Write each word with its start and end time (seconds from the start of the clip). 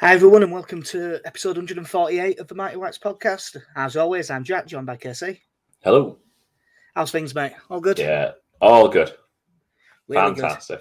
Hi, 0.00 0.14
everyone, 0.14 0.42
and 0.42 0.50
welcome 0.50 0.82
to 0.84 1.20
episode 1.26 1.58
148 1.58 2.40
of 2.40 2.48
the 2.48 2.54
Mighty 2.54 2.78
Whites 2.78 2.96
podcast. 2.96 3.58
As 3.76 3.98
always, 3.98 4.30
I'm 4.30 4.42
Jack, 4.42 4.66
joined 4.66 4.86
by 4.86 4.96
Casey. 4.96 5.42
Hello. 5.84 6.16
How's 6.94 7.10
things, 7.10 7.34
mate? 7.34 7.52
All 7.68 7.82
good? 7.82 7.98
Yeah, 7.98 8.30
all 8.62 8.88
good. 8.88 9.12
Really 10.08 10.30
good. 10.30 10.40
Fantastic. 10.40 10.80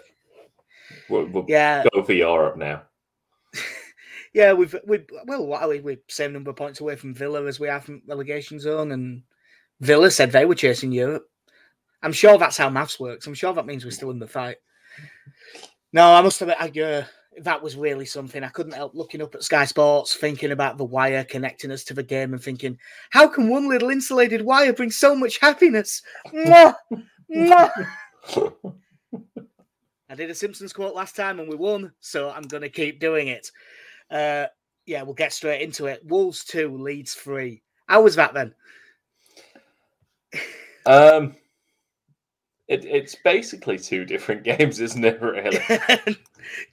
We'll, 1.10 1.26
we'll 1.26 1.44
Yeah, 1.50 1.84
go 1.94 2.02
for 2.02 2.14
Europe 2.14 2.56
now. 2.56 2.84
yeah, 4.34 4.54
we've, 4.54 4.74
we 4.88 5.04
well, 5.26 5.46
what 5.46 5.64
are 5.64 5.68
we? 5.68 5.82
We're 5.82 6.00
same 6.08 6.32
number 6.32 6.52
of 6.52 6.56
points 6.56 6.80
away 6.80 6.96
from 6.96 7.14
Villa 7.14 7.46
as 7.46 7.60
we 7.60 7.68
are 7.68 7.82
from 7.82 8.02
relegation 8.08 8.58
zone, 8.58 8.94
and 8.94 9.24
Villa 9.82 10.12
said 10.12 10.32
they 10.32 10.46
were 10.46 10.56
chasing 10.56 10.94
Europe. 10.94 11.30
I'm 12.02 12.14
sure 12.14 12.38
that's 12.38 12.56
how 12.56 12.70
maths 12.70 13.02
works. 13.02 13.28
I'm 13.28 13.34
sure 13.34 13.52
that 13.52 13.66
means 13.66 13.84
we're 13.84 13.92
still 13.92 14.12
in 14.12 14.20
the 14.20 14.28
fight. 14.28 14.60
No, 15.92 16.14
I 16.14 16.22
must 16.22 16.42
admit, 16.42 16.56
I, 16.58 16.70
uh, 16.80 17.04
that 17.44 17.62
was 17.62 17.76
really 17.76 18.06
something. 18.06 18.44
I 18.44 18.50
couldn't 18.50 18.74
help 18.74 18.96
looking 18.96 19.22
up 19.22 19.36
at 19.36 19.44
Sky 19.44 19.66
Sports, 19.66 20.16
thinking 20.16 20.52
about 20.52 20.78
the 20.78 20.86
wire 20.86 21.24
connecting 21.24 21.72
us 21.72 21.84
to 21.86 21.94
the 21.94 22.04
game, 22.04 22.34
and 22.34 22.42
thinking, 22.42 22.78
how 23.10 23.28
can 23.28 23.50
one 23.50 23.68
little 23.68 23.90
insulated 23.90 24.42
wire 24.42 24.74
bring 24.74 24.92
so 24.92 25.16
much 25.16 25.40
happiness? 25.40 26.02
Mwah! 26.34 26.76
Mwah! 27.32 27.88
I 30.10 30.16
did 30.16 30.30
a 30.30 30.36
Simpsons 30.36 30.74
quote 30.74 30.96
last 30.96 31.16
time 31.16 31.40
and 31.40 31.48
we 31.48 31.56
won, 31.56 31.92
so 32.00 32.32
I'm 32.32 32.44
going 32.44 32.64
to 32.64 32.70
keep 32.70 33.00
doing 33.00 33.28
it. 33.28 33.52
Uh, 34.10 34.48
yeah, 34.88 35.04
we'll 35.04 35.14
get 35.14 35.34
straight 35.34 35.62
into 35.62 35.86
it. 35.86 36.04
Wolves 36.04 36.44
2, 36.46 36.78
Leeds 36.78 37.14
3. 37.14 37.62
How 37.88 38.02
was 38.02 38.16
that 38.16 38.34
then? 38.34 38.56
Um, 40.86 41.36
it, 42.70 42.86
it's 42.86 43.16
basically 43.16 43.78
two 43.78 44.06
different 44.06 44.44
games, 44.58 44.80
isn't 44.80 45.04
it? 45.04 45.22
Really? 45.22 45.60
do 46.06 46.16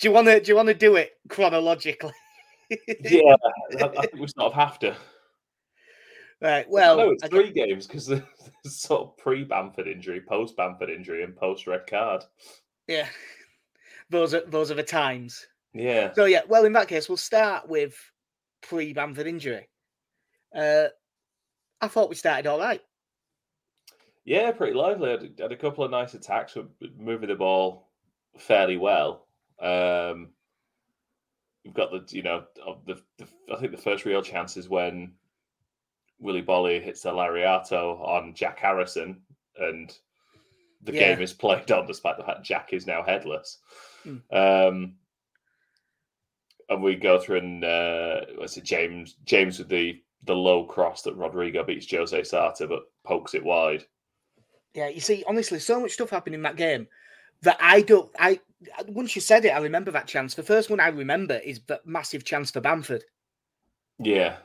you 0.02 0.12
want 0.12 0.28
to 0.28 0.40
do 0.40 0.52
you 0.52 0.56
want 0.56 0.68
to 0.68 0.74
do 0.74 0.96
it 0.96 1.12
chronologically? 1.28 2.12
yeah, 2.70 3.36
I, 3.80 3.84
I 3.84 3.88
think 3.88 4.14
we 4.14 4.28
sort 4.28 4.52
of 4.52 4.54
have 4.54 4.78
to. 4.80 4.94
Right. 6.40 6.68
Well, 6.68 6.98
no, 6.98 7.10
it's 7.10 7.24
I 7.24 7.28
three 7.28 7.50
games 7.50 7.86
because 7.86 8.06
there's 8.06 8.22
sort 8.64 9.02
of 9.02 9.16
pre 9.16 9.42
Bamford 9.42 9.88
injury, 9.88 10.20
post 10.20 10.56
Bamford 10.56 10.90
injury, 10.90 11.24
and 11.24 11.34
post 11.34 11.66
red 11.66 11.86
card. 11.86 12.22
yeah. 12.86 13.08
Those 14.08 14.34
are 14.34 14.42
those 14.46 14.70
are 14.70 14.74
the 14.74 14.84
times. 14.84 15.46
Yeah. 15.72 16.12
So 16.12 16.26
yeah, 16.26 16.42
well 16.46 16.64
in 16.64 16.72
that 16.74 16.88
case 16.88 17.08
we'll 17.08 17.16
start 17.16 17.68
with 17.68 17.96
pre 18.62 18.92
Bamford 18.92 19.26
injury. 19.26 19.68
Uh 20.54 20.88
I 21.80 21.88
thought 21.88 22.08
we 22.08 22.14
started 22.14 22.46
all 22.46 22.58
right. 22.60 22.80
Yeah, 24.26 24.50
pretty 24.50 24.74
lively. 24.74 25.10
Had, 25.10 25.38
had 25.40 25.52
a 25.52 25.56
couple 25.56 25.84
of 25.84 25.90
nice 25.90 26.12
attacks, 26.14 26.56
moving 26.98 27.28
the 27.28 27.36
ball 27.36 27.88
fairly 28.36 28.76
well. 28.76 29.28
Um, 29.62 30.30
we've 31.64 31.72
got 31.72 31.90
the 31.92 32.04
you 32.14 32.22
know 32.22 32.44
the, 32.86 33.00
the 33.18 33.26
I 33.54 33.58
think 33.58 33.70
the 33.72 33.78
first 33.78 34.04
real 34.04 34.20
chance 34.22 34.56
is 34.56 34.68
when 34.68 35.12
Willy 36.18 36.42
Boly 36.42 36.82
hits 36.82 37.02
the 37.02 37.12
lariato 37.12 38.00
on 38.00 38.34
Jack 38.34 38.58
Harrison, 38.58 39.22
and 39.58 39.96
the 40.82 40.92
Yeah. 40.92 41.14
game 41.14 41.22
is 41.22 41.32
played 41.32 41.70
on 41.70 41.86
despite 41.86 42.18
the 42.18 42.24
fact 42.24 42.42
Jack 42.44 42.72
is 42.72 42.86
now 42.86 43.02
headless. 43.04 43.58
Hmm. 44.02 44.16
Um, 44.32 44.94
and 46.68 46.82
we 46.82 46.96
go 46.96 47.18
through 47.20 47.38
and 47.38 47.64
uh, 47.64 48.20
what's 48.38 48.56
it 48.56 48.64
James 48.64 49.14
James 49.24 49.60
with 49.60 49.68
the 49.68 50.02
the 50.24 50.34
low 50.34 50.64
cross 50.64 51.02
that 51.02 51.14
Rodrigo 51.14 51.62
beats 51.62 51.88
Jose 51.88 52.20
Sata, 52.22 52.68
but 52.68 52.82
pokes 53.04 53.34
it 53.34 53.44
wide. 53.44 53.84
Yeah, 54.76 54.88
you 54.88 55.00
see, 55.00 55.24
honestly, 55.26 55.58
so 55.58 55.80
much 55.80 55.92
stuff 55.92 56.10
happened 56.10 56.34
in 56.34 56.42
that 56.42 56.56
game 56.56 56.86
that 57.40 57.56
I 57.60 57.80
don't. 57.80 58.10
I 58.18 58.40
once 58.88 59.16
you 59.16 59.22
said 59.22 59.46
it, 59.46 59.48
I 59.54 59.58
remember 59.58 59.90
that 59.90 60.06
chance. 60.06 60.34
The 60.34 60.42
first 60.42 60.68
one 60.68 60.80
I 60.80 60.88
remember 60.88 61.38
is 61.38 61.60
that 61.68 61.86
massive 61.86 62.24
chance 62.24 62.50
for 62.50 62.60
Bamford, 62.60 63.02
Yeah, 63.98 64.36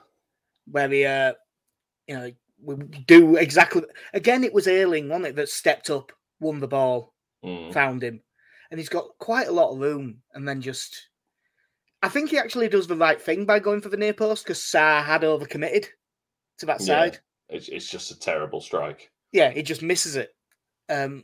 where 0.72 0.88
he, 0.88 1.04
uh, 1.04 1.34
you 2.08 2.16
know, 2.16 2.32
we 2.64 2.76
do 3.08 3.36
exactly. 3.36 3.84
Again, 4.14 4.46
it 4.46 4.54
was 4.54 4.70
Ayling, 4.70 5.10
wasn't 5.10 5.28
it, 5.28 5.36
that 5.36 5.50
stepped 5.50 5.90
up, 5.90 6.14
won 6.40 6.60
the 6.62 6.68
ball, 6.68 7.14
Mm. 7.44 7.74
found 7.74 8.02
him, 8.02 8.22
and 8.70 8.80
he's 8.80 8.88
got 8.90 9.18
quite 9.18 9.50
a 9.50 9.52
lot 9.52 9.74
of 9.74 9.80
room, 9.80 10.22
and 10.34 10.48
then 10.48 10.62
just. 10.62 11.10
I 12.04 12.08
think 12.10 12.30
he 12.30 12.38
actually 12.40 12.70
does 12.70 12.88
the 12.88 12.96
right 12.96 13.22
thing 13.22 13.46
by 13.46 13.60
going 13.60 13.82
for 13.82 13.90
the 13.90 13.98
near 13.98 14.14
post 14.14 14.46
because 14.46 14.60
Sarr 14.60 15.04
had 15.04 15.22
overcommitted 15.22 15.88
to 16.60 16.66
that 16.68 16.80
Yeah. 16.80 16.86
side. 16.86 17.20
It's, 17.50 17.68
it's 17.68 17.90
just 17.90 18.12
a 18.12 18.18
terrible 18.18 18.62
strike. 18.62 19.11
Yeah, 19.32 19.52
he 19.52 19.64
just 19.64 19.82
misses 19.82 20.16
it. 20.16 20.36
Um, 20.90 21.24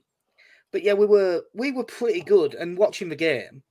but 0.72 0.84
yeah, 0.84 0.94
we 0.94 1.06
were 1.06 1.44
we 1.54 1.72
were 1.72 1.84
pretty 1.84 2.22
good. 2.22 2.54
And 2.54 2.78
watching 2.78 3.10
the 3.10 3.16
game, 3.16 3.64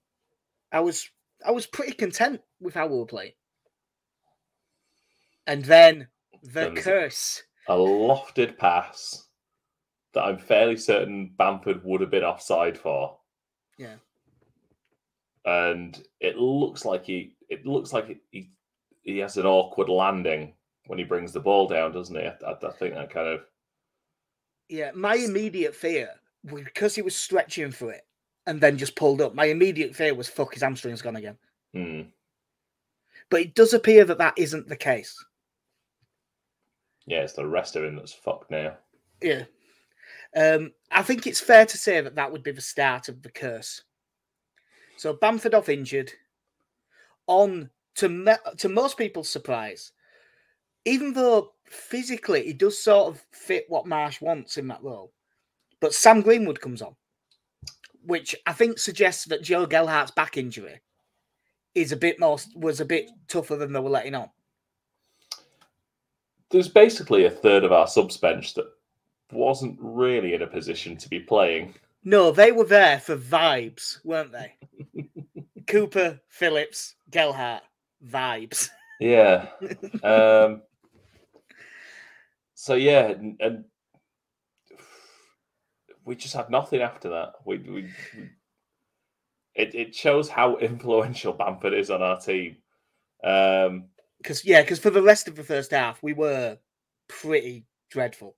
I 0.72 0.80
was 0.80 1.08
I 1.46 1.50
was 1.50 1.66
pretty 1.66 1.92
content 1.92 2.40
with 2.60 2.74
how 2.74 2.86
we 2.86 2.98
were 2.98 3.06
playing. 3.06 3.32
And 5.46 5.64
then 5.64 6.08
the 6.42 6.70
curse. 6.70 7.42
A 7.68 7.74
lofted 7.74 8.56
pass 8.58 9.28
that 10.14 10.22
I'm 10.22 10.38
fairly 10.38 10.76
certain 10.76 11.32
Bamford 11.36 11.84
would 11.84 12.00
have 12.00 12.10
been 12.10 12.24
offside 12.24 12.78
for. 12.78 13.18
Yeah. 13.78 13.96
And 15.44 16.02
it 16.20 16.36
looks 16.36 16.84
like 16.84 17.04
he 17.04 17.36
it 17.48 17.66
looks 17.66 17.92
like 17.92 18.18
he 18.30 18.50
he 19.02 19.18
has 19.18 19.36
an 19.36 19.46
awkward 19.46 19.88
landing 19.88 20.54
when 20.86 20.98
he 20.98 21.04
brings 21.04 21.32
the 21.32 21.40
ball 21.40 21.68
down, 21.68 21.92
doesn't 21.92 22.16
he? 22.16 22.22
I, 22.22 22.34
I, 22.46 22.52
I 22.52 22.72
think 22.72 22.94
that 22.94 23.10
kind 23.10 23.28
of 23.28 23.40
Yeah, 24.68 24.90
my 24.94 25.14
immediate 25.14 25.74
fear 25.74 26.10
because 26.44 26.94
he 26.94 27.02
was 27.02 27.14
stretching 27.16 27.70
for 27.70 27.92
it 27.92 28.02
and 28.46 28.60
then 28.60 28.78
just 28.78 28.96
pulled 28.96 29.20
up. 29.20 29.34
My 29.34 29.46
immediate 29.46 29.94
fear 29.94 30.14
was 30.14 30.28
fuck 30.28 30.54
his 30.54 30.62
hamstring's 30.62 31.02
gone 31.02 31.16
again. 31.16 31.36
hmm. 31.74 32.02
But 33.28 33.40
it 33.40 33.54
does 33.54 33.74
appear 33.74 34.04
that 34.04 34.18
that 34.18 34.34
isn't 34.38 34.68
the 34.68 34.76
case. 34.76 35.16
yeah, 37.06 37.20
it's 37.22 37.32
the 37.32 37.46
rest 37.46 37.74
of 37.76 37.84
him 37.84 37.96
that's 37.96 38.12
fucked 38.12 38.50
now. 38.50 38.76
Yeah. 39.20 39.44
Um, 40.36 40.72
I 40.90 41.02
think 41.02 41.26
it's 41.26 41.40
fair 41.40 41.66
to 41.66 41.78
say 41.78 42.00
that 42.00 42.14
that 42.16 42.30
would 42.30 42.42
be 42.42 42.52
the 42.52 42.60
start 42.60 43.08
of 43.08 43.22
the 43.22 43.30
curse. 43.30 43.82
So 44.96 45.12
Bamford 45.14 45.54
off 45.54 45.68
injured. 45.68 46.12
On 47.26 47.70
to 47.96 48.08
me- 48.08 48.32
to 48.58 48.68
most 48.68 48.96
people's 48.98 49.28
surprise, 49.28 49.92
even 50.84 51.12
though 51.12 51.54
physically 51.68 52.44
he 52.44 52.52
does 52.52 52.82
sort 52.82 53.08
of 53.08 53.24
fit 53.32 53.66
what 53.68 53.86
Marsh 53.86 54.20
wants 54.20 54.56
in 54.56 54.68
that 54.68 54.82
role, 54.82 55.12
but 55.80 55.94
Sam 55.94 56.20
Greenwood 56.20 56.60
comes 56.60 56.82
on, 56.82 56.94
which 58.04 58.34
I 58.46 58.52
think 58.52 58.78
suggests 58.78 59.24
that 59.26 59.42
Joe 59.42 59.66
Gelhardt's 59.66 60.12
back 60.12 60.36
injury 60.36 60.80
is 61.74 61.92
a 61.92 61.96
bit 61.96 62.18
more 62.18 62.38
was 62.54 62.80
a 62.80 62.84
bit 62.84 63.10
tougher 63.28 63.56
than 63.56 63.72
they 63.72 63.80
were 63.80 63.90
letting 63.90 64.14
on. 64.14 64.30
There's 66.50 66.68
basically 66.68 67.24
a 67.24 67.30
third 67.30 67.64
of 67.64 67.72
our 67.72 67.86
subs 67.86 68.16
bench 68.16 68.54
that 68.54 68.66
wasn't 69.32 69.76
really 69.80 70.34
in 70.34 70.42
a 70.42 70.46
position 70.46 70.96
to 70.96 71.08
be 71.08 71.20
playing. 71.20 71.74
No, 72.04 72.30
they 72.30 72.52
were 72.52 72.64
there 72.64 73.00
for 73.00 73.16
vibes, 73.16 73.98
weren't 74.04 74.32
they? 74.32 74.54
Cooper, 75.66 76.20
Phillips, 76.28 76.94
Gelhart, 77.10 77.62
vibes. 78.06 78.70
Yeah. 79.00 79.48
um, 80.04 80.62
so 82.56 82.74
yeah, 82.74 83.08
and, 83.10 83.36
and 83.40 83.64
we 86.04 86.16
just 86.16 86.34
had 86.34 86.50
nothing 86.50 86.82
after 86.82 87.10
that. 87.10 87.34
We, 87.44 87.58
we, 87.58 87.92
we 88.16 88.30
it 89.54 89.74
it 89.74 89.94
shows 89.94 90.28
how 90.28 90.56
influential 90.58 91.34
Bamford 91.34 91.74
is 91.74 91.90
on 91.90 92.02
our 92.02 92.20
team. 92.20 92.58
Um, 93.24 93.86
Because 94.22 94.44
yeah, 94.44 94.62
because 94.62 94.78
for 94.78 94.90
the 94.90 95.02
rest 95.02 95.28
of 95.28 95.36
the 95.36 95.44
first 95.44 95.70
half, 95.72 96.02
we 96.02 96.12
were 96.12 96.58
pretty 97.08 97.66
dreadful. 97.90 98.36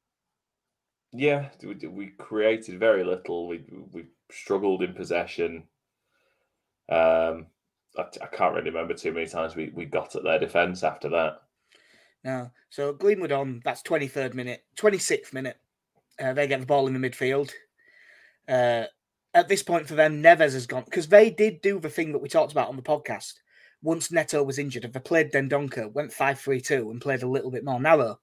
yeah, 1.12 1.50
we, 1.62 1.74
we 1.88 2.06
created 2.08 2.78
very 2.78 3.04
little. 3.04 3.48
We 3.48 3.64
we 3.92 4.06
struggled 4.30 4.82
in 4.82 4.94
possession. 4.94 5.64
Um, 6.90 7.46
I, 7.98 8.04
I 8.22 8.26
can't 8.32 8.54
really 8.54 8.70
remember 8.70 8.94
too 8.94 9.12
many 9.12 9.26
times 9.26 9.56
we, 9.56 9.70
we 9.74 9.84
got 9.86 10.16
at 10.16 10.24
their 10.24 10.38
defense 10.38 10.82
after 10.82 11.08
that. 11.10 11.42
No, 12.24 12.50
so 12.70 12.92
Greenwood 12.92 13.32
on. 13.32 13.60
That's 13.64 13.82
twenty 13.82 14.08
third 14.08 14.34
minute, 14.34 14.64
twenty 14.76 14.98
sixth 14.98 15.32
minute. 15.32 15.56
Uh, 16.20 16.32
they 16.32 16.46
get 16.46 16.60
the 16.60 16.66
ball 16.66 16.86
in 16.86 17.00
the 17.00 17.10
midfield. 17.10 17.52
Uh, 18.48 18.84
at 19.34 19.48
this 19.48 19.62
point 19.62 19.86
for 19.86 19.94
them, 19.94 20.22
Neves 20.22 20.54
has 20.54 20.66
gone 20.66 20.84
because 20.84 21.08
they 21.08 21.30
did 21.30 21.60
do 21.60 21.78
the 21.78 21.90
thing 21.90 22.12
that 22.12 22.18
we 22.18 22.28
talked 22.28 22.52
about 22.52 22.68
on 22.68 22.76
the 22.76 22.82
podcast. 22.82 23.34
Once 23.82 24.10
Neto 24.10 24.42
was 24.42 24.58
injured, 24.58 24.84
if 24.84 24.92
they 24.92 25.00
played 25.00 25.30
Dendoncker, 25.30 25.92
went 25.92 26.12
5 26.12 26.40
3 26.40 26.60
2 26.60 26.90
and 26.90 27.00
played 27.00 27.22
a 27.22 27.28
little 27.28 27.50
bit 27.50 27.64
more 27.64 27.80
narrow. 27.80 28.18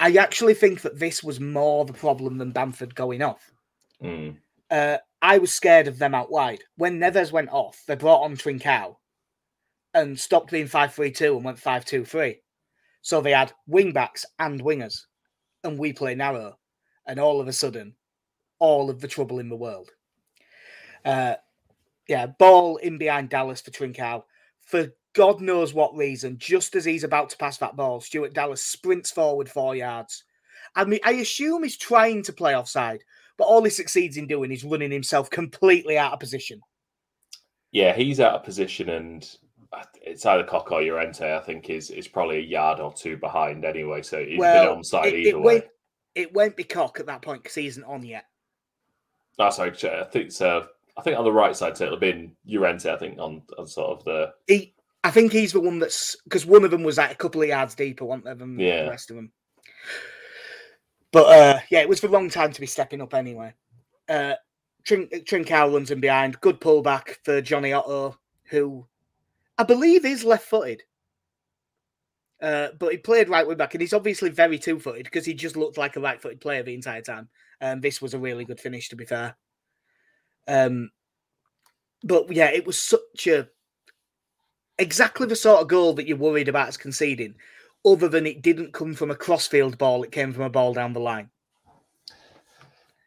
I 0.00 0.12
actually 0.14 0.54
think 0.54 0.80
that 0.82 0.98
this 0.98 1.22
was 1.22 1.40
more 1.40 1.84
the 1.84 1.92
problem 1.92 2.38
than 2.38 2.50
Bamford 2.50 2.94
going 2.94 3.22
off. 3.22 3.52
Mm. 4.02 4.36
uh, 4.70 4.98
I 5.22 5.38
was 5.38 5.52
scared 5.52 5.88
of 5.88 5.98
them 5.98 6.14
out 6.14 6.30
wide. 6.30 6.62
When 6.76 6.98
Neves 6.98 7.32
went 7.32 7.48
off, 7.50 7.82
they 7.86 7.94
brought 7.94 8.22
on 8.22 8.36
Trincao 8.36 8.96
and 9.94 10.18
stopped 10.18 10.50
being 10.50 10.66
5 10.66 10.94
3 10.94 11.10
2 11.10 11.36
and 11.36 11.44
went 11.44 11.58
5 11.58 11.84
2 11.84 12.04
3. 12.04 12.40
So 13.04 13.20
they 13.20 13.32
had 13.32 13.52
wing 13.66 13.92
backs 13.92 14.24
and 14.38 14.64
wingers, 14.64 15.02
and 15.62 15.78
we 15.78 15.92
play 15.92 16.14
narrow. 16.14 16.58
And 17.06 17.20
all 17.20 17.38
of 17.38 17.48
a 17.48 17.52
sudden, 17.52 17.94
all 18.58 18.88
of 18.88 18.98
the 18.98 19.08
trouble 19.08 19.40
in 19.40 19.50
the 19.50 19.56
world. 19.56 19.90
Uh, 21.04 21.34
yeah, 22.08 22.26
ball 22.26 22.78
in 22.78 22.96
behind 22.96 23.28
Dallas 23.28 23.60
for 23.60 23.70
Trincao. 23.70 24.24
For 24.62 24.90
God 25.12 25.42
knows 25.42 25.74
what 25.74 25.94
reason, 25.94 26.38
just 26.38 26.74
as 26.76 26.86
he's 26.86 27.04
about 27.04 27.28
to 27.28 27.36
pass 27.36 27.58
that 27.58 27.76
ball, 27.76 28.00
Stuart 28.00 28.32
Dallas 28.32 28.64
sprints 28.64 29.10
forward 29.10 29.50
four 29.50 29.76
yards. 29.76 30.24
I 30.74 30.86
mean, 30.86 31.00
I 31.04 31.12
assume 31.12 31.62
he's 31.62 31.76
trying 31.76 32.22
to 32.22 32.32
play 32.32 32.56
offside, 32.56 33.04
but 33.36 33.44
all 33.44 33.62
he 33.62 33.70
succeeds 33.70 34.16
in 34.16 34.26
doing 34.26 34.50
is 34.50 34.64
running 34.64 34.90
himself 34.90 35.28
completely 35.28 35.98
out 35.98 36.14
of 36.14 36.20
position. 36.20 36.58
Yeah, 37.70 37.94
he's 37.94 38.18
out 38.18 38.36
of 38.36 38.44
position, 38.44 38.88
and 38.88 39.28
it's 40.02 40.26
either 40.26 40.44
Koch 40.44 40.70
or 40.70 40.82
Llorente. 40.82 41.34
I 41.34 41.40
think 41.40 41.70
is 41.70 41.90
is 41.90 42.08
probably 42.08 42.38
a 42.38 42.42
yard 42.42 42.80
or 42.80 42.92
two 42.92 43.16
behind 43.16 43.64
anyway. 43.64 44.02
So 44.02 44.24
he's 44.24 44.38
well, 44.38 44.74
been 44.74 44.82
onside 44.82 45.06
it, 45.06 45.14
either 45.14 45.28
it 45.30 45.40
way. 45.40 45.54
Won't, 45.54 45.64
it 46.14 46.34
won't 46.34 46.56
be 46.56 46.64
Koch 46.64 47.00
at 47.00 47.06
that 47.06 47.22
point 47.22 47.42
because 47.42 47.54
he 47.54 47.66
isn't 47.66 47.84
on 47.84 48.04
yet. 48.04 48.24
Oh, 49.38 49.50
sorry, 49.50 49.72
I 49.72 50.04
think 50.04 50.32
so. 50.32 50.66
I 50.96 51.02
think 51.02 51.18
on 51.18 51.24
the 51.24 51.32
right 51.32 51.56
side, 51.56 51.76
so 51.76 51.86
it'll 51.86 51.98
be 51.98 52.30
Llorente. 52.46 52.90
I 52.90 52.96
think 52.96 53.18
on, 53.18 53.42
on 53.58 53.66
sort 53.66 53.98
of 53.98 54.04
the. 54.04 54.32
He, 54.46 54.74
I 55.02 55.10
think 55.10 55.32
he's 55.32 55.52
the 55.52 55.60
one 55.60 55.80
that's 55.80 56.16
because 56.24 56.46
one 56.46 56.64
of 56.64 56.70
them 56.70 56.84
was 56.84 56.98
like 56.98 57.10
a 57.10 57.16
couple 57.16 57.42
of 57.42 57.48
yards 57.48 57.74
deeper, 57.74 58.04
one 58.04 58.26
of 58.26 58.38
them, 58.38 58.58
yeah. 58.58 58.84
the 58.84 58.90
rest 58.90 59.10
of 59.10 59.16
them. 59.16 59.32
But 61.10 61.26
uh, 61.26 61.60
yeah, 61.70 61.80
it 61.80 61.88
was 61.88 62.00
the 62.00 62.08
wrong 62.08 62.30
time 62.30 62.52
to 62.52 62.60
be 62.60 62.66
stepping 62.66 63.00
up 63.00 63.14
anyway. 63.14 63.54
Uh, 64.08 64.34
Trink, 64.84 65.50
runs 65.50 65.90
in 65.90 66.00
behind. 66.00 66.40
Good 66.40 66.60
pullback 66.60 67.16
for 67.24 67.40
Jonny 67.40 67.72
Otto, 67.72 68.18
who 68.44 68.86
I 69.58 69.64
believe 69.64 70.04
is 70.04 70.24
left 70.24 70.46
footed. 70.46 70.82
Uh, 72.42 72.68
but 72.78 72.92
he 72.92 72.98
played 72.98 73.28
right 73.28 73.46
wing 73.46 73.56
back, 73.56 73.74
and 73.74 73.80
he's 73.80 73.94
obviously 73.94 74.28
very 74.28 74.58
two 74.58 74.78
footed 74.78 75.04
because 75.04 75.24
he 75.24 75.34
just 75.34 75.56
looked 75.56 75.78
like 75.78 75.96
a 75.96 76.00
right 76.00 76.20
footed 76.20 76.40
player 76.40 76.62
the 76.62 76.74
entire 76.74 77.00
time. 77.00 77.28
And 77.60 77.78
um, 77.78 77.80
this 77.80 78.02
was 78.02 78.14
a 78.14 78.18
really 78.18 78.44
good 78.44 78.60
finish, 78.60 78.88
to 78.88 78.96
be 78.96 79.06
fair. 79.06 79.36
Um, 80.46 80.90
but 82.02 82.30
yeah, 82.30 82.50
it 82.50 82.66
was 82.66 82.78
such 82.78 83.26
a 83.28 83.48
exactly 84.78 85.26
the 85.26 85.36
sort 85.36 85.62
of 85.62 85.68
goal 85.68 85.94
that 85.94 86.06
you're 86.06 86.16
worried 86.16 86.48
about 86.48 86.68
as 86.68 86.76
conceding, 86.76 87.34
other 87.86 88.08
than 88.08 88.26
it 88.26 88.42
didn't 88.42 88.72
come 88.72 88.94
from 88.94 89.10
a 89.10 89.16
crossfield 89.16 89.78
ball, 89.78 90.02
it 90.02 90.12
came 90.12 90.32
from 90.32 90.42
a 90.42 90.50
ball 90.50 90.74
down 90.74 90.92
the 90.92 91.00
line. 91.00 91.30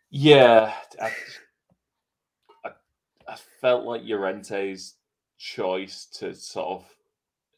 Yeah, 0.10 0.74
I, 1.02 1.12
I, 2.64 2.70
I 3.28 3.36
felt 3.60 3.86
like 3.86 4.04
Llorente's 4.04 4.96
choice 5.38 6.06
to 6.06 6.34
sort 6.34 6.68
of 6.68 6.86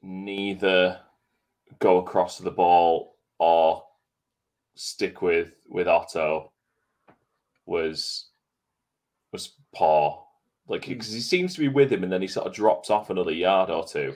neither 0.01 0.99
go 1.79 1.97
across 1.97 2.37
the 2.37 2.51
ball 2.51 3.15
or 3.37 3.83
stick 4.75 5.21
with 5.21 5.53
with 5.67 5.87
Otto 5.87 6.51
was 7.65 8.27
was 9.31 9.53
poor. 9.73 10.25
Like 10.67 10.87
because 10.87 11.11
he 11.11 11.21
seems 11.21 11.53
to 11.55 11.61
be 11.61 11.67
with 11.67 11.91
him, 11.91 12.03
and 12.03 12.11
then 12.11 12.21
he 12.21 12.27
sort 12.27 12.47
of 12.47 12.53
drops 12.53 12.89
off 12.89 13.09
another 13.09 13.31
yard 13.31 13.69
or 13.69 13.85
two. 13.85 14.15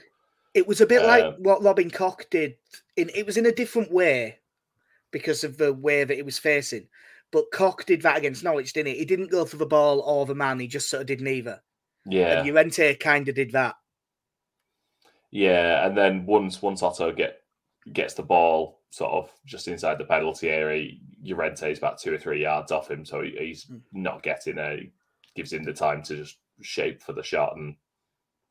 It 0.54 0.68
was 0.68 0.82
a 0.82 0.86
bit 0.86 1.04
like 1.04 1.24
um, 1.24 1.36
what 1.40 1.64
Robin 1.64 1.90
Koch 1.90 2.30
did. 2.30 2.56
In 2.96 3.10
it 3.16 3.26
was 3.26 3.38
in 3.38 3.48
a 3.48 3.52
different 3.52 3.92
way 3.92 4.40
because 5.12 5.44
of 5.44 5.58
the 5.58 5.74
way 5.74 6.04
that 6.04 6.16
he 6.16 6.22
was 6.22 6.38
facing. 6.38 6.88
But 7.32 7.52
Koch 7.52 7.86
did 7.86 8.04
that 8.04 8.18
against 8.18 8.44
Norwich, 8.44 8.74
didn't 8.74 8.94
he? 8.94 9.00
He 9.00 9.06
didn't 9.06 9.32
go 9.32 9.46
for 9.46 9.58
the 9.58 9.66
ball 9.66 10.02
or 10.02 10.28
the 10.28 10.36
man. 10.36 10.60
He 10.60 10.68
just 10.68 10.90
sort 10.90 11.02
of 11.02 11.08
did 11.08 11.22
neither. 11.22 11.62
Yeah. 12.06 12.40
And 12.40 12.48
Llorente 12.48 12.96
kind 12.96 13.28
of 13.28 13.36
did 13.36 13.52
that. 13.52 13.76
Yeah, 15.32 15.88
and 15.88 15.98
then 15.98 16.26
once 16.28 16.62
once 16.62 16.84
Otto 16.84 17.12
get 17.12 17.42
gets 17.92 18.14
the 18.14 18.24
ball 18.24 18.82
sort 18.92 19.12
of 19.14 19.32
just 19.46 19.68
inside 19.68 19.98
the 19.98 20.06
penalty 20.06 20.50
area, 20.50 20.92
Llorente 21.24 21.72
is 21.72 21.80
about 21.80 22.00
two 22.00 22.14
or 22.14 22.20
three 22.20 22.42
yards 22.42 22.72
off 22.72 22.92
him, 22.92 23.04
so 23.04 23.24
he's 23.24 23.66
mm. 23.66 23.82
not 23.92 24.22
getting 24.22 24.60
a 24.60 24.92
gives 25.36 25.52
him 25.52 25.64
the 25.64 25.74
time 25.74 26.04
to 26.04 26.18
just 26.18 26.38
shape 26.62 27.02
for 27.02 27.14
the 27.14 27.24
shot 27.24 27.56
and 27.58 27.76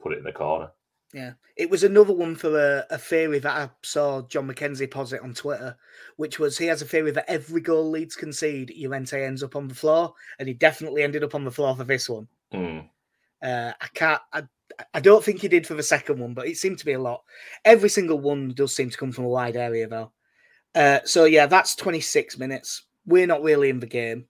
put 0.01 0.13
it 0.13 0.19
in 0.19 0.25
the 0.25 0.33
corner. 0.33 0.71
Yeah, 1.15 1.35
it 1.57 1.71
was 1.71 1.85
another 1.85 2.15
one 2.15 2.35
for 2.35 2.59
a, 2.59 2.87
a 2.91 2.99
theory 2.99 3.39
that 3.39 3.57
I 3.57 3.71
saw 3.83 4.23
John 4.23 4.49
McKenzie 4.49 4.91
posit 4.91 5.21
on 5.21 5.35
Twitter, 5.35 5.77
which 6.17 6.39
was 6.39 6.57
he 6.57 6.67
has 6.67 6.83
a 6.83 6.87
theory 6.87 7.11
that 7.13 7.31
every 7.31 7.61
goal 7.61 7.91
Leeds 7.91 8.17
concede, 8.17 8.73
Llorente 8.77 9.23
ends 9.23 9.43
up 9.43 9.55
on 9.55 9.69
the 9.69 9.75
floor, 9.75 10.15
and 10.39 10.49
he 10.49 10.55
definitely 10.55 11.03
ended 11.03 11.23
up 11.23 11.35
on 11.35 11.45
the 11.45 11.51
floor 11.51 11.77
for 11.77 11.85
this 11.85 12.09
one. 12.09 12.27
Mm. 12.53 12.89
Uh, 13.43 13.73
I 13.81 13.87
can't. 13.95 14.23
I, 14.33 14.43
I 14.95 15.01
don't 15.01 15.23
think 15.23 15.41
he 15.41 15.49
did 15.49 15.67
for 15.67 15.75
the 15.75 15.83
second 15.83 16.19
one, 16.19 16.35
but 16.35 16.47
it 16.47 16.57
seemed 16.57 16.79
to 16.79 16.85
be 16.85 16.93
a 16.93 17.01
lot. 17.01 17.23
Every 17.65 17.89
single 17.89 18.19
one 18.21 18.53
does 18.55 18.75
seem 18.75 18.91
to 18.91 18.97
come 18.97 19.13
from 19.13 19.25
a 19.25 19.29
wide 19.29 19.57
area, 19.57 19.87
though. 19.87 20.13
Uh, 20.75 21.01
so 21.05 21.25
yeah, 21.25 21.47
that's 21.47 21.77
26 21.77 22.39
minutes. 22.39 22.87
We're 23.07 23.27
not 23.27 23.43
really 23.43 23.69
in 23.69 23.81
the 23.81 23.87
game. 23.87 24.27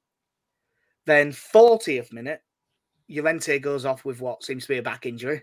Then 1.04 1.32
40th 1.32 2.12
minute, 2.12 2.42
Llorente 3.08 3.58
goes 3.58 3.84
off 3.84 4.04
with 4.04 4.20
what 4.20 4.44
seems 4.44 4.64
to 4.64 4.68
be 4.68 4.78
a 4.78 4.82
back 4.82 5.06
injury. 5.06 5.42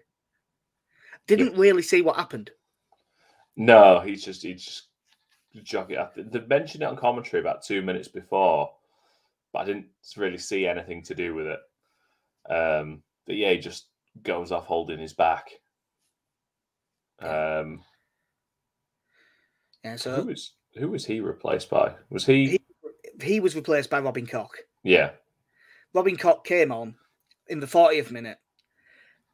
Didn't 1.28 1.58
really 1.58 1.82
see 1.82 2.02
what 2.02 2.16
happened. 2.16 2.52
No, 3.56 4.00
he's 4.00 4.24
just 4.24 4.42
he's 4.42 4.64
just 4.64 4.88
jogging. 5.64 5.98
They 6.16 6.40
mentioned 6.42 6.84
it 6.84 6.88
on 6.88 6.96
commentary 6.96 7.42
about 7.42 7.64
two 7.64 7.82
minutes 7.82 8.08
before, 8.08 8.72
but 9.54 9.60
I 9.60 9.66
didn't 9.66 9.88
really 10.18 10.38
see 10.38 10.66
anything 10.66 11.04
to 11.04 11.16
do 11.16 11.36
with 11.36 11.48
it. 11.48 11.60
Um, 12.52 13.04
but 13.30 13.38
yeah, 13.38 13.52
he 13.52 13.60
just 13.60 13.86
goes 14.24 14.52
off 14.52 14.66
holding 14.66 14.98
his 14.98 15.14
back. 15.14 15.52
Um, 17.22 17.84
yeah. 19.84 19.98
So 19.98 20.16
who 20.16 20.26
was 20.26 20.54
who 20.76 20.90
was 20.90 21.06
he 21.06 21.20
replaced 21.20 21.70
by? 21.70 21.94
Was 22.10 22.26
he? 22.26 22.48
He, 22.48 22.62
he 23.22 23.40
was 23.40 23.56
replaced 23.56 23.92
by 23.92 24.00
Robin 24.00 24.26
Koch. 24.26 24.58
Yeah. 24.84 25.12
Robin 25.94 26.18
Koch 26.18 26.44
came 26.44 26.72
on 26.72 26.96
in 27.48 27.60
the 27.60 27.68
40th 27.68 28.10
minute. 28.10 28.40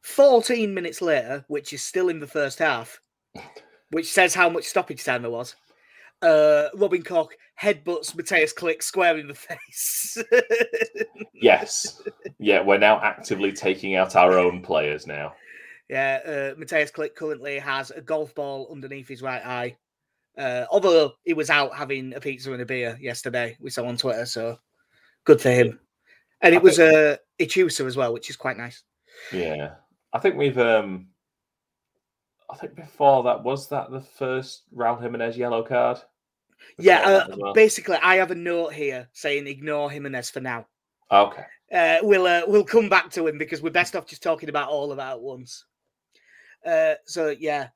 14 0.02 0.74
minutes 0.74 1.00
later, 1.00 1.46
which 1.48 1.72
is 1.72 1.82
still 1.82 2.10
in 2.10 2.20
the 2.20 2.26
first 2.26 2.58
half, 2.58 3.00
which 3.92 4.12
says 4.12 4.34
how 4.34 4.50
much 4.50 4.64
stoppage 4.64 5.04
time 5.04 5.22
there 5.22 5.30
was, 5.30 5.56
uh, 6.22 6.68
Robin 6.74 7.02
Koch 7.02 7.32
headbutts 7.60 8.14
Mateusz 8.14 8.54
Klich 8.54 8.82
square 8.82 9.18
in 9.18 9.28
the 9.28 9.34
face. 9.34 10.18
yes. 11.34 12.02
Yeah, 12.38 12.62
we're 12.62 12.78
now 12.78 13.00
actively 13.00 13.52
taking 13.52 13.96
out 13.96 14.16
our 14.16 14.38
own 14.38 14.62
players 14.62 15.06
now. 15.06 15.34
Yeah, 15.88 16.20
uh, 16.24 16.60
Mateusz 16.60 16.92
Klich 16.92 17.14
currently 17.14 17.58
has 17.58 17.90
a 17.90 18.00
golf 18.00 18.34
ball 18.34 18.68
underneath 18.70 19.08
his 19.08 19.22
right 19.22 19.44
eye. 19.44 19.76
Uh, 20.36 20.66
although 20.70 21.12
he 21.24 21.32
was 21.32 21.48
out 21.48 21.74
having 21.74 22.12
a 22.14 22.20
pizza 22.20 22.52
and 22.52 22.60
a 22.60 22.66
beer 22.66 22.98
yesterday, 23.00 23.56
we 23.60 23.70
saw 23.70 23.86
on 23.86 23.96
Twitter, 23.96 24.26
so 24.26 24.58
good 25.24 25.40
for 25.40 25.50
him. 25.50 25.78
And 26.42 26.54
it 26.54 26.58
I 26.58 26.62
was 26.62 26.78
a 26.78 27.12
uh, 27.12 27.16
Ichusa 27.38 27.86
as 27.86 27.96
well, 27.96 28.12
which 28.12 28.28
is 28.28 28.36
quite 28.36 28.58
nice. 28.58 28.82
Yeah, 29.32 29.76
I 30.12 30.18
think 30.18 30.36
we've. 30.36 30.58
um 30.58 31.08
I 32.50 32.56
think 32.56 32.74
before 32.76 33.22
that 33.24 33.42
was 33.42 33.68
that 33.68 33.90
the 33.90 34.00
first 34.00 34.62
Raul 34.74 35.00
Jimenez 35.00 35.36
yellow 35.36 35.62
card. 35.62 35.98
Yeah, 36.78 37.00
uh, 37.00 37.36
well. 37.36 37.52
basically, 37.52 37.96
I 37.96 38.16
have 38.16 38.30
a 38.30 38.36
note 38.36 38.72
here 38.72 39.08
saying 39.12 39.46
ignore 39.46 39.90
Jimenez 39.90 40.30
for 40.30 40.40
now. 40.40 40.66
Okay. 41.10 41.44
Uh, 41.72 41.98
we'll 42.02 42.26
uh, 42.26 42.42
we'll 42.46 42.64
come 42.64 42.88
back 42.88 43.10
to 43.10 43.26
him 43.26 43.38
because 43.38 43.62
we're 43.62 43.70
best 43.70 43.96
off 43.96 44.06
just 44.06 44.22
talking 44.22 44.48
about 44.48 44.68
all 44.68 44.90
of 44.90 44.98
that 44.98 45.12
at 45.12 45.20
once. 45.20 45.64
Uh, 46.64 46.94
so 47.04 47.28
yeah, 47.28 47.68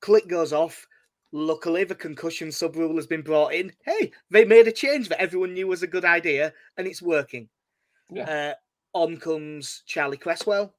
Klich 0.00 0.28
goes 0.28 0.52
off. 0.52 0.86
Luckily, 1.32 1.84
the 1.84 1.94
concussion 1.94 2.50
sub 2.50 2.76
rule 2.76 2.96
has 2.96 3.06
been 3.06 3.22
brought 3.22 3.52
in. 3.52 3.72
Hey, 3.84 4.12
they 4.30 4.44
made 4.44 4.68
a 4.68 4.72
change 4.72 5.08
that 5.08 5.20
everyone 5.20 5.52
knew 5.52 5.66
was 5.66 5.82
a 5.82 5.88
good 5.88 6.04
idea, 6.04 6.52
and 6.78 6.86
it's 6.86 7.02
working. 7.02 7.48
Yeah. 8.10 8.24
Uh, 8.24 8.54
on 8.94 9.18
comes 9.18 9.82
Charlie 9.86 10.16
Cresswell. 10.16 10.72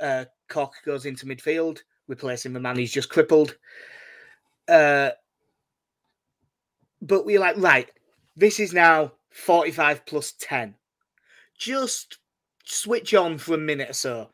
Uh, 0.00 0.24
Koch 0.48 0.74
goes 0.84 1.06
into 1.06 1.26
midfield, 1.26 1.80
replacing 2.08 2.52
the 2.52 2.60
man 2.60 2.76
he's 2.76 2.92
just 2.92 3.08
crippled. 3.08 3.56
Uh, 4.68 5.10
but 7.00 7.24
we're 7.24 7.40
like, 7.40 7.56
right, 7.58 7.90
this 8.36 8.58
is 8.60 8.72
now 8.72 9.12
45 9.30 10.06
plus 10.06 10.32
10. 10.40 10.74
Just 11.58 12.18
switch 12.64 13.14
on 13.14 13.38
for 13.38 13.54
a 13.54 13.58
minute 13.58 13.90
or 13.90 13.94
so. 13.94 14.30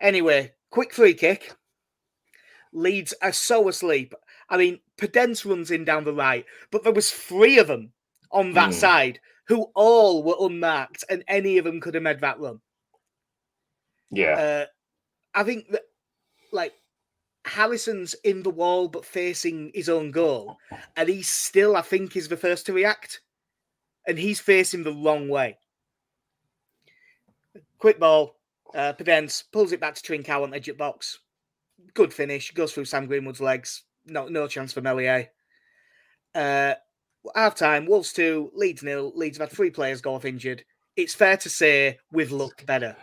Anyway, 0.00 0.52
quick 0.70 0.92
free 0.92 1.14
kick. 1.14 1.54
Leeds 2.72 3.14
are 3.22 3.32
so 3.32 3.68
asleep. 3.68 4.14
I 4.48 4.56
mean, 4.56 4.80
Podence 4.98 5.48
runs 5.48 5.70
in 5.70 5.84
down 5.84 6.04
the 6.04 6.12
right, 6.12 6.44
but 6.70 6.84
there 6.84 6.92
was 6.92 7.10
three 7.10 7.58
of 7.58 7.66
them 7.66 7.92
on 8.30 8.52
that 8.54 8.70
mm. 8.70 8.74
side 8.74 9.20
who 9.46 9.70
all 9.74 10.22
were 10.22 10.36
unmarked, 10.40 11.04
and 11.10 11.24
any 11.28 11.58
of 11.58 11.64
them 11.64 11.80
could 11.80 11.94
have 11.94 12.02
made 12.02 12.20
that 12.20 12.40
run. 12.40 12.60
Yeah, 14.10 14.32
uh, 14.34 14.66
I 15.34 15.44
think 15.44 15.70
that 15.70 15.82
like 16.52 16.74
Harrison's 17.44 18.14
in 18.24 18.42
the 18.42 18.50
wall 18.50 18.88
but 18.88 19.04
facing 19.04 19.72
his 19.74 19.88
own 19.88 20.10
goal, 20.10 20.58
and 20.96 21.08
he 21.08 21.22
still, 21.22 21.76
I 21.76 21.82
think, 21.82 22.16
is 22.16 22.28
the 22.28 22.36
first 22.36 22.66
to 22.66 22.72
react, 22.72 23.20
and 24.06 24.18
he's 24.18 24.40
facing 24.40 24.84
the 24.84 24.92
wrong 24.92 25.28
way. 25.28 25.58
Quick 27.78 27.98
ball, 27.98 28.36
uh, 28.74 28.92
Podence 28.92 29.42
pulls 29.52 29.72
it 29.72 29.80
back 29.80 29.94
to 29.94 30.02
Trincao 30.02 30.42
on 30.42 30.50
the 30.50 30.56
edge 30.56 30.68
of 30.68 30.78
box. 30.78 31.18
Good 31.94 32.14
finish, 32.14 32.52
goes 32.52 32.72
through 32.72 32.84
Sam 32.84 33.06
Greenwood's 33.06 33.40
legs. 33.40 33.82
No, 34.06 34.28
no 34.28 34.46
chance 34.46 34.72
for 34.72 34.80
Meslier. 34.80 35.28
Uh, 36.34 36.74
half 37.34 37.54
time, 37.54 37.86
Wolves 37.86 38.12
2, 38.12 38.52
Leeds 38.54 38.82
nil. 38.82 39.12
Leeds 39.14 39.38
have 39.38 39.48
had 39.48 39.56
three 39.56 39.70
players 39.70 40.00
go 40.00 40.14
off 40.14 40.24
injured. 40.24 40.64
It's 40.96 41.14
fair 41.14 41.36
to 41.38 41.50
say 41.50 41.98
we've 42.12 42.32
looked 42.32 42.66
better. 42.66 42.96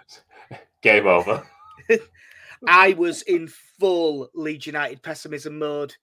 Game 0.82 1.08
over. 1.08 1.46
I 2.68 2.94
was 2.94 3.22
in 3.24 3.50
full 3.80 4.30
Leeds 4.34 4.68
United 4.68 5.02
pessimism 5.02 5.60
mode. 5.60 5.96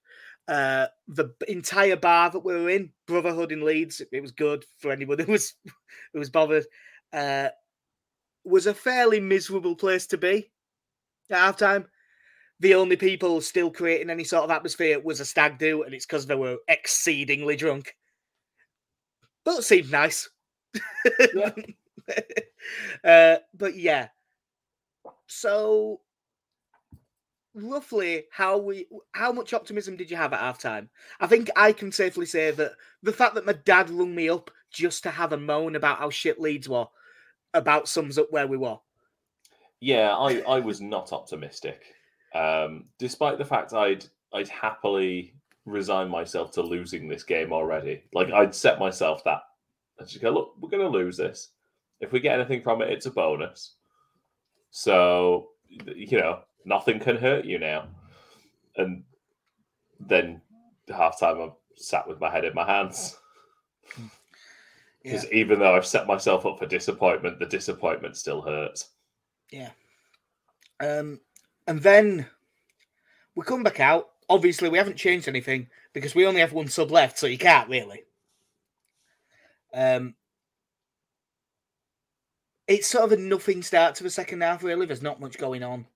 Uh, 0.49 0.87
the 1.09 1.35
entire 1.49 1.97
bar 1.97 2.31
that 2.31 2.45
we 2.45 2.55
were 2.55 2.71
in, 2.71 2.91
Brotherhood 3.07 3.51
in 3.53 3.65
Leeds, 3.65 4.01
it 4.13 4.21
was 4.21 4.31
good 4.33 4.65
for 4.79 4.93
anyone 4.93 5.19
who 5.27 5.33
was 5.33 5.55
who 6.13 6.19
was 6.19 6.31
bothered. 6.31 6.65
Uh, 7.13 7.49
was 8.45 8.67
a 8.67 8.75
fairly 8.75 9.21
miserable 9.21 9.75
place 9.75 10.07
to 10.07 10.19
be 10.19 10.51
at 11.31 11.57
halftime. 11.57 11.87
The 12.61 12.75
only 12.75 12.97
people 12.97 13.41
still 13.41 13.71
creating 13.71 14.09
any 14.09 14.25
sort 14.25 14.45
of 14.45 14.51
atmosphere 14.51 14.99
was 15.01 15.21
a 15.21 15.25
stag 15.25 15.59
do, 15.59 15.83
and 15.83 15.93
it's 15.93 16.07
because 16.07 16.27
they 16.27 16.37
were 16.37 16.57
exceedingly 16.69 17.57
drunk. 17.57 17.95
But 19.45 19.59
it 19.59 19.63
seemed 19.63 19.91
nice. 19.91 20.29
Yeah. 21.35 21.51
uh, 23.05 23.37
but 23.55 23.77
yeah. 23.77 24.09
So 25.27 26.01
roughly 27.57 28.25
how 28.31 28.59
we 28.59 28.87
how 29.13 29.33
much 29.33 29.55
optimism 29.55 29.97
did 29.97 30.11
you 30.11 30.17
have 30.17 30.33
at 30.33 30.41
halftime? 30.41 30.89
I 31.19 31.27
think 31.27 31.51
I 31.57 31.73
can 31.73 31.91
safely 31.91 32.27
say 32.27 32.51
that 32.53 32.73
the 33.03 33.13
fact 33.13 33.35
that 33.35 33.47
my 33.47 33.55
dad 33.55 33.91
rung 33.91 34.15
me 34.15 34.29
up 34.29 34.51
just 34.71 35.03
to 35.05 35.11
have 35.11 35.33
a 35.33 35.39
moan 35.39 35.75
about 35.75 35.99
how 35.99 36.11
shit 36.11 36.41
Leeds 36.41 36.69
were 36.69 36.87
about 37.55 37.89
sums 37.89 38.19
up 38.19 38.31
where 38.31 38.47
we 38.47 38.57
were. 38.57 38.77
Yeah, 39.81 40.15
I, 40.15 40.41
I 40.41 40.61
was 40.61 40.81
not 40.81 41.13
optimistic. 41.13 41.83
Um, 42.35 42.85
despite 42.99 43.39
the 43.39 43.45
fact 43.45 43.73
I'd 43.73 44.05
I'd 44.33 44.49
happily 44.49 45.35
resign 45.65 46.09
myself 46.09 46.53
to 46.53 46.63
losing 46.63 47.09
this 47.09 47.25
game 47.25 47.53
already. 47.53 48.05
Like 48.13 48.31
I'd 48.31 48.55
set 48.55 48.79
myself 48.79 49.25
that. 49.25 49.41
I 49.99 50.05
just 50.05 50.21
go, 50.21 50.31
look, 50.31 50.55
we're 50.61 50.69
gonna 50.69 50.89
lose 50.89 51.17
this. 51.17 51.49
If 52.01 52.13
we 52.13 52.21
get 52.21 52.39
anything 52.39 52.63
from 52.63 52.83
it, 52.83 52.91
it's 52.91 53.07
a 53.07 53.11
bonus. 53.11 53.75
So 54.71 55.49
you 55.69 56.19
know, 56.19 56.41
nothing 56.67 56.99
can 57.01 57.17
hurt 57.17 57.47
you 57.47 57.59
now. 57.59 57.87
And 58.77 59.05
then 60.01 60.43
halftime 60.89 61.43
I'm 61.43 61.53
sat 61.77 62.07
with 62.07 62.21
my 62.21 62.31
head 62.31 62.45
in 62.45 62.55
my 62.55 62.67
hands. 62.67 63.17
Because 65.03 65.25
Yeah. 65.25 65.31
even 65.33 65.59
though 65.59 65.75
I've 65.75 65.87
set 65.87 66.07
myself 66.07 66.45
up 66.45 66.59
for 66.59 66.67
disappointment, 66.67 67.39
the 67.39 67.47
disappointment 67.47 68.17
still 68.17 68.43
hurts. 68.43 68.91
Yeah. 69.51 69.71
Um, 70.81 71.21
and 71.67 71.81
then 71.81 72.29
we 73.35 73.45
come 73.45 73.63
back 73.63 73.81
out. 73.81 74.11
Obviously, 74.29 74.69
we 74.69 74.79
haven't 74.79 74.97
changed 74.97 75.29
anything 75.29 75.71
because 75.93 76.15
we 76.15 76.27
only 76.27 76.41
have 76.41 76.53
one 76.53 76.69
sub 76.69 76.91
left, 76.91 77.19
so 77.19 77.27
you 77.27 77.39
can't 77.39 77.71
really. 77.71 78.03
Um, 79.73 80.17
it's 82.67 82.89
sort 82.89 83.05
of 83.05 83.13
a 83.13 83.17
nothing 83.17 83.63
start 83.63 83.95
to 83.97 84.03
the 84.03 84.11
second 84.11 84.43
half, 84.43 84.65
really. 84.65 84.87
There's 84.87 85.03
not 85.03 85.21
much 85.21 85.39
going 85.39 85.63
on. 85.63 85.87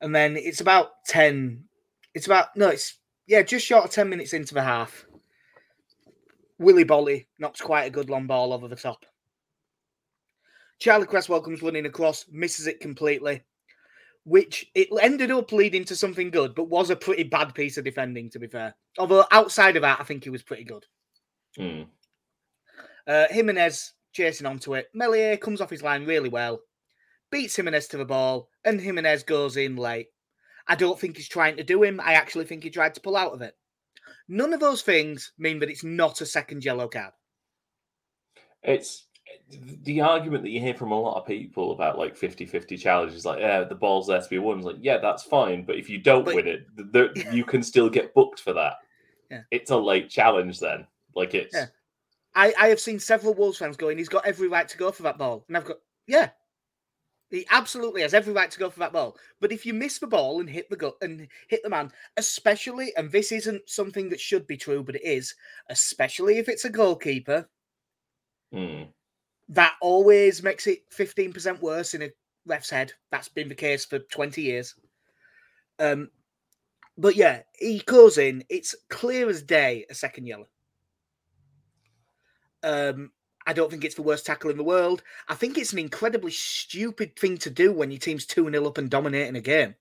And 0.00 0.14
then 0.14 0.36
it's 0.36 0.60
about 0.60 1.04
10. 1.06 1.64
It's 2.14 2.26
about, 2.26 2.48
no, 2.56 2.68
it's, 2.68 2.98
yeah, 3.26 3.42
just 3.42 3.66
short 3.66 3.84
of 3.84 3.90
10 3.90 4.08
minutes 4.08 4.32
into 4.32 4.54
the 4.54 4.62
half. 4.62 5.06
Willy 6.58 6.84
Boly 6.84 7.26
knocks 7.38 7.60
quite 7.60 7.84
a 7.84 7.90
good 7.90 8.08
long 8.08 8.26
ball 8.26 8.52
over 8.52 8.68
the 8.68 8.76
top. 8.76 9.04
Charlie 10.78 11.06
Cresswell 11.06 11.40
comes 11.40 11.62
running 11.62 11.86
across, 11.86 12.26
misses 12.30 12.66
it 12.66 12.80
completely, 12.80 13.42
which 14.24 14.70
it 14.74 14.88
ended 15.00 15.30
up 15.30 15.52
leading 15.52 15.84
to 15.84 15.96
something 15.96 16.30
good, 16.30 16.54
but 16.54 16.68
was 16.68 16.90
a 16.90 16.96
pretty 16.96 17.22
bad 17.22 17.54
piece 17.54 17.78
of 17.78 17.84
defending, 17.84 18.28
to 18.30 18.38
be 18.38 18.46
fair. 18.46 18.74
Although 18.98 19.24
outside 19.30 19.76
of 19.76 19.82
that, 19.82 20.00
I 20.00 20.04
think 20.04 20.24
he 20.24 20.30
was 20.30 20.42
pretty 20.42 20.64
good. 20.64 20.84
Hmm. 21.56 21.82
Uh, 23.06 23.26
Jimenez 23.30 23.92
chasing 24.12 24.46
onto 24.46 24.74
it. 24.74 24.88
Meslier 24.92 25.36
comes 25.36 25.60
off 25.60 25.70
his 25.70 25.82
line 25.82 26.04
really 26.04 26.28
well, 26.28 26.60
beats 27.30 27.56
Jimenez 27.56 27.88
to 27.88 27.96
the 27.96 28.04
ball, 28.04 28.48
and 28.64 28.80
Jimenez 28.80 29.22
goes 29.24 29.56
in 29.56 29.76
late. 29.76 30.08
I 30.68 30.74
don't 30.74 30.98
think 30.98 31.16
he's 31.16 31.28
trying 31.28 31.56
to 31.56 31.64
do 31.64 31.82
him. 31.82 32.00
I 32.00 32.14
actually 32.14 32.44
think 32.44 32.64
he 32.64 32.70
tried 32.70 32.94
to 32.94 33.00
pull 33.00 33.16
out 33.16 33.32
of 33.32 33.42
it. 33.42 33.56
None 34.28 34.52
of 34.52 34.60
those 34.60 34.82
things 34.82 35.32
mean 35.38 35.58
that 35.60 35.70
it's 35.70 35.84
not 35.84 36.20
a 36.20 36.26
second 36.26 36.64
yellow 36.64 36.88
card. 36.88 37.12
It's 38.62 39.06
the 39.84 40.00
argument 40.00 40.42
that 40.44 40.50
you 40.50 40.60
hear 40.60 40.74
from 40.74 40.92
a 40.92 41.00
lot 41.00 41.18
of 41.20 41.26
people 41.26 41.72
about 41.72 41.98
like 41.98 42.16
50-50 42.18 42.78
challenges 42.78 43.24
like 43.26 43.40
yeah 43.40 43.64
the 43.64 43.74
ball's 43.74 44.06
there 44.06 44.20
to 44.20 44.28
be 44.28 44.38
won 44.38 44.58
It's 44.58 44.66
like 44.66 44.76
yeah 44.80 44.98
that's 44.98 45.24
fine 45.24 45.64
but 45.64 45.76
if 45.76 45.90
you 45.90 45.98
don't 45.98 46.24
But- 46.24 46.36
win 46.36 46.46
it 46.46 46.66
there, 46.92 47.10
you 47.32 47.44
can 47.44 47.62
still 47.62 47.90
get 47.90 48.14
booked 48.14 48.40
for 48.40 48.52
that 48.54 48.74
Yeah. 49.30 49.42
it's 49.50 49.70
a 49.72 49.76
late 49.76 50.08
challenge 50.10 50.60
then 50.60 50.86
like 51.14 51.34
it's 51.34 51.54
Yeah. 51.54 51.66
I, 52.36 52.54
I 52.58 52.68
have 52.68 52.80
seen 52.80 52.98
several 52.98 53.32
Wolves 53.34 53.58
fans 53.58 53.76
going, 53.78 53.96
he's 53.98 54.08
got 54.10 54.26
every 54.26 54.46
right 54.46 54.68
to 54.68 54.76
go 54.76 54.92
for 54.92 55.02
that 55.04 55.16
ball. 55.16 55.44
And 55.48 55.56
I've 55.56 55.64
got, 55.64 55.78
yeah, 56.06 56.28
he 57.30 57.46
absolutely 57.50 58.02
has 58.02 58.14
every 58.14 58.32
right 58.32 58.50
to 58.50 58.58
go 58.58 58.70
for 58.70 58.78
that 58.80 58.92
ball. 58.92 59.16
But 59.40 59.52
if 59.52 59.66
you 59.66 59.74
miss 59.74 59.98
the 59.98 60.06
ball 60.06 60.40
and 60.40 60.48
hit 60.48 60.70
the 60.70 60.76
gut 60.76 60.96
and 61.02 61.26
hit 61.48 61.62
the 61.62 61.70
man, 61.70 61.90
especially, 62.16 62.94
and 62.96 63.10
this 63.10 63.32
isn't 63.32 63.68
something 63.68 64.08
that 64.10 64.20
should 64.20 64.46
be 64.46 64.56
true, 64.56 64.82
but 64.82 64.94
it 64.96 65.04
is, 65.04 65.34
especially 65.68 66.38
if 66.38 66.48
it's 66.48 66.64
a 66.64 66.70
goalkeeper, 66.70 67.48
Hmm. 68.52 68.84
that 69.48 69.74
always 69.80 70.42
makes 70.42 70.66
it 70.66 70.88
15% 70.90 71.60
worse 71.60 71.94
in 71.94 72.02
a 72.02 72.10
ref's 72.46 72.70
head. 72.70 72.92
That's 73.10 73.28
been 73.28 73.48
the 73.48 73.54
case 73.54 73.84
for 73.84 73.98
20 73.98 74.42
years. 74.42 74.74
Um, 75.78 76.10
but 76.96 77.16
yeah, 77.16 77.42
he 77.58 77.80
goes 77.80 78.18
in. 78.18 78.44
It's 78.48 78.74
clear 78.88 79.28
as 79.28 79.42
day 79.42 79.84
a 79.90 79.94
second 79.94 80.26
yellow. 80.26 80.48
Um, 82.62 83.12
I 83.46 83.52
don't 83.52 83.70
think 83.70 83.84
it's 83.84 83.94
the 83.94 84.02
worst 84.02 84.26
tackle 84.26 84.50
in 84.50 84.56
the 84.56 84.64
world. 84.64 85.02
I 85.28 85.34
think 85.34 85.56
it's 85.56 85.72
an 85.72 85.78
incredibly 85.78 86.32
stupid 86.32 87.16
thing 87.16 87.38
to 87.38 87.50
do 87.50 87.72
when 87.72 87.90
your 87.90 88.00
team's 88.00 88.26
2 88.26 88.50
0 88.50 88.66
up 88.66 88.78
and 88.78 88.90
dominating 88.90 89.36
a 89.36 89.40
game. 89.40 89.74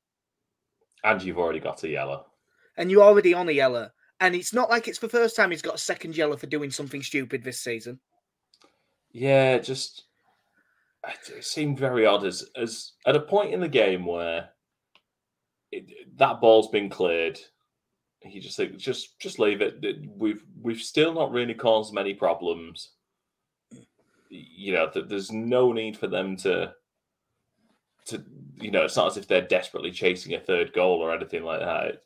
and 1.04 1.22
you've 1.22 1.40
already 1.40 1.60
got 1.60 1.84
a 1.84 1.90
yellow 1.90 2.26
And 2.78 2.92
you're 2.92 3.04
already 3.04 3.34
on 3.34 3.50
a 3.50 3.52
yellow. 3.54 3.90
And 4.20 4.34
it's 4.36 4.54
not 4.54 4.70
like 4.70 4.88
it's 4.88 5.00
the 5.00 5.10
first 5.10 5.36
time 5.36 5.52
he's 5.52 5.62
got 5.62 5.76
a 5.76 5.80
second 5.80 6.16
yellow 6.16 6.38
for 6.38 6.48
doing 6.48 6.72
something 6.72 7.02
stupid 7.04 7.44
this 7.44 7.60
season. 7.62 8.00
yeah 9.12 9.58
just 9.58 10.04
it 11.28 11.44
seemed 11.44 11.78
very 11.78 12.06
odd 12.06 12.26
as 12.26 12.44
as 12.56 12.94
at 13.06 13.16
a 13.16 13.20
point 13.20 13.54
in 13.54 13.60
the 13.60 13.68
game 13.68 14.06
where 14.06 14.50
it, 15.72 15.86
that 16.18 16.40
ball's 16.42 16.70
been 16.70 16.90
cleared 16.90 17.40
He 18.22 18.40
just 18.40 18.58
think 18.58 18.78
just 18.78 19.20
just 19.20 19.38
leave 19.40 19.62
it 19.62 19.84
It- 19.84 19.98
we've 20.08 20.44
we've 20.62 20.82
still 20.82 21.14
not 21.14 21.32
really 21.32 21.54
caused 21.54 21.94
many 21.94 22.14
problems 22.14 22.92
you 24.36 24.74
know 24.74 24.90
that 24.94 25.10
there's 25.10 25.32
no 25.32 25.72
need 25.72 25.98
for 25.98 26.08
them 26.08 26.36
to 26.38 26.74
to 28.06 28.24
you 28.56 28.72
know 28.72 28.84
it's 28.84 28.96
not 28.96 29.08
as 29.08 29.18
if 29.18 29.28
they're 29.28 29.42
desperately 29.48 29.92
chasing 29.92 30.34
a 30.34 30.40
third 30.40 30.72
goal 30.74 31.00
or 31.02 31.14
anything 31.14 31.44
like 31.44 31.60
that 31.60 31.86
It- 31.86 32.04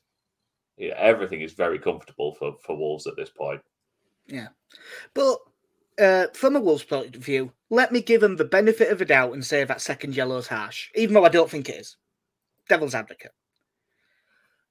yeah, 0.77 0.93
everything 0.98 1.41
is 1.41 1.51
very 1.53 1.77
comfortable 1.77 2.33
for 2.36 2.55
for 2.65 2.77
wolves 2.77 3.05
at 3.05 3.17
this 3.17 3.29
point 3.29 3.62
Yeah, 4.27 4.48
But 5.13 5.39
uh, 6.00 6.27
from 6.33 6.55
a 6.55 6.59
Wolves 6.62 6.86
point 6.86 7.13
of 7.17 7.21
view, 7.21 7.51
let 7.69 7.91
me 7.91 8.01
give 8.01 8.24
him 8.24 8.38
the 8.38 8.45
benefit 8.45 8.89
of 8.89 9.00
the 9.00 9.03
doubt 9.05 9.33
and 9.33 9.45
say 9.45 9.65
that 9.65 9.81
second 9.81 10.15
yellow's 10.15 10.48
harsh, 10.48 10.89
even 10.95 11.13
though 11.13 11.25
I 11.25 11.29
don't 11.29 11.50
think 11.51 11.67
it 11.67 11.75
is. 11.75 11.98
Devil's 12.69 12.95
advocate. 12.95 13.33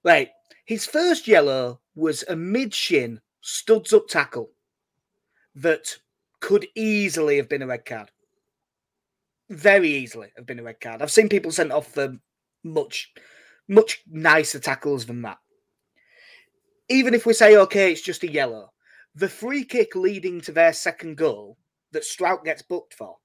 Right. 0.02 0.30
His 0.64 0.86
first 0.86 1.28
yellow 1.28 1.80
was 1.94 2.24
a 2.28 2.34
mid 2.36 2.72
shin, 2.72 3.20
studs 3.42 3.92
up 3.92 4.08
tackle 4.08 4.50
that 5.56 5.94
could 6.40 6.66
easily 6.74 7.36
have 7.36 7.48
been 7.48 7.62
a 7.62 7.66
red 7.66 7.84
card. 7.84 8.10
Very 9.50 9.88
easily 9.88 10.28
have 10.36 10.46
been 10.46 10.58
a 10.58 10.62
red 10.62 10.80
card. 10.80 11.02
I've 11.02 11.10
seen 11.10 11.28
people 11.28 11.50
sent 11.50 11.72
off 11.72 11.92
for 11.92 12.16
much, 12.64 13.12
much 13.66 14.02
nicer 14.10 14.58
tackles 14.58 15.06
than 15.06 15.22
that. 15.22 15.38
Even 16.88 17.14
if 17.14 17.26
we 17.26 17.32
say, 17.32 17.56
okay, 17.56 17.92
it's 17.92 18.00
just 18.00 18.22
a 18.22 18.30
yellow, 18.30 18.72
the 19.14 19.28
free 19.28 19.64
kick 19.64 19.94
leading 19.94 20.40
to 20.42 20.52
their 20.52 20.72
second 20.72 21.16
goal 21.16 21.58
that 21.92 22.04
Strout 22.04 22.44
gets 22.44 22.62
booked 22.62 22.94
for 22.94 23.16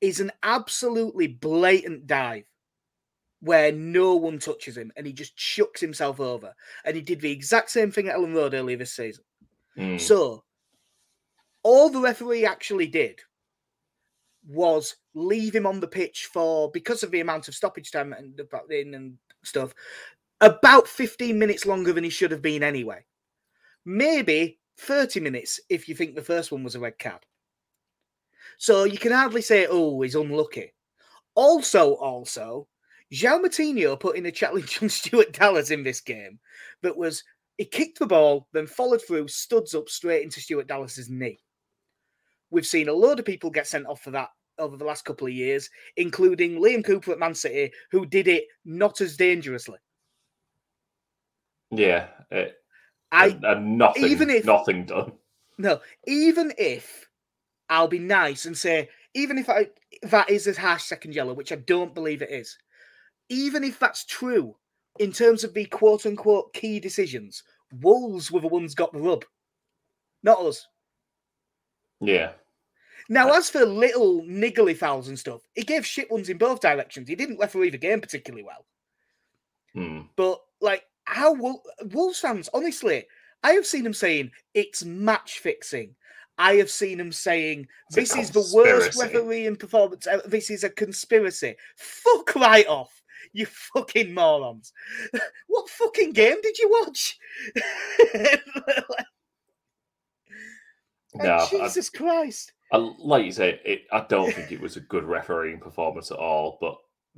is 0.00 0.20
an 0.20 0.32
absolutely 0.42 1.28
blatant 1.28 2.06
dive 2.06 2.44
where 3.40 3.72
no 3.72 4.14
one 4.14 4.38
touches 4.38 4.76
him 4.76 4.92
and 4.96 5.06
he 5.06 5.12
just 5.12 5.36
chucks 5.36 5.80
himself 5.80 6.20
over. 6.20 6.54
And 6.84 6.94
he 6.94 7.02
did 7.02 7.20
the 7.20 7.30
exact 7.30 7.70
same 7.70 7.90
thing 7.90 8.08
at 8.08 8.16
Elland 8.16 8.34
Road 8.34 8.54
earlier 8.54 8.76
this 8.76 8.92
season. 8.92 9.24
Hmm. 9.76 9.96
So, 9.96 10.44
all 11.62 11.88
the 11.88 12.00
referee 12.00 12.44
actually 12.44 12.86
did 12.86 13.20
was 14.46 14.96
leave 15.14 15.54
him 15.54 15.66
on 15.66 15.80
the 15.80 15.86
pitch 15.86 16.28
for 16.32 16.70
because 16.72 17.02
of 17.02 17.10
the 17.10 17.20
amount 17.20 17.48
of 17.48 17.54
stoppage 17.54 17.90
time 17.90 18.12
and 18.12 18.40
in 18.70 18.94
and 18.94 19.16
stuff, 19.44 19.72
about 20.40 20.88
15 20.88 21.38
minutes 21.38 21.66
longer 21.66 21.92
than 21.92 22.04
he 22.04 22.10
should 22.10 22.30
have 22.30 22.42
been 22.42 22.62
anyway. 22.62 23.04
Maybe 23.84 24.58
30 24.78 25.20
minutes 25.20 25.60
if 25.68 25.88
you 25.88 25.94
think 25.94 26.14
the 26.14 26.22
first 26.22 26.50
one 26.50 26.64
was 26.64 26.74
a 26.74 26.80
red 26.80 26.98
card. 26.98 27.24
So 28.58 28.84
you 28.84 28.98
can 28.98 29.12
hardly 29.12 29.42
say, 29.42 29.66
oh, 29.68 30.00
he's 30.02 30.14
unlucky. 30.14 30.72
Also, 31.34 31.94
also, 31.94 32.68
João 33.12 33.42
Moutinho 33.42 33.98
put 33.98 34.16
in 34.16 34.26
a 34.26 34.32
challenge 34.32 34.78
on 34.82 34.88
Stuart 34.88 35.32
Dallas 35.32 35.70
in 35.70 35.82
this 35.82 36.00
game 36.00 36.38
that 36.82 36.96
was 36.96 37.22
he 37.58 37.64
kicked 37.64 37.98
the 37.98 38.06
ball, 38.06 38.48
then 38.52 38.66
followed 38.66 39.02
through, 39.06 39.28
studs 39.28 39.74
up 39.74 39.88
straight 39.88 40.22
into 40.22 40.40
Stuart 40.40 40.66
Dallas's 40.66 41.10
knee. 41.10 41.38
We've 42.52 42.66
seen 42.66 42.88
a 42.88 42.92
load 42.92 43.18
of 43.18 43.24
people 43.24 43.50
get 43.50 43.66
sent 43.66 43.86
off 43.86 44.02
for 44.02 44.10
that 44.12 44.28
over 44.58 44.76
the 44.76 44.84
last 44.84 45.04
couple 45.06 45.26
of 45.26 45.32
years, 45.32 45.68
including 45.96 46.60
Liam 46.60 46.84
Cooper 46.84 47.12
at 47.12 47.18
Man 47.18 47.34
City, 47.34 47.72
who 47.90 48.04
did 48.04 48.28
it 48.28 48.44
not 48.66 49.00
as 49.00 49.16
dangerously. 49.16 49.78
Yeah, 51.70 52.08
it, 52.30 52.56
I 53.10 53.28
and, 53.28 53.44
and 53.44 53.78
nothing, 53.78 54.04
even 54.04 54.28
if- 54.30 54.44
nothing 54.44 54.84
done. 54.84 55.12
no, 55.58 55.80
even 56.06 56.52
if 56.58 57.08
I'll 57.70 57.88
be 57.88 57.98
nice 57.98 58.44
and 58.44 58.56
say, 58.56 58.90
even 59.14 59.38
if 59.38 59.48
I 59.48 59.68
that 60.02 60.28
is 60.28 60.46
a 60.46 60.60
harsh 60.60 60.82
second 60.82 61.14
yellow, 61.14 61.32
which 61.32 61.52
I 61.52 61.56
don't 61.56 61.94
believe 61.94 62.20
it 62.20 62.30
is, 62.30 62.56
even 63.30 63.64
if 63.64 63.78
that's 63.78 64.04
true 64.04 64.54
in 64.98 65.10
terms 65.12 65.42
of 65.42 65.54
the 65.54 65.64
quote 65.64 66.04
unquote 66.04 66.52
key 66.52 66.78
decisions, 66.78 67.42
Wolves 67.80 68.30
were 68.30 68.40
the 68.40 68.48
ones 68.48 68.74
got 68.74 68.92
the 68.92 69.00
rub, 69.00 69.24
not 70.22 70.38
us. 70.40 70.66
Yeah, 72.00 72.32
Now, 73.12 73.30
as 73.34 73.50
for 73.50 73.66
little 73.66 74.22
niggly 74.22 74.74
fouls 74.74 75.08
and 75.08 75.18
stuff, 75.18 75.42
he 75.52 75.64
gave 75.64 75.84
shit 75.84 76.10
ones 76.10 76.30
in 76.30 76.38
both 76.38 76.60
directions. 76.60 77.10
He 77.10 77.14
didn't 77.14 77.38
referee 77.38 77.68
the 77.68 77.76
game 77.76 78.00
particularly 78.00 78.42
well. 78.42 78.64
Hmm. 79.74 80.06
But 80.16 80.40
like 80.62 80.84
how 81.04 81.34
Wol- 81.34 81.62
Wolves 81.90 82.20
fans, 82.20 82.48
honestly, 82.54 83.04
I 83.42 83.52
have 83.52 83.66
seen 83.66 83.84
him 83.84 83.92
saying 83.92 84.30
it's 84.54 84.82
match 84.82 85.40
fixing. 85.40 85.94
I 86.38 86.54
have 86.54 86.70
seen 86.70 86.98
him 86.98 87.12
saying 87.12 87.68
this 87.90 88.16
is 88.16 88.30
the 88.30 88.50
worst 88.54 88.92
conspiracy." 88.92 89.18
refereeing 89.18 89.56
performance. 89.56 90.06
ever. 90.06 90.22
This 90.26 90.48
is 90.48 90.64
a 90.64 90.70
conspiracy. 90.70 91.56
Fuck 91.76 92.34
right 92.34 92.66
off, 92.66 93.02
you 93.34 93.44
fucking 93.44 94.14
morons. 94.14 94.72
what 95.48 95.68
fucking 95.68 96.14
game 96.14 96.40
did 96.40 96.56
you 96.56 96.70
watch? 96.80 97.18
no, 101.14 101.34
I, 101.34 101.48
Jesus 101.48 101.90
Christ. 101.90 102.52
I, 102.72 102.78
like 102.98 103.24
you 103.24 103.32
say, 103.32 103.60
it, 103.64 103.82
I 103.92 104.06
don't 104.08 104.32
think 104.32 104.50
it 104.50 104.60
was 104.60 104.76
a 104.76 104.80
good 104.80 105.04
refereeing 105.04 105.60
performance 105.60 106.10
at 106.10 106.18
all. 106.18 106.58
But 106.60 106.76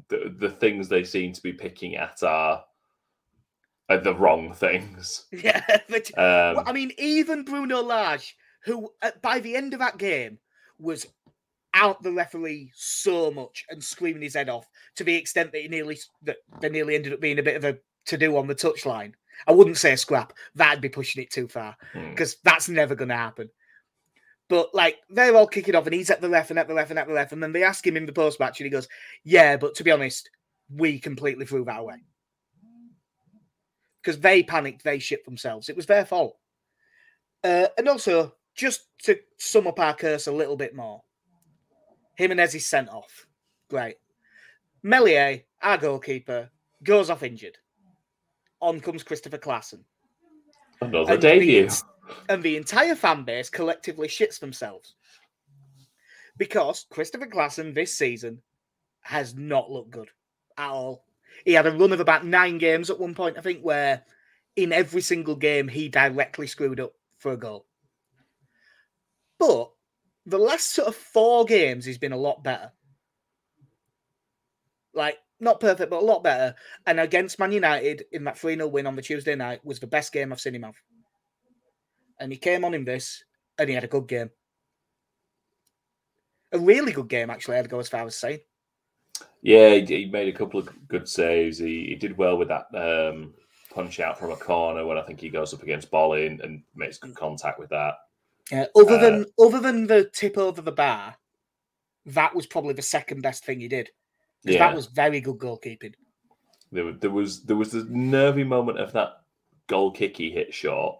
the 0.08 0.34
the 0.36 0.50
things 0.50 0.88
they 0.88 1.04
seem 1.04 1.32
to 1.32 1.42
be 1.42 1.52
picking 1.52 1.96
at 1.96 2.22
are, 2.22 2.64
are 3.88 3.98
the 3.98 4.14
wrong 4.14 4.52
things. 4.52 5.26
Yeah, 5.32 5.62
but 5.88 6.06
Um, 6.18 6.56
Well, 6.56 6.64
I 6.66 6.72
mean, 6.72 6.92
even 6.98 7.44
Bruno 7.44 7.82
Lage, 7.82 8.36
who 8.64 8.90
uh, 9.02 9.12
by 9.22 9.40
the 9.40 9.56
end 9.56 9.74
of 9.74 9.80
that 9.80 9.98
game 9.98 10.38
was 10.78 11.06
out 11.74 12.02
the 12.02 12.12
referee 12.12 12.70
so 12.74 13.30
much 13.30 13.64
and 13.68 13.82
screaming 13.82 14.22
his 14.22 14.34
head 14.34 14.48
off 14.48 14.68
to 14.94 15.04
the 15.04 15.14
extent 15.14 15.52
that 15.52 15.62
he 15.62 15.68
nearly 15.68 15.98
that 16.22 16.36
they 16.60 16.68
nearly 16.68 16.94
ended 16.94 17.12
up 17.12 17.20
being 17.20 17.38
a 17.38 17.42
bit 17.42 17.56
of 17.56 17.64
a 17.64 17.76
to 18.06 18.16
do 18.16 18.36
on 18.36 18.46
the 18.46 18.54
touchline. 18.54 19.12
I 19.46 19.52
wouldn't 19.52 19.78
say 19.78 19.92
a 19.92 19.96
scrap; 19.96 20.32
that'd 20.54 20.80
be 20.80 20.88
pushing 20.88 21.22
it 21.22 21.30
too 21.30 21.48
far 21.48 21.76
hmm. 21.92 22.10
because 22.10 22.36
that's 22.44 22.68
never 22.68 22.94
going 22.94 23.08
to 23.08 23.16
happen. 23.16 23.50
But 24.54 24.72
like 24.72 24.98
they're 25.10 25.34
all 25.34 25.48
kicking 25.48 25.74
off, 25.74 25.86
and 25.86 25.94
he's 25.94 26.10
at 26.10 26.20
the 26.20 26.30
ref 26.30 26.50
and 26.50 26.60
at 26.60 26.68
the 26.68 26.74
ref 26.74 26.90
and 26.90 26.98
at 27.00 27.08
the 27.08 27.12
ref, 27.12 27.32
and 27.32 27.42
then 27.42 27.50
they 27.50 27.64
ask 27.64 27.84
him 27.84 27.96
in 27.96 28.06
the 28.06 28.12
post 28.12 28.38
match, 28.38 28.60
and 28.60 28.66
he 28.66 28.70
goes, 28.70 28.86
"Yeah, 29.24 29.56
but 29.56 29.74
to 29.74 29.82
be 29.82 29.90
honest, 29.90 30.30
we 30.70 31.00
completely 31.00 31.44
threw 31.44 31.64
that 31.64 31.80
away 31.80 31.96
because 34.00 34.20
they 34.20 34.44
panicked, 34.44 34.84
they 34.84 35.00
shit 35.00 35.24
themselves. 35.24 35.68
It 35.68 35.74
was 35.74 35.86
their 35.86 36.04
fault." 36.06 36.36
Uh, 37.42 37.66
and 37.76 37.88
also, 37.88 38.36
just 38.54 38.82
to 39.02 39.18
sum 39.38 39.66
up 39.66 39.80
our 39.80 39.96
curse 39.96 40.28
a 40.28 40.32
little 40.32 40.56
bit 40.56 40.72
more, 40.72 41.02
Jimenez 42.16 42.54
is 42.54 42.64
sent 42.64 42.88
off. 42.90 43.26
Great. 43.68 43.96
Meslier, 44.84 45.42
our 45.62 45.78
goalkeeper, 45.78 46.48
goes 46.84 47.10
off 47.10 47.24
injured. 47.24 47.58
On 48.60 48.78
comes 48.78 49.02
Kristoffer 49.02 49.40
Klaesson 49.40 49.82
Another 50.80 51.14
and 51.14 51.20
debut. 51.20 51.62
ent- 51.62 51.82
and 52.28 52.42
the 52.42 52.56
entire 52.56 52.94
fan 52.94 53.24
base 53.24 53.50
collectively 53.50 54.08
shits 54.08 54.38
themselves 54.38 54.94
because 56.36 56.86
Kristoffer 56.92 57.30
Klaesson 57.30 57.74
this 57.74 57.94
season 57.94 58.42
has 59.02 59.34
not 59.34 59.70
looked 59.70 59.90
good 59.90 60.08
at 60.56 60.68
all. 60.68 61.04
He 61.44 61.52
had 61.52 61.66
a 61.66 61.72
run 61.72 61.92
of 61.92 62.00
about 62.00 62.24
nine 62.26 62.58
games 62.58 62.90
at 62.90 62.98
one 62.98 63.14
point, 63.14 63.38
I 63.38 63.40
think, 63.40 63.60
where 63.62 64.02
in 64.56 64.72
every 64.72 65.00
single 65.00 65.36
game 65.36 65.68
he 65.68 65.88
directly 65.88 66.46
screwed 66.46 66.80
up 66.80 66.94
for 67.18 67.32
a 67.32 67.36
goal. 67.36 67.66
But 69.38 69.70
the 70.26 70.38
last 70.38 70.72
sort 70.72 70.88
of 70.88 70.96
four 70.96 71.44
games, 71.44 71.84
he's 71.84 71.98
been 71.98 72.12
a 72.12 72.16
lot 72.16 72.44
better. 72.44 72.72
Like, 74.94 75.18
not 75.40 75.60
perfect, 75.60 75.90
but 75.90 76.02
a 76.02 76.04
lot 76.04 76.22
better. 76.22 76.54
And 76.86 77.00
against 77.00 77.38
Man 77.38 77.52
United 77.52 78.04
in 78.12 78.24
that 78.24 78.38
3 78.38 78.54
0 78.54 78.68
win 78.68 78.86
on 78.86 78.96
the 78.96 79.02
Tuesday 79.02 79.34
night 79.34 79.64
was 79.64 79.80
the 79.80 79.86
best 79.86 80.12
game 80.12 80.32
I've 80.32 80.40
seen 80.40 80.54
him 80.54 80.62
have. 80.62 80.76
And 82.20 82.30
he 82.32 82.38
came 82.38 82.64
on 82.64 82.74
in 82.74 82.84
this 82.84 83.24
and 83.58 83.68
he 83.68 83.74
had 83.74 83.84
a 83.84 83.88
good 83.88 84.06
game. 84.06 84.30
A 86.52 86.58
really 86.58 86.92
good 86.92 87.08
game, 87.08 87.30
actually, 87.30 87.56
I'd 87.56 87.68
go 87.68 87.80
as 87.80 87.88
far 87.88 88.06
as 88.06 88.14
saying. 88.14 88.40
Yeah, 89.42 89.74
he, 89.74 90.06
made 90.06 90.28
a 90.32 90.36
couple 90.36 90.60
of 90.60 90.68
good 90.88 91.08
saves. 91.08 91.58
He, 91.58 91.86
he 91.88 91.94
did 91.96 92.16
well 92.16 92.38
with 92.38 92.48
that 92.48 92.66
um, 92.74 93.34
punch 93.74 94.00
out 94.00 94.18
from 94.18 94.30
a 94.30 94.36
corner 94.36 94.86
when 94.86 94.96
I 94.96 95.02
think 95.02 95.20
he 95.20 95.28
goes 95.28 95.52
up 95.52 95.62
against 95.62 95.90
Bolin 95.90 96.42
and 96.42 96.62
makes 96.74 96.98
good 96.98 97.14
contact 97.14 97.58
with 97.58 97.70
that. 97.70 97.94
Yeah, 98.50 98.66
other 98.76 98.94
Uh, 98.96 98.98
than 99.00 99.26
other 99.38 99.60
than 99.60 99.86
the 99.86 100.10
tip 100.12 100.38
over 100.38 100.62
the 100.62 100.72
bar, 100.72 101.16
that 102.06 102.34
was 102.34 102.46
probably 102.46 102.74
the 102.74 102.82
second 102.82 103.22
best 103.22 103.44
thing 103.44 103.60
he 103.60 103.68
did. 103.68 103.90
Because 104.42 104.54
Yeah, 104.56 104.66
that 104.68 104.76
was 104.76 104.86
very 104.86 105.20
good 105.20 105.38
goalkeeping. 105.38 105.94
there, 106.70 106.92
there 106.92 107.10
was 107.10 107.44
there 107.44 107.56
was 107.56 107.72
the 107.72 107.84
nervy 107.88 108.44
moment 108.44 108.78
of 108.78 108.92
that 108.92 109.22
goal 109.66 109.90
kick 109.90 110.16
he 110.16 110.30
hit 110.30 110.52
short. 110.52 110.98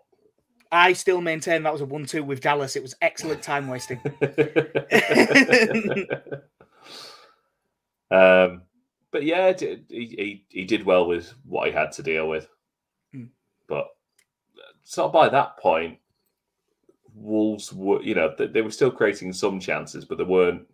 I 0.72 0.92
still 0.92 1.20
maintain 1.20 1.62
that 1.62 1.72
was 1.72 1.83
a 1.83 1.87
one-two 1.87 2.24
with 2.24 2.40
Dallas. 2.40 2.77
It 2.77 2.83
was 2.83 2.94
excellent 3.00 3.42
time 3.42 3.68
wasting. 3.68 4.00
um, 8.11 8.62
but 9.11 9.22
yeah, 9.22 9.53
he, 9.57 9.85
he 9.88 10.44
he 10.48 10.64
did 10.64 10.85
well 10.85 11.07
with 11.07 11.33
what 11.44 11.68
he 11.68 11.72
had 11.72 11.92
to 11.92 12.03
deal 12.03 12.29
with. 12.29 12.48
Hmm. 13.12 13.27
But 13.68 13.88
sort 14.83 15.07
of 15.07 15.12
by 15.12 15.29
that 15.29 15.59
point, 15.59 15.98
Wolves 17.14 17.72
were 17.72 18.03
you 18.03 18.14
know 18.14 18.35
they, 18.37 18.48
they 18.48 18.62
were 18.62 18.70
still 18.70 18.90
creating 18.90 19.33
some 19.33 19.61
chances, 19.61 20.05
but 20.05 20.18
they 20.18 20.24
weren't 20.24 20.66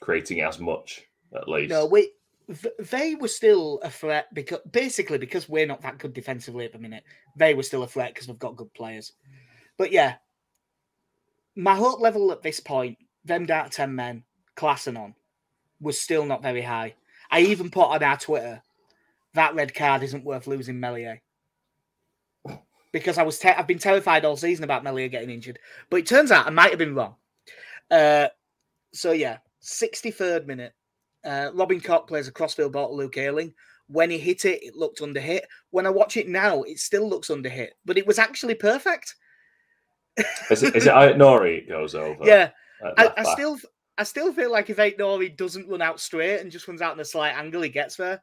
creating 0.00 0.40
as 0.40 0.58
much 0.60 1.04
at 1.34 1.48
least. 1.48 1.70
No, 1.70 1.86
we 1.86 2.10
th- 2.48 2.74
they 2.90 3.14
were 3.14 3.28
still 3.28 3.80
a 3.82 3.90
threat 3.90 4.32
because 4.34 4.60
basically 4.70 5.18
because 5.18 5.48
we're 5.48 5.66
not 5.66 5.82
that 5.82 5.98
good 5.98 6.12
defensively 6.12 6.64
at 6.64 6.72
the 6.72 6.78
minute. 6.78 7.04
They 7.36 7.54
were 7.54 7.62
still 7.62 7.82
a 7.82 7.88
threat 7.88 8.14
because 8.14 8.28
we've 8.28 8.38
got 8.38 8.56
good 8.56 8.72
players. 8.74 9.12
But 9.76 9.92
yeah, 9.92 10.16
my 11.56 11.74
hope 11.74 12.00
level 12.00 12.32
at 12.32 12.42
this 12.42 12.60
point, 12.60 12.98
them 13.24 13.46
down 13.46 13.70
ten 13.70 13.94
men, 13.94 14.24
Klaesson 14.56 14.98
on, 14.98 15.14
was 15.80 16.00
still 16.00 16.24
not 16.24 16.42
very 16.42 16.62
high. 16.62 16.94
I 17.30 17.40
even 17.40 17.70
put 17.70 17.88
on 17.88 18.02
our 18.02 18.16
Twitter 18.16 18.62
that 19.34 19.54
red 19.54 19.74
card 19.74 20.02
isn't 20.02 20.24
worth 20.24 20.46
losing 20.46 20.80
Meslier. 20.80 21.20
Because 22.90 23.18
I 23.18 23.22
was, 23.22 23.38
te- 23.38 23.50
I've 23.50 23.66
been 23.66 23.78
terrified 23.78 24.24
all 24.24 24.36
season 24.36 24.64
about 24.64 24.82
Meslier 24.82 25.08
getting 25.08 25.28
injured, 25.28 25.58
but 25.90 25.98
it 25.98 26.06
turns 26.06 26.32
out 26.32 26.46
I 26.46 26.50
might 26.50 26.70
have 26.70 26.78
been 26.78 26.94
wrong. 26.94 27.16
Uh, 27.90 28.28
so 28.94 29.12
yeah, 29.12 29.38
sixty 29.60 30.10
third 30.10 30.46
minute, 30.46 30.72
uh, 31.24 31.50
Robin 31.54 31.80
Koch 31.80 32.06
plays 32.06 32.28
a 32.28 32.32
crossfield 32.32 32.72
ball 32.72 32.88
to 32.88 32.94
Luke 32.94 33.16
Ayling. 33.16 33.54
When 33.88 34.10
he 34.10 34.18
hit 34.18 34.44
it, 34.44 34.62
it 34.62 34.76
looked 34.76 35.00
under 35.00 35.20
hit. 35.20 35.46
When 35.70 35.86
I 35.86 35.90
watch 35.90 36.16
it 36.16 36.28
now, 36.28 36.62
it 36.62 36.78
still 36.78 37.08
looks 37.08 37.30
under 37.30 37.48
hit, 37.48 37.74
but 37.84 37.96
it 37.96 38.06
was 38.06 38.18
actually 38.18 38.54
perfect. 38.54 39.14
Is 40.50 40.64
it, 40.64 40.74
is 40.74 40.86
it 40.86 40.92
Nouri 40.92 41.68
goes 41.68 41.94
over? 41.94 42.18
Yeah, 42.24 42.50
I, 42.96 43.12
I 43.18 43.22
still, 43.34 43.56
I 43.98 44.02
still 44.02 44.32
feel 44.32 44.50
like 44.50 44.68
if 44.68 44.80
Ait-Nouri 44.80 45.36
doesn't 45.36 45.68
run 45.68 45.80
out 45.80 46.00
straight 46.00 46.40
and 46.40 46.50
just 46.50 46.66
runs 46.66 46.82
out 46.82 46.94
in 46.94 46.98
a 46.98 47.04
slight 47.04 47.36
angle, 47.36 47.62
he 47.62 47.68
gets 47.68 47.94
there. 47.94 48.20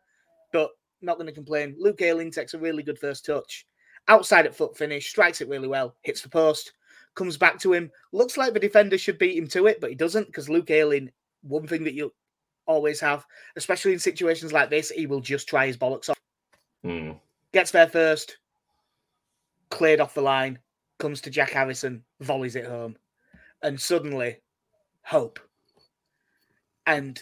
But 0.51 0.71
not 1.01 1.15
going 1.15 1.27
to 1.27 1.33
complain. 1.33 1.75
Luke 1.79 2.01
Ayling 2.01 2.31
takes 2.31 2.53
a 2.53 2.59
really 2.59 2.83
good 2.83 2.99
first 2.99 3.25
touch, 3.25 3.65
outside 4.07 4.45
at 4.45 4.55
foot 4.55 4.77
finish, 4.77 5.09
strikes 5.09 5.41
it 5.41 5.47
really 5.47 5.67
well, 5.67 5.95
hits 6.01 6.21
the 6.21 6.29
post, 6.29 6.73
comes 7.15 7.37
back 7.37 7.59
to 7.59 7.73
him. 7.73 7.89
Looks 8.11 8.37
like 8.37 8.53
the 8.53 8.59
defender 8.59 8.97
should 8.97 9.17
beat 9.17 9.37
him 9.37 9.47
to 9.47 9.67
it, 9.67 9.79
but 9.79 9.89
he 9.89 9.95
doesn't 9.95 10.27
because 10.27 10.49
Luke 10.49 10.69
Ayling. 10.69 11.11
One 11.43 11.67
thing 11.67 11.83
that 11.83 11.93
you 11.93 12.11
always 12.65 12.99
have, 12.99 13.25
especially 13.55 13.93
in 13.93 13.99
situations 13.99 14.53
like 14.53 14.69
this, 14.69 14.89
he 14.89 15.07
will 15.07 15.21
just 15.21 15.47
try 15.47 15.67
his 15.67 15.77
bollocks 15.77 16.09
off. 16.09 16.19
Hmm. 16.83 17.11
Gets 17.51 17.71
there 17.71 17.87
first, 17.87 18.37
cleared 19.69 19.99
off 19.99 20.13
the 20.13 20.21
line, 20.21 20.59
comes 20.99 21.21
to 21.21 21.29
Jack 21.29 21.51
Harrison, 21.51 22.03
volleys 22.19 22.55
it 22.55 22.65
home, 22.65 22.95
and 23.63 23.79
suddenly, 23.79 24.37
hope. 25.01 25.39
And 26.85 27.21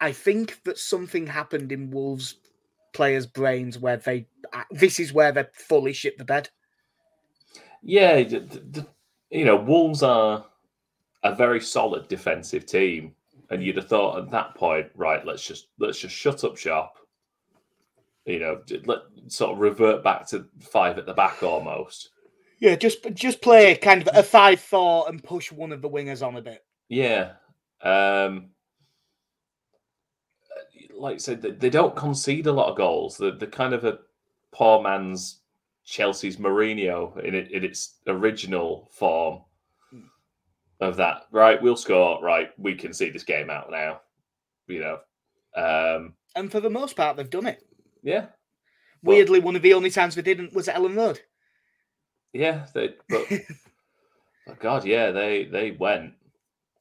I 0.00 0.12
think 0.12 0.62
that 0.64 0.78
something 0.78 1.26
happened 1.26 1.72
in 1.72 1.90
Wolves 1.90 2.36
players' 2.92 3.26
brains 3.26 3.78
where 3.78 3.96
they 3.96 4.26
uh, 4.52 4.64
this 4.70 4.98
is 4.98 5.12
where 5.12 5.32
they 5.32 5.44
fully 5.52 5.92
shit 5.92 6.18
the 6.18 6.24
bed. 6.24 6.48
Yeah, 7.82 8.22
the, 8.22 8.40
the, 8.40 8.86
you 9.30 9.44
know, 9.44 9.56
Wolves 9.56 10.02
are 10.02 10.44
a 11.22 11.34
very 11.34 11.60
solid 11.60 12.08
defensive 12.08 12.66
team, 12.66 13.14
and 13.50 13.62
you'd 13.62 13.76
have 13.76 13.88
thought 13.88 14.18
at 14.18 14.30
that 14.30 14.54
point, 14.54 14.86
right? 14.94 15.24
Let's 15.24 15.46
just 15.46 15.68
let's 15.78 15.98
just 15.98 16.14
shut 16.14 16.44
up 16.44 16.56
shop. 16.56 16.96
You 18.24 18.40
know, 18.40 18.62
let 18.84 18.98
sort 19.28 19.52
of 19.52 19.58
revert 19.58 20.04
back 20.04 20.26
to 20.28 20.46
five 20.60 20.98
at 20.98 21.06
the 21.06 21.14
back 21.14 21.42
almost. 21.42 22.10
Yeah, 22.60 22.74
just 22.74 23.14
just 23.14 23.40
play 23.40 23.74
kind 23.76 24.06
of 24.06 24.08
a 24.14 24.22
five 24.22 24.60
four 24.60 25.08
and 25.08 25.22
push 25.22 25.50
one 25.50 25.72
of 25.72 25.80
the 25.80 25.88
wingers 25.88 26.26
on 26.26 26.36
a 26.36 26.42
bit. 26.42 26.64
Yeah, 26.88 27.32
um, 27.82 28.50
like 30.98 31.14
I 31.14 31.18
said, 31.18 31.42
they, 31.42 31.70
don't 31.70 31.96
concede 31.96 32.46
a 32.46 32.52
lot 32.52 32.70
of 32.70 32.76
goals. 32.76 33.16
They're, 33.16 33.32
they're 33.32 33.48
kind 33.48 33.74
of 33.74 33.84
a 33.84 33.98
poor 34.52 34.82
man's 34.82 35.40
Chelsea's 35.84 36.36
Mourinho 36.36 37.18
in 37.24 37.34
it 37.34 37.50
in 37.50 37.64
its 37.64 37.98
original 38.06 38.88
form. 38.92 39.40
Of 40.80 40.96
that. 40.96 41.24
Right, 41.32 41.60
we'll 41.60 41.76
score. 41.76 42.22
Right, 42.22 42.50
we 42.58 42.74
can 42.74 42.92
see 42.92 43.10
this 43.10 43.24
game 43.24 43.50
out 43.50 43.70
now. 43.70 44.00
You 44.68 44.80
know, 44.80 44.98
um, 45.56 46.14
And 46.36 46.52
for 46.52 46.60
the 46.60 46.70
most 46.70 46.94
part, 46.96 47.16
they've 47.16 47.28
done 47.28 47.46
it. 47.46 47.64
yeah, 48.02 48.26
But- 49.02 49.10
Weirdly, 49.12 49.40
one 49.40 49.56
of 49.56 49.62
the 49.62 49.74
only 49.74 49.90
times 49.90 50.14
they 50.14 50.22
didn't 50.22 50.52
was 50.54 50.68
at 50.68 50.76
Elland 50.76 50.96
Road. 50.96 51.20
yeah. 52.32 52.66
They, 52.74 52.94
but 53.08 53.26
oh 54.48 54.56
God, 54.60 54.84
yeah, 54.84 55.10
they 55.10 55.44
they 55.46 55.72
went. 55.72 56.12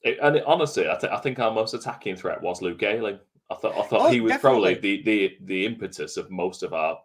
It, 0.03 0.19
and 0.21 0.36
it, 0.38 0.43
honestly, 0.45 0.88
I, 0.89 0.95
th- 0.95 1.12
I 1.12 1.17
think 1.17 1.39
our 1.39 1.51
most 1.51 1.73
attacking 1.73 2.15
threat 2.17 2.41
was 2.41 2.62
Luke 2.62 2.83
Ayling. 2.83 3.19
I 3.49 3.55
thought 3.55 3.75
I 3.77 3.83
thought 3.88 4.01
Oh, 4.07 4.12
he 4.12 4.21
was 4.21 4.38
probably 4.38 4.75
the, 4.75 5.01
the 5.03 5.38
the 5.45 5.65
impetus 5.65 6.17
of 6.17 6.29
most 6.29 6.62
of 6.63 6.73
our 6.73 6.99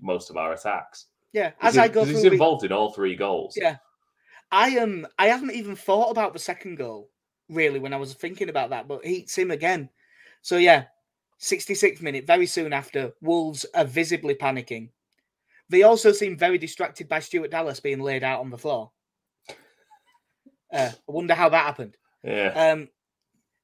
most 0.00 0.30
of 0.30 0.36
our 0.36 0.52
attacks. 0.52 1.06
Yeah, 1.32 1.52
as 1.60 1.76
I 1.78 1.88
go 1.88 2.00
'cause 2.00 2.08
through, 2.08 2.14
he's 2.16 2.22
the- 2.24 2.32
involved 2.32 2.64
in 2.64 2.72
all 2.72 2.92
three 2.92 3.16
goals. 3.16 3.56
Yeah. 3.56 3.76
I 4.52 4.70
am. 4.70 5.06
I 5.18 5.26
haven't 5.26 5.52
even 5.52 5.76
thought 5.76 6.10
about 6.10 6.32
the 6.32 6.38
second 6.38 6.76
goal 6.76 7.10
really 7.48 7.78
when 7.78 7.92
I 7.92 7.96
was 7.96 8.14
thinking 8.14 8.48
about 8.48 8.70
that, 8.70 8.88
but 8.88 9.04
heats 9.04 9.36
him 9.36 9.50
again. 9.50 9.88
So 10.42 10.56
yeah, 10.56 10.84
66th 11.40 12.02
minute. 12.02 12.26
Very 12.26 12.46
soon 12.46 12.72
after, 12.72 13.12
Wolves 13.20 13.66
are 13.74 13.84
visibly 13.84 14.34
panicking. 14.34 14.88
They 15.68 15.82
also 15.82 16.12
seem 16.12 16.36
very 16.36 16.58
distracted 16.58 17.08
by 17.08 17.20
Stuart 17.20 17.50
Dallas 17.50 17.80
being 17.80 18.00
laid 18.00 18.24
out 18.24 18.40
on 18.40 18.50
the 18.50 18.58
floor. 18.58 18.90
Uh, 20.72 20.90
I 20.92 21.12
wonder 21.12 21.34
how 21.34 21.48
that 21.48 21.64
happened. 21.64 21.96
yeah. 22.22 22.72
Um, 22.72 22.88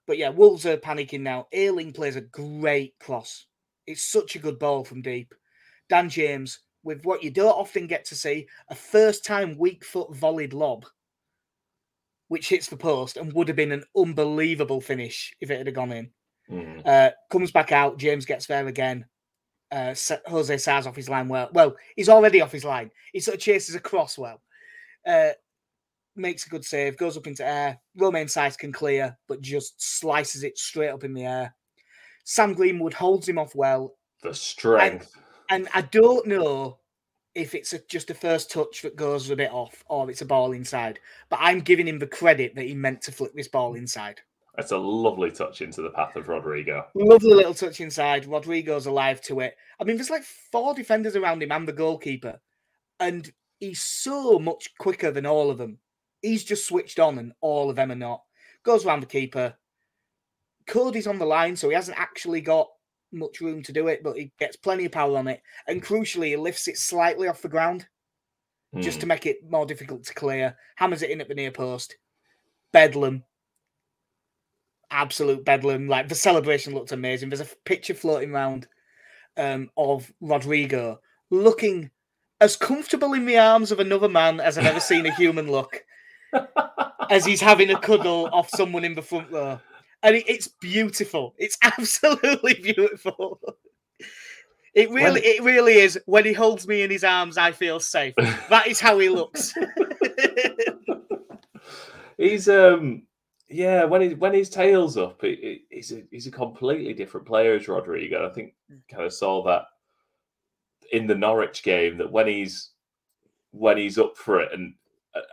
but 0.07 0.19
yeah, 0.19 0.29
Wolves 0.31 0.67
are 0.67 0.77
panicking 0.77 1.21
now. 1.21 1.49
Ayling 1.53 1.93
plays 1.93 2.17
a 2.17 2.21
great 2.21 2.95
cross. 3.01 3.47
It's 3.87 4.05
such 4.05 4.37
a 4.37 4.41
good 4.41 4.59
ball 4.59 4.85
from 4.85 5.03
deep. 5.03 5.35
Dan 5.89 6.09
James, 6.09 6.61
with 6.87 7.05
what 7.05 7.23
you 7.23 7.31
don't 7.31 7.49
often 7.59 7.87
get 7.87 8.05
to 8.07 8.15
see, 8.15 8.47
a 8.71 8.75
first 8.75 9.25
time 9.25 9.59
weak 9.59 9.85
foot 9.85 10.15
volleyed 10.15 10.53
lob, 10.55 10.87
which 12.29 12.49
hits 12.49 12.69
the 12.69 12.77
post 12.77 13.17
and 13.17 13.33
would 13.33 13.49
have 13.49 13.57
been 13.57 13.73
an 13.73 13.85
unbelievable 13.97 14.81
finish 14.81 15.35
if 15.41 15.51
it 15.51 15.67
had 15.67 15.75
gone 15.75 15.93
in. 15.93 16.11
Mm. 16.51 16.87
Uh, 16.87 17.11
comes 17.31 17.51
back 17.51 17.73
out. 17.73 17.99
James 17.99 18.25
gets 18.25 18.47
there 18.47 18.69
again. 18.69 19.05
Uh, 19.73 19.95
Jose 20.27 20.57
Sars 20.59 20.87
off 20.87 20.95
his 20.95 21.09
line 21.09 21.27
well. 21.29 21.51
Well, 21.53 21.75
he's 21.97 22.09
already 22.09 22.41
off 22.41 22.53
his 22.53 22.65
line. 22.65 22.91
He 23.13 23.19
sort 23.19 23.35
of 23.37 23.41
chases 23.43 23.75
across 23.75 24.17
well. 24.17 24.41
Uh, 25.05 25.31
makes 26.15 26.47
a 26.47 26.49
good 26.49 26.65
save. 26.65 26.97
Goes 26.97 27.17
up 27.17 27.27
into 27.27 27.45
air. 27.45 27.81
Romain 27.97 28.27
Saïss 28.27 28.57
can 28.57 28.73
clear, 28.73 29.19
but 29.27 29.41
just 29.41 29.75
slices 29.83 30.45
it 30.45 30.57
straight 30.57 30.91
up 30.91 31.03
in 31.03 31.15
the 31.15 31.25
air. 31.25 31.55
Sam 32.25 32.55
Greenwood 32.55 32.95
holds 32.95 33.29
him 33.29 33.39
off 33.39 33.57
well, 33.57 33.97
The 34.23 34.33
strength. 34.35 35.11
and 35.15 35.26
I 35.51 35.83
don't 35.83 36.27
know 36.27 36.79
if 37.35 37.55
it's 37.55 37.73
a, 37.75 37.81
just 37.89 38.11
a 38.11 38.15
first 38.15 38.51
touch 38.51 38.83
that 38.83 38.97
goes 38.97 39.29
a 39.31 39.37
bit 39.37 39.53
off 39.53 39.85
or 39.89 40.11
it's 40.11 40.23
a 40.23 40.27
ball 40.27 40.53
inside. 40.53 40.99
But 41.29 41.41
I'm 41.43 41.61
giving 41.61 41.87
him 41.87 41.99
the 41.99 42.07
credit 42.07 42.55
that 42.55 42.65
he 42.65 42.75
meant 42.75 43.03
to 43.03 43.13
flick 43.13 43.35
this 43.35 43.49
ball 43.49 43.75
inside. 43.75 44.21
It's 44.59 44.73
a 44.73 44.79
lovely 44.79 45.31
touch 45.31 45.61
into 45.61 45.83
the 45.83 45.91
path 45.91 46.17
of 46.17 46.29
Rodrigo. 46.29 46.87
Lovely 46.95 47.35
little 47.35 47.53
touch 47.53 47.81
inside. 47.81 48.25
Rodrigo's 48.25 48.87
alive 48.87 49.21
to 49.23 49.41
it. 49.41 49.55
I 49.79 49.85
mean, 49.85 49.97
there's 49.97 50.09
like 50.09 50.23
four 50.23 50.73
defenders 50.75 51.15
around 51.15 51.43
him 51.43 51.53
and 51.53 51.69
the 51.69 51.75
goalkeeper, 51.75 52.41
and 52.99 53.31
he's 53.61 53.83
so 53.83 54.39
much 54.39 54.75
quicker 54.79 55.11
than 55.11 55.27
all 55.27 55.51
of 55.51 55.59
them. 55.59 55.79
He's 56.23 56.43
just 56.43 56.67
switched 56.67 56.99
on, 56.99 57.19
and 57.19 57.33
all 57.43 57.69
of 57.69 57.77
them 57.77 57.93
are 57.93 57.97
not. 57.97 58.23
Goes 58.63 58.87
around 58.87 59.01
the 59.01 59.07
keeper. 59.07 59.55
Coady's 60.67 61.07
on 61.07 61.19
the 61.19 61.27
line, 61.27 61.55
so 61.55 61.69
he 61.69 61.75
hasn't 61.75 62.01
actually 62.01 62.41
got 62.41 62.69
much 63.13 63.41
room 63.41 63.63
to 63.63 63.73
do 63.73 63.89
it, 63.89 64.03
but 64.03 64.17
he 64.17 64.33
gets 64.39 64.57
plenty 64.57 64.85
of 64.85 64.93
power 64.93 65.17
on 65.17 65.29
it. 65.29 65.41
And 65.67 65.83
crucially, 65.85 66.29
he 66.29 66.37
lifts 66.37 66.69
it 66.69 66.77
slightly 66.79 67.29
off 67.29 67.43
the 67.43 67.49
ground 67.49 67.87
just 68.81 68.99
Mm. 68.99 69.01
to 69.01 69.07
make 69.07 69.27
it 69.27 69.49
more 69.49 69.65
difficult 69.65 70.05
to 70.05 70.15
clear. 70.15 70.57
Hammers 70.77 71.03
it 71.03 71.11
in 71.11 71.21
at 71.21 71.29
the 71.29 71.35
near 71.35 71.51
post. 71.51 71.97
Bedlam. 72.73 73.25
Absolute 74.91 75.45
bedlam. 75.45 75.89
Like 75.89 76.09
the 76.09 76.15
celebration 76.15 76.75
looked 76.75 76.93
amazing. 76.93 77.29
There's 77.29 77.41
a 77.41 77.57
picture 77.65 77.95
floating 77.95 78.33
around 78.33 78.69
um, 79.37 79.71
of 79.77 80.13
Rodrigo 80.21 81.01
looking 81.31 81.91
as 82.41 82.57
comfortable 82.57 83.15
in 83.15 83.25
the 83.27 83.39
arms 83.39 83.73
of 83.73 83.81
another 83.81 84.09
man 84.09 84.41
as 84.41 84.59
I've 84.59 84.67
ever 84.67 84.81
seen 84.81 85.07
a 85.07 85.15
human 85.15 85.51
look, 85.51 85.85
as 87.11 87.25
he's 87.25 87.41
having 87.41 87.71
a 87.71 87.81
cuddle 87.81 88.29
off 88.33 88.49
someone 88.51 88.85
in 88.85 88.95
the 88.95 89.03
front 89.03 89.31
row. 89.31 89.59
And 90.07 90.15
it, 90.15 90.25
it's 90.29 90.47
beautiful. 90.47 91.35
It's 91.37 91.59
absolutely 91.63 92.55
beautiful. 92.55 93.41
It 94.73 94.89
really, 94.91 95.21
it 95.23 95.43
really 95.43 95.75
is. 95.75 95.99
When 96.07 96.25
he 96.25 96.33
holds 96.33 96.69
me 96.69 96.83
in 96.83 96.91
his 96.91 97.03
arms, 97.03 97.37
I 97.37 97.51
feel 97.51 97.81
safe. 97.81 98.15
That 98.49 98.69
is 98.69 98.79
how 98.79 98.99
he 99.01 99.09
looks. 99.09 99.53
he's 102.19 102.49
um 102.49 103.03
yeah 103.49 103.85
when 103.85 104.01
he 104.01 104.15
when 104.15 104.33
his 104.33 104.49
tail's 104.49 104.97
up 104.97 105.23
it, 105.23 105.39
it, 105.43 105.61
he's 105.69 105.93
a 105.93 106.03
he's 106.11 106.27
a 106.27 106.31
completely 106.31 106.95
different 106.95 107.27
player 107.27 107.55
as 107.55 107.69
Rodrigo. 107.69 108.29
I 108.29 108.33
think 108.33 108.55
kind 108.89 109.05
of 109.05 109.13
saw 109.13 109.43
that 109.45 109.65
in 110.93 111.07
the 111.07 111.15
Norwich 111.15 111.63
game 111.63 111.99
that 111.99 112.11
when 112.11 112.29
he's 112.29 112.71
when 113.51 113.77
he's 113.77 113.99
up 113.99 114.17
for 114.17 114.41
it 114.41 114.53
and 114.53 114.75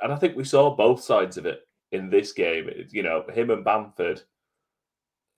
and 0.02 0.12
I 0.12 0.16
think 0.16 0.36
we 0.36 0.44
saw 0.44 0.76
both 0.76 1.02
sides 1.04 1.38
of 1.38 1.46
it 1.46 1.68
in 1.92 2.10
this 2.10 2.34
game. 2.34 2.70
You 2.90 3.04
know, 3.04 3.24
him 3.32 3.52
and 3.52 3.64
Bamford. 3.64 4.22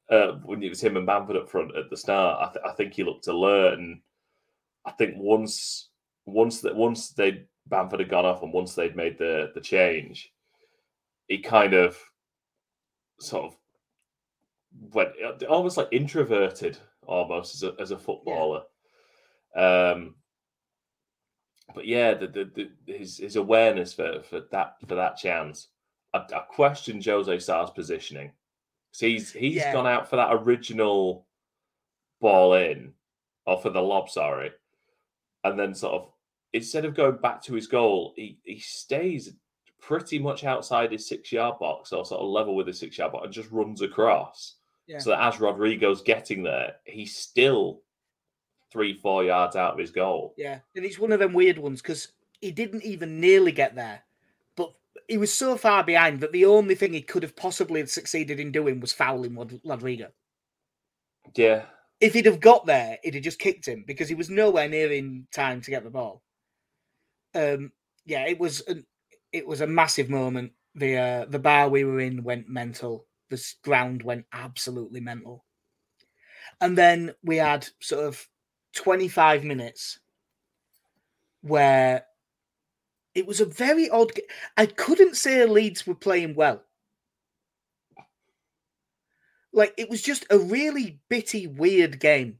Uh, 0.09 0.33
when 0.43 0.61
it 0.61 0.69
was 0.69 0.81
him 0.81 0.97
and 0.97 1.05
Bamford 1.05 1.35
up 1.35 1.49
front 1.49 1.75
at 1.75 1.89
the 1.89 1.97
start, 1.97 2.39
I, 2.39 2.53
th- 2.53 2.65
I 2.65 2.73
think 2.73 2.93
he 2.93 3.03
looked 3.03 3.27
alert, 3.27 3.79
and 3.79 4.01
I 4.85 4.91
think 4.91 5.15
once 5.17 5.89
once 6.25 6.61
that 6.61 6.75
once 6.75 7.09
they 7.09 7.45
Bamford 7.67 7.99
had 7.99 8.09
gone 8.09 8.25
off 8.25 8.43
and 8.43 8.53
once 8.53 8.75
they'd 8.75 8.95
made 8.95 9.17
the 9.17 9.51
the 9.55 9.61
change, 9.61 10.31
he 11.27 11.39
kind 11.39 11.73
of 11.73 11.97
sort 13.19 13.45
of 13.45 13.57
went 14.93 15.09
almost 15.49 15.77
like 15.77 15.87
introverted 15.91 16.77
almost 17.07 17.55
as 17.55 17.63
a 17.63 17.75
as 17.79 17.91
a 17.91 17.97
footballer. 17.97 18.63
Um, 19.55 20.15
but 21.73 21.87
yeah, 21.87 22.13
the, 22.13 22.27
the, 22.27 22.69
the 22.85 22.93
his 22.93 23.17
his 23.17 23.37
awareness 23.37 23.93
for 23.93 24.21
for 24.21 24.41
that 24.51 24.75
for 24.87 24.95
that 24.95 25.17
chance. 25.17 25.69
I, 26.13 26.19
I 26.19 26.39
question 26.47 27.01
Jose 27.01 27.39
Sar's 27.39 27.71
positioning. 27.71 28.31
So 28.95 29.07
he's 29.07 29.33
he's 29.33 29.55
Yeah. 29.57 29.73
gone 29.73 29.87
out 29.87 30.09
for 30.09 30.15
that 30.15 30.31
original 30.31 31.27
ball 32.21 32.53
in, 32.53 32.93
or 33.45 33.59
for 33.59 33.69
the 33.69 33.81
lob, 33.81 34.09
sorry, 34.09 34.51
and 35.43 35.59
then 35.59 35.75
sort 35.75 35.95
of 35.95 36.11
instead 36.53 36.85
of 36.85 36.95
going 36.95 37.17
back 37.17 37.41
to 37.43 37.53
his 37.53 37.67
goal, 37.67 38.13
he 38.15 38.39
he 38.45 38.57
stays 38.59 39.33
pretty 39.81 40.17
much 40.17 40.45
outside 40.45 40.93
his 40.93 41.07
six 41.09 41.29
yard 41.33 41.59
box 41.59 41.91
or 41.91 42.05
sort 42.05 42.21
of 42.21 42.29
level 42.29 42.55
with 42.55 42.67
his 42.67 42.79
six 42.79 42.97
yard 42.97 43.11
box 43.11 43.25
and 43.25 43.33
just 43.33 43.51
runs 43.51 43.81
across. 43.81 44.55
Yeah. 44.87 44.99
So 44.99 45.09
that 45.09 45.19
as 45.27 45.41
Rodrigo's 45.41 46.01
getting 46.01 46.41
there, 46.41 46.77
he's 46.85 47.17
still 47.17 47.81
three, 48.71 48.93
four 48.93 49.25
yards 49.25 49.57
out 49.57 49.73
of 49.73 49.79
his 49.79 49.91
goal. 49.91 50.33
Yeah, 50.37 50.59
and 50.73 50.85
it's 50.85 50.99
one 50.99 51.11
of 51.11 51.19
them 51.19 51.33
weird 51.33 51.57
ones 51.57 51.81
because 51.81 52.13
he 52.39 52.51
didn't 52.51 52.83
even 52.83 53.19
nearly 53.19 53.51
get 53.51 53.75
there, 53.75 54.03
he 55.07 55.17
was 55.17 55.33
so 55.33 55.55
far 55.57 55.83
behind 55.83 56.19
that 56.19 56.31
the 56.31 56.45
only 56.45 56.75
thing 56.75 56.93
he 56.93 57.01
could 57.01 57.23
have 57.23 57.35
possibly 57.35 57.79
have 57.79 57.89
succeeded 57.89 58.39
in 58.39 58.51
doing 58.51 58.79
was 58.79 58.93
fouling 58.93 59.35
Rod- 59.35 59.61
Rodrigo. 59.63 60.11
Yeah. 61.35 61.65
If 62.01 62.13
he'd 62.13 62.25
have 62.25 62.39
got 62.39 62.65
there, 62.65 62.97
he'd 63.03 63.15
have 63.15 63.23
just 63.23 63.39
kicked 63.39 63.67
him 63.67 63.83
because 63.87 64.09
he 64.09 64.15
was 64.15 64.29
nowhere 64.29 64.67
near 64.67 64.91
in 64.91 65.27
time 65.31 65.61
to 65.61 65.71
get 65.71 65.83
the 65.83 65.89
ball. 65.89 66.21
Um, 67.33 67.71
yeah, 68.05 68.27
it 68.27 68.39
was 68.39 68.61
an, 68.61 68.85
it 69.31 69.47
was 69.47 69.61
a 69.61 69.67
massive 69.67 70.09
moment. 70.09 70.51
The 70.75 70.97
uh, 70.97 71.25
the 71.25 71.39
bar 71.39 71.69
we 71.69 71.85
were 71.85 71.99
in 71.99 72.23
went 72.23 72.49
mental. 72.49 73.05
The 73.29 73.41
ground 73.63 74.03
went 74.03 74.25
absolutely 74.33 74.99
mental. 74.99 75.45
And 76.61 76.77
then 76.77 77.13
we 77.23 77.37
had 77.37 77.67
sort 77.81 78.05
of 78.05 78.27
25 78.75 79.43
minutes 79.43 79.99
where 81.41 82.05
it 83.15 83.25
was 83.25 83.39
a 83.39 83.45
very 83.45 83.89
odd. 83.89 84.11
I 84.57 84.65
couldn't 84.65 85.15
say 85.15 85.45
Leeds 85.45 85.87
were 85.87 85.95
playing 85.95 86.35
well. 86.35 86.63
Like 89.53 89.73
it 89.77 89.89
was 89.89 90.01
just 90.01 90.25
a 90.29 90.37
really 90.37 90.99
bitty, 91.09 91.47
weird 91.47 91.99
game 91.99 92.39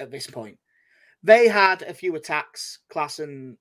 at 0.00 0.10
this 0.10 0.26
point. 0.26 0.58
They 1.22 1.48
had 1.48 1.82
a 1.82 1.94
few 1.94 2.14
attacks, 2.16 2.80
Klaesson 2.92 3.56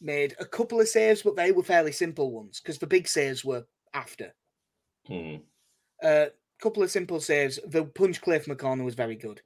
made 0.00 0.34
a 0.40 0.44
couple 0.44 0.80
of 0.80 0.88
saves, 0.88 1.22
but 1.22 1.36
they 1.36 1.52
were 1.52 1.62
fairly 1.62 1.92
simple 1.92 2.32
ones 2.32 2.60
because 2.60 2.78
the 2.78 2.86
big 2.86 3.06
saves 3.06 3.44
were 3.44 3.64
after. 3.94 4.32
A 6.02 6.28
couple 6.60 6.82
of 6.82 6.90
simple 6.90 7.20
saves. 7.20 7.58
The 7.66 7.84
punch 7.84 8.20
Cliff 8.20 8.46
corner 8.58 8.84
was 8.84 8.94
very 8.94 9.16
good. 9.16 9.40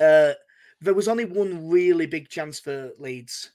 Uh, 0.00 0.32
there 0.80 0.94
was 0.94 1.08
only 1.08 1.24
one 1.24 1.68
really 1.68 2.06
big 2.06 2.28
chance 2.28 2.60
for 2.60 2.92
Leeds. 2.98 3.50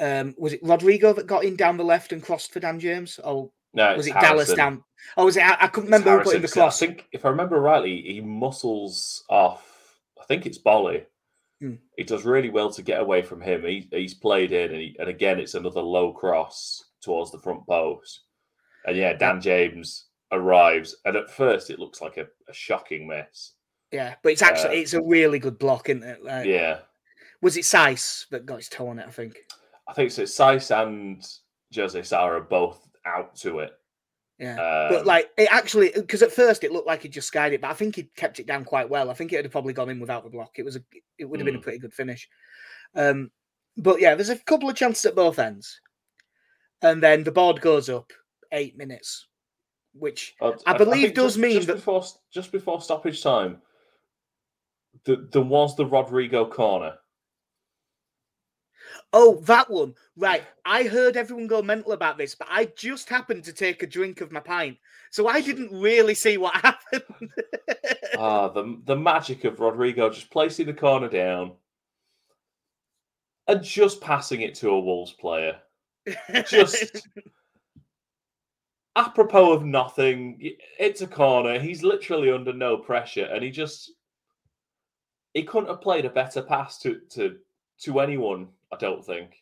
Um, 0.00 0.34
was 0.38 0.54
it 0.54 0.60
Rodrigo 0.62 1.12
that 1.12 1.26
got 1.26 1.44
in 1.44 1.56
down 1.56 1.76
the 1.76 1.84
left 1.84 2.12
and 2.12 2.22
crossed 2.22 2.52
for 2.52 2.60
Dan 2.60 2.80
James? 2.80 3.20
Or 3.22 3.50
No, 3.74 3.96
Was 3.96 4.06
it 4.06 4.14
Dallas 4.14 4.48
Harrison. 4.48 4.56
down? 4.56 4.84
Oh, 5.16 5.26
was 5.26 5.36
it? 5.36 5.42
I, 5.44 5.56
I 5.60 5.66
couldn't 5.68 5.88
remember 5.88 6.18
who 6.18 6.24
put 6.24 6.36
in 6.36 6.42
the 6.42 6.48
cross. 6.48 6.82
I 6.82 6.86
think, 6.86 7.06
if 7.12 7.24
I 7.24 7.28
remember 7.28 7.60
rightly, 7.60 8.00
he 8.02 8.20
muscles 8.20 9.24
off. 9.28 9.66
I 10.20 10.24
think 10.24 10.46
it's 10.46 10.58
Boly. 10.58 11.04
Hmm. 11.60 11.74
He 11.96 12.04
does 12.04 12.24
really 12.24 12.48
well 12.50 12.70
to 12.70 12.82
get 12.82 13.00
away 13.00 13.20
from 13.20 13.40
him. 13.42 13.64
He, 13.64 13.88
he's 13.92 14.14
played 14.14 14.52
in, 14.52 14.70
and, 14.70 14.80
he, 14.80 14.96
and 14.98 15.08
again, 15.08 15.38
it's 15.38 15.54
another 15.54 15.82
low 15.82 16.12
cross 16.12 16.84
towards 17.02 17.30
the 17.30 17.38
front 17.38 17.66
post. 17.66 18.22
And 18.86 18.96
yeah, 18.96 19.12
Dan 19.12 19.40
James 19.42 20.06
arrives, 20.32 20.96
and 21.04 21.16
at 21.16 21.30
first, 21.30 21.68
it 21.68 21.78
looks 21.78 22.00
like 22.00 22.16
a, 22.16 22.26
a 22.48 22.52
shocking 22.52 23.06
miss. 23.06 23.52
Yeah, 23.92 24.14
but 24.22 24.32
it's 24.32 24.42
actually 24.42 24.78
Uh, 24.78 24.82
it's 24.82 24.94
a 24.94 25.02
really 25.02 25.38
good 25.38 25.58
block, 25.58 25.88
isn't 25.90 26.02
it? 26.02 26.22
Like, 26.24 26.46
Yeah, 26.46 26.78
Was 27.42 27.56
it 27.56 27.64
Saïss 27.64 28.28
that 28.30 28.46
got 28.46 28.56
his 28.56 28.68
toe 28.68 28.88
on 28.88 28.98
it? 28.98 29.06
I 29.06 29.10
think. 29.10 29.36
I 29.90 29.92
think 29.92 30.10
so. 30.12 30.22
Saïss 30.22 30.70
and 30.70 31.26
Jose 31.74 31.98
Sarr 32.00 32.38
are 32.38 32.40
both 32.40 32.88
out 33.04 33.34
to 33.36 33.58
it. 33.58 33.72
Yeah. 34.38 34.54
Um, 34.54 34.88
But 34.94 35.06
like 35.06 35.30
it 35.36 35.48
actually, 35.50 35.90
because 35.94 36.22
at 36.22 36.32
first 36.32 36.62
it 36.64 36.72
looked 36.72 36.86
like 36.86 37.02
he 37.02 37.08
just 37.08 37.28
skied 37.28 37.52
it, 37.52 37.60
but 37.60 37.70
I 37.70 37.74
think 37.74 37.96
he 37.96 38.04
kept 38.16 38.38
it 38.40 38.46
down 38.46 38.64
quite 38.64 38.88
well. 38.88 39.10
I 39.10 39.14
think 39.14 39.32
it 39.32 39.36
would 39.36 39.44
have 39.44 39.52
probably 39.52 39.72
gone 39.74 39.90
in 39.90 40.00
without 40.00 40.22
the 40.24 40.30
block. 40.30 40.52
It 40.58 40.64
was 40.64 40.76
a, 40.76 40.82
it 41.18 41.24
would 41.26 41.40
have 41.40 41.44
been 41.44 41.56
a 41.56 41.58
Mm. 41.58 41.62
pretty 41.62 41.78
good 41.78 41.92
finish. 41.92 42.28
Um, 42.94 43.30
but 43.76 44.00
yeah, 44.00 44.14
there's 44.14 44.30
a 44.30 44.38
couple 44.38 44.70
of 44.70 44.76
chances 44.76 45.04
at 45.06 45.14
both 45.14 45.38
ends, 45.38 45.80
and 46.82 47.02
then 47.02 47.24
the 47.24 47.32
board 47.32 47.60
goes 47.60 47.88
up 47.90 48.12
eight 48.52 48.76
minutes, 48.78 49.26
which 49.92 50.34
Uh, 50.40 50.52
I 50.66 50.76
believe 50.78 51.02
think 51.02 51.14
does 51.16 51.32
just, 51.34 51.38
mean 51.38 51.52
just 51.56 51.66
that- 51.66 51.74
before 51.74 52.04
just 52.32 52.52
before 52.52 52.80
stoppage 52.80 53.22
time, 53.22 53.60
th- 55.04 55.18
there 55.32 55.42
was 55.42 55.76
the 55.76 55.84
Rodrigo 55.86 56.48
corner. 56.48 56.96
Oh 59.12 59.40
that 59.42 59.70
one 59.70 59.94
right. 60.16 60.44
I 60.64 60.84
heard 60.84 61.16
everyone 61.16 61.46
go 61.46 61.62
mental 61.62 61.92
about 61.92 62.18
this, 62.18 62.34
but 62.34 62.48
I 62.50 62.66
just 62.76 63.08
happened 63.08 63.44
to 63.44 63.52
take 63.52 63.82
a 63.82 63.86
drink 63.86 64.20
of 64.20 64.32
my 64.32 64.40
pint, 64.40 64.78
so 65.10 65.28
I 65.28 65.40
didn't 65.40 65.72
really 65.72 66.14
see 66.14 66.36
what 66.36 66.54
happened. 66.62 67.30
Ah, 68.18 68.48
the 68.48 68.80
the 68.84 68.96
magic 68.96 69.44
of 69.44 69.60
Rodrigo 69.60 70.10
just 70.10 70.30
placing 70.30 70.66
the 70.66 70.74
corner 70.74 71.08
down 71.08 71.52
and 73.48 73.62
just 73.62 74.00
passing 74.00 74.42
it 74.42 74.54
to 74.56 74.70
a 74.70 74.80
Wolves 74.80 75.12
player. 75.12 75.56
Just 76.46 77.06
apropos 78.96 79.52
of 79.52 79.64
nothing. 79.64 80.38
It's 80.78 81.00
a 81.00 81.06
corner. 81.06 81.58
He's 81.58 81.82
literally 81.82 82.30
under 82.30 82.52
no 82.52 82.76
pressure, 82.76 83.24
and 83.24 83.42
he 83.42 83.50
just 83.50 83.92
he 85.34 85.42
couldn't 85.42 85.68
have 85.68 85.80
played 85.80 86.04
a 86.04 86.10
better 86.10 86.42
pass 86.42 86.78
to 86.80 87.00
to 87.10 87.38
to 87.80 88.00
anyone. 88.00 88.48
I 88.72 88.76
don't 88.76 89.04
think, 89.04 89.36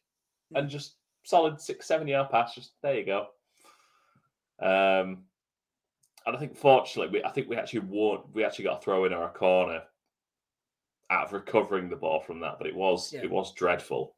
and 0.54 0.68
just 0.70 0.96
solid 1.24 1.60
six 1.60 1.86
seven 1.86 2.06
yard 2.08 2.30
pass. 2.30 2.54
Just 2.54 2.72
there 2.82 2.94
you 2.98 3.04
go. 3.04 3.26
Um, 4.60 5.24
and 6.26 6.36
I 6.36 6.38
think 6.38 6.56
fortunately, 6.56 7.18
we, 7.20 7.24
I 7.24 7.30
think 7.30 7.48
we 7.48 7.56
actually 7.56 7.80
won. 7.80 8.20
We 8.32 8.44
actually 8.44 8.64
got 8.64 8.78
a 8.78 8.82
throw 8.82 9.04
in 9.04 9.12
our 9.12 9.32
corner 9.32 9.82
out 11.10 11.26
of 11.26 11.32
recovering 11.32 11.88
the 11.88 11.96
ball 11.96 12.20
from 12.20 12.40
that, 12.40 12.56
but 12.58 12.66
it 12.66 12.74
was 12.76 13.12
Yeah. 13.12 13.22
it 13.22 13.30
was 13.30 13.54
dreadful. 13.54 14.14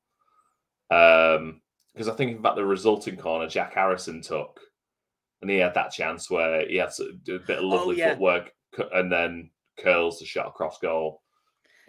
Um, 0.91 1.61
because 1.93 2.09
I 2.09 2.15
think 2.15 2.39
about 2.39 2.55
the 2.57 2.65
resulting 2.65 3.17
corner 3.17 3.49
Jack 3.49 3.75
Harrison 3.75 4.23
took, 4.23 4.61
and 5.43 5.51
he 5.51 5.57
had 5.59 5.75
that 5.75 5.91
chance 5.93 6.31
where 6.31 6.67
he 6.67 6.77
had 6.77 6.91
a 7.01 7.39
bit 7.39 7.59
of 7.59 7.65
lovely 7.65 7.97
Oh, 7.97 7.99
yeah. 7.99 8.11
footwork 8.13 8.53
and 8.93 9.11
then 9.11 9.51
curls 9.79 10.19
the 10.21 10.25
shot 10.25 10.47
across 10.47 10.79
goal. 10.79 11.23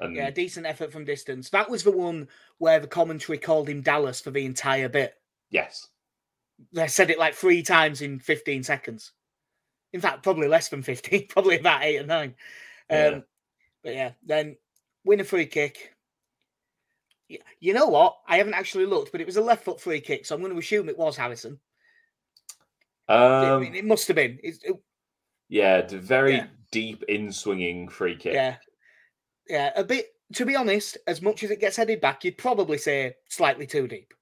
And 0.01 0.15
Yeah, 0.15 0.31
decent 0.31 0.65
effort 0.65 0.91
from 0.91 1.05
distance. 1.05 1.49
That 1.49 1.69
was 1.69 1.83
the 1.83 1.91
one 1.91 2.27
where 2.57 2.79
the 2.79 2.87
commentary 2.87 3.37
called 3.37 3.69
him 3.69 3.81
Dallas 3.81 4.19
for 4.21 4.31
the 4.31 4.45
entire 4.45 4.89
bit. 4.89 5.15
yes, 5.49 5.87
They 6.73 6.87
said 6.87 7.09
it 7.09 7.19
like 7.19 7.33
three 7.35 7.63
times 7.63 8.01
in 8.01 8.19
15 8.19 8.63
seconds. 8.63 9.11
In 9.93 10.01
fact, 10.01 10.23
probably 10.23 10.47
less 10.47 10.69
than 10.69 10.81
15, 10.81 11.27
probably 11.29 11.59
about 11.59 11.83
eight 11.83 11.99
or 11.99 12.05
nine. 12.05 12.35
Um, 12.89 12.97
Yeah. 12.97 13.19
But 13.83 13.93
yeah, 13.93 14.11
then 14.23 14.57
win 15.03 15.19
a 15.19 15.23
free 15.23 15.45
kick. 15.47 15.95
You 17.59 17.73
know 17.73 17.87
what? 17.87 18.17
I 18.27 18.37
haven't 18.37 18.55
actually 18.55 18.85
looked, 18.85 19.11
but 19.11 19.21
it 19.21 19.27
was 19.27 19.37
a 19.37 19.41
left 19.41 19.63
foot 19.63 19.79
free 19.79 20.01
kick, 20.01 20.25
so 20.25 20.35
I'm 20.35 20.41
going 20.41 20.51
to 20.53 20.59
assume 20.59 20.89
it 20.89 20.97
was 20.97 21.15
Harrison. 21.15 21.59
I 23.07 23.49
um, 23.51 23.61
mean, 23.61 23.75
it 23.75 23.85
must 23.85 24.07
have 24.07 24.15
been. 24.15 24.37
It's, 24.43 24.63
it- 24.63 24.75
yeah, 25.49 25.81
very 25.87 26.35
Yeah. 26.35 26.47
deep 26.71 27.03
in 27.03 27.31
swinging 27.31 27.87
free 27.89 28.15
kick. 28.15 28.33
yeah, 28.33 28.57
yeah, 29.51 29.71
a 29.75 29.83
bit. 29.83 30.07
To 30.35 30.45
be 30.45 30.55
honest, 30.55 30.97
as 31.07 31.21
much 31.21 31.43
as 31.43 31.51
it 31.51 31.59
gets 31.59 31.75
headed 31.75 31.99
back, 31.99 32.23
you'd 32.23 32.37
probably 32.37 32.77
say 32.77 33.15
slightly 33.27 33.67
too 33.67 33.85
deep. 33.85 34.13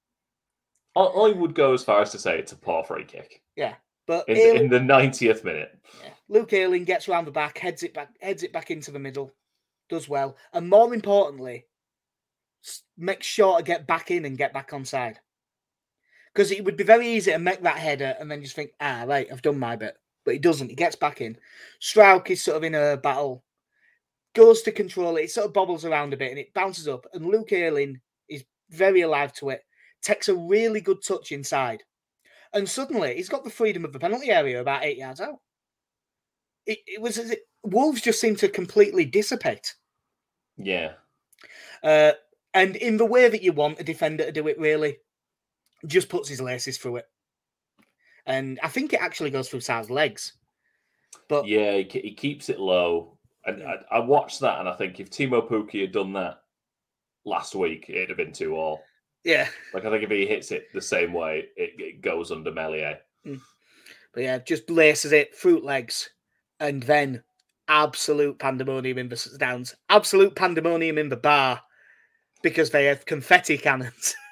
I, 0.95 1.01
I 1.01 1.31
would 1.33 1.53
go 1.53 1.71
as 1.73 1.83
far 1.83 2.01
as 2.01 2.09
to 2.11 2.19
say 2.19 2.39
it's 2.39 2.51
a 2.51 2.55
poor 2.55 2.83
free 2.83 3.03
kick 3.05 3.43
Yeah, 3.55 3.75
But 4.07 4.27
in, 4.27 4.37
Ayling- 4.37 4.63
in 4.63 4.69
the 4.69 4.79
90th 4.79 5.43
minute. 5.43 5.77
Yeah. 6.03 6.09
Luke 6.27 6.51
Ayling 6.51 6.83
gets 6.85 7.07
round 7.07 7.27
the 7.27 7.31
back, 7.31 7.59
heads 7.59 7.83
it 7.83 7.93
back, 7.93 8.09
heads 8.21 8.41
it 8.41 8.51
back 8.51 8.71
into 8.71 8.89
the 8.89 8.97
middle, 8.97 9.31
does 9.87 10.09
well, 10.09 10.35
and 10.51 10.67
more 10.67 10.91
importantly, 10.95 11.67
makes 12.97 13.27
sure 13.27 13.57
to 13.57 13.63
get 13.63 13.85
back 13.85 14.09
in 14.09 14.25
and 14.25 14.35
get 14.37 14.51
back 14.51 14.73
on 14.73 14.83
side. 14.85 15.19
Because 16.33 16.51
it 16.51 16.65
would 16.65 16.75
be 16.77 16.83
very 16.83 17.07
easy 17.07 17.31
to 17.31 17.37
make 17.39 17.61
that 17.61 17.77
header 17.77 18.15
and 18.19 18.29
then 18.31 18.41
just 18.41 18.55
think, 18.55 18.71
ah, 18.81 19.03
right, 19.07 19.27
I've 19.31 19.43
done 19.43 19.59
my 19.59 19.75
bit. 19.75 19.95
But 20.25 20.33
he 20.33 20.39
doesn't. 20.39 20.69
He 20.69 20.75
gets 20.75 20.95
back 20.95 21.21
in. 21.21 21.37
Struijk 21.81 22.29
is 22.31 22.41
sort 22.41 22.57
of 22.57 22.63
in 22.63 22.73
a 22.75 22.97
battle, 22.97 23.43
goes 24.35 24.61
to 24.63 24.71
control 24.71 25.17
it. 25.17 25.23
It 25.23 25.31
sort 25.31 25.47
of 25.47 25.53
bobbles 25.53 25.85
around 25.85 26.13
a 26.13 26.17
bit 26.17 26.29
and 26.29 26.39
it 26.39 26.53
bounces 26.53 26.87
up. 26.87 27.05
And 27.13 27.25
Luke 27.25 27.51
Ayling 27.51 27.99
is 28.29 28.43
very 28.69 29.01
alive 29.01 29.33
to 29.33 29.49
it, 29.49 29.61
takes 30.01 30.29
a 30.29 30.35
really 30.35 30.81
good 30.81 31.03
touch 31.05 31.31
inside. 31.31 31.83
And 32.53 32.67
suddenly 32.67 33.15
he's 33.15 33.29
got 33.29 33.43
the 33.43 33.49
freedom 33.49 33.85
of 33.85 33.93
the 33.93 33.99
penalty 33.99 34.29
area 34.29 34.61
about 34.61 34.83
eight 34.83 34.97
yards 34.97 35.21
out. 35.21 35.37
It, 36.65 36.79
it 36.85 37.01
was 37.01 37.17
as 37.17 37.31
if 37.31 37.39
Wolves 37.63 38.01
just 38.01 38.21
seemed 38.21 38.37
to 38.39 38.47
completely 38.49 39.05
dissipate. 39.05 39.73
Yeah. 40.57 40.93
Uh, 41.83 42.13
and 42.53 42.75
in 42.75 42.97
the 42.97 43.05
way 43.05 43.29
that 43.29 43.43
you 43.43 43.53
want 43.53 43.79
a 43.79 43.83
defender 43.83 44.25
to 44.25 44.31
do 44.31 44.47
it, 44.47 44.59
really, 44.59 44.97
just 45.85 46.09
puts 46.09 46.27
his 46.27 46.41
laces 46.41 46.77
through 46.77 46.97
it. 46.97 47.05
And 48.25 48.59
I 48.61 48.67
think 48.67 48.93
it 48.93 49.01
actually 49.01 49.29
goes 49.29 49.49
through 49.49 49.61
Sal's 49.61 49.89
legs. 49.89 50.33
But 51.27 51.47
Yeah, 51.47 51.77
he, 51.77 51.87
he 51.99 52.13
keeps 52.13 52.49
it 52.49 52.59
low. 52.59 53.18
And. 53.55 53.63
I, 53.63 53.97
I 53.97 53.99
watched 53.99 54.39
that 54.41 54.59
and 54.59 54.69
I 54.69 54.73
think 54.73 54.99
if 54.99 55.09
Teemu 55.09 55.49
Pukki 55.49 55.81
had 55.81 55.91
done 55.91 56.13
that 56.13 56.41
last 57.25 57.55
week, 57.55 57.85
it'd 57.89 58.09
have 58.09 58.17
been 58.17 58.33
two 58.33 58.55
all. 58.55 58.81
yeah, 59.23 59.47
Like 59.73 59.85
I 59.85 59.89
think 59.89 60.03
if 60.03 60.11
he 60.11 60.25
hits 60.25 60.51
it 60.51 60.67
the 60.73 60.81
same 60.81 61.13
way, 61.13 61.45
it, 61.55 61.71
it 61.77 62.01
goes 62.01 62.31
under 62.31 62.51
Meslier. 62.51 62.99
Hmm. 63.25 63.35
but 64.13 64.23
yeah, 64.23 64.37
just 64.39 64.69
laces 64.69 65.11
it, 65.11 65.35
fruit 65.35 65.63
legs, 65.63 66.09
and 66.59 66.83
then 66.83 67.23
absolute 67.67 68.39
pandemonium 68.39 68.97
in 68.97 69.09
the 69.09 69.17
stands, 69.17 69.75
absolute 69.89 70.35
pandemonium 70.35 70.97
in 70.97 71.09
the 71.09 71.17
bar 71.17 71.61
because 72.41 72.71
they 72.71 72.85
have 72.85 73.05
confetti 73.05 73.57
cannons. 73.57 74.15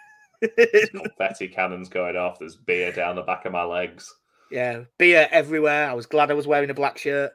Confetti 0.92 1.48
cannons 1.48 1.90
going 1.90 2.16
off. 2.16 2.38
There's 2.40 2.56
beer 2.56 2.92
down 2.92 3.16
the 3.16 3.24
back 3.24 3.46
of 3.46 3.52
my 3.52 3.64
legs. 3.64 4.14
Yeah, 4.52 4.84
beer 4.98 5.28
everywhere. 5.32 5.90
I 5.90 5.94
was 5.94 6.06
glad 6.06 6.30
I 6.32 6.36
was 6.36 6.48
wearing 6.48 6.70
a 6.70 6.76
black 6.76 6.98
shirt. 6.98 7.32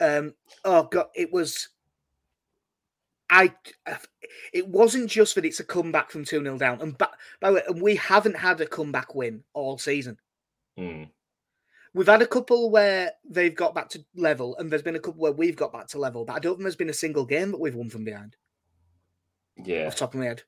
Um, 0.00 0.34
oh 0.64 0.84
god, 0.84 1.06
it 1.14 1.32
was. 1.32 1.68
I. 3.30 3.52
It 4.52 4.68
wasn't 4.68 5.10
just 5.10 5.34
that 5.34 5.44
it's 5.44 5.60
a 5.60 5.64
comeback 5.64 6.10
from 6.10 6.24
two 6.24 6.42
0 6.42 6.58
down, 6.58 6.80
and 6.80 6.96
ba- 6.96 7.10
by 7.40 7.50
the 7.50 7.56
way, 7.56 7.62
and 7.68 7.82
we 7.82 7.96
haven't 7.96 8.36
had 8.36 8.60
a 8.60 8.66
comeback 8.66 9.14
win 9.14 9.42
all 9.54 9.78
season. 9.78 10.18
Hmm. 10.76 11.04
We've 11.94 12.06
had 12.06 12.22
a 12.22 12.26
couple 12.26 12.70
where 12.70 13.12
they've 13.28 13.54
got 13.54 13.74
back 13.74 13.88
to 13.90 14.04
level, 14.14 14.56
and 14.56 14.70
there's 14.70 14.82
been 14.82 14.96
a 14.96 15.00
couple 15.00 15.20
where 15.20 15.32
we've 15.32 15.56
got 15.56 15.72
back 15.72 15.88
to 15.88 15.98
level, 15.98 16.24
but 16.24 16.36
I 16.36 16.38
don't 16.38 16.54
think 16.54 16.62
there's 16.62 16.76
been 16.76 16.90
a 16.90 16.94
single 16.94 17.24
game 17.24 17.50
that 17.50 17.60
we've 17.60 17.74
won 17.74 17.90
from 17.90 18.04
behind. 18.04 18.36
Yeah. 19.56 19.86
off 19.86 19.94
the 19.94 19.98
top 20.00 20.14
of 20.14 20.20
my 20.20 20.26
head. 20.26 20.42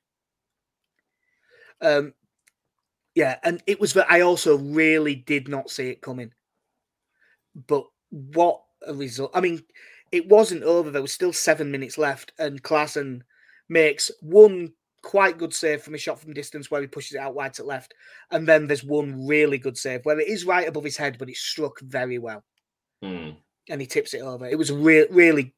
Um, 1.81 2.13
yeah, 3.15 3.37
and 3.43 3.61
it 3.67 3.79
was 3.79 3.93
that 3.93 4.09
I 4.09 4.21
also 4.21 4.57
really 4.57 5.15
did 5.15 5.47
not 5.47 5.69
see 5.69 5.89
it 5.89 6.01
coming. 6.01 6.31
But 7.67 7.85
what 8.09 8.61
a 8.87 8.93
result! 8.93 9.31
I 9.33 9.41
mean, 9.41 9.61
it 10.11 10.27
wasn't 10.27 10.63
over. 10.63 10.91
There 10.91 11.01
was 11.01 11.13
still 11.13 11.33
seven 11.33 11.71
minutes 11.71 11.97
left, 11.97 12.33
and 12.39 12.61
Klaesson 12.63 13.21
makes 13.69 14.11
one 14.21 14.73
quite 15.01 15.37
good 15.37 15.53
save 15.53 15.81
from 15.81 15.95
a 15.95 15.97
shot 15.97 16.19
from 16.19 16.33
distance 16.33 16.69
where 16.69 16.81
he 16.81 16.87
pushes 16.87 17.13
it 17.15 17.19
out 17.19 17.35
wide 17.35 17.53
to 17.55 17.63
left, 17.63 17.93
and 18.31 18.47
then 18.47 18.67
there's 18.67 18.83
one 18.83 19.25
really 19.27 19.57
good 19.57 19.77
save 19.77 20.05
where 20.05 20.19
it 20.19 20.27
is 20.27 20.45
right 20.45 20.67
above 20.67 20.83
his 20.83 20.97
head, 20.97 21.17
but 21.17 21.29
it's 21.29 21.39
struck 21.39 21.79
very 21.81 22.19
well, 22.19 22.43
Hmm. 23.01 23.31
and 23.69 23.81
he 23.81 23.87
tips 23.87 24.13
it 24.13 24.21
over. 24.21 24.45
It 24.45 24.57
was 24.57 24.69
a 24.69 24.75
real, 24.75 25.07
really, 25.09 25.53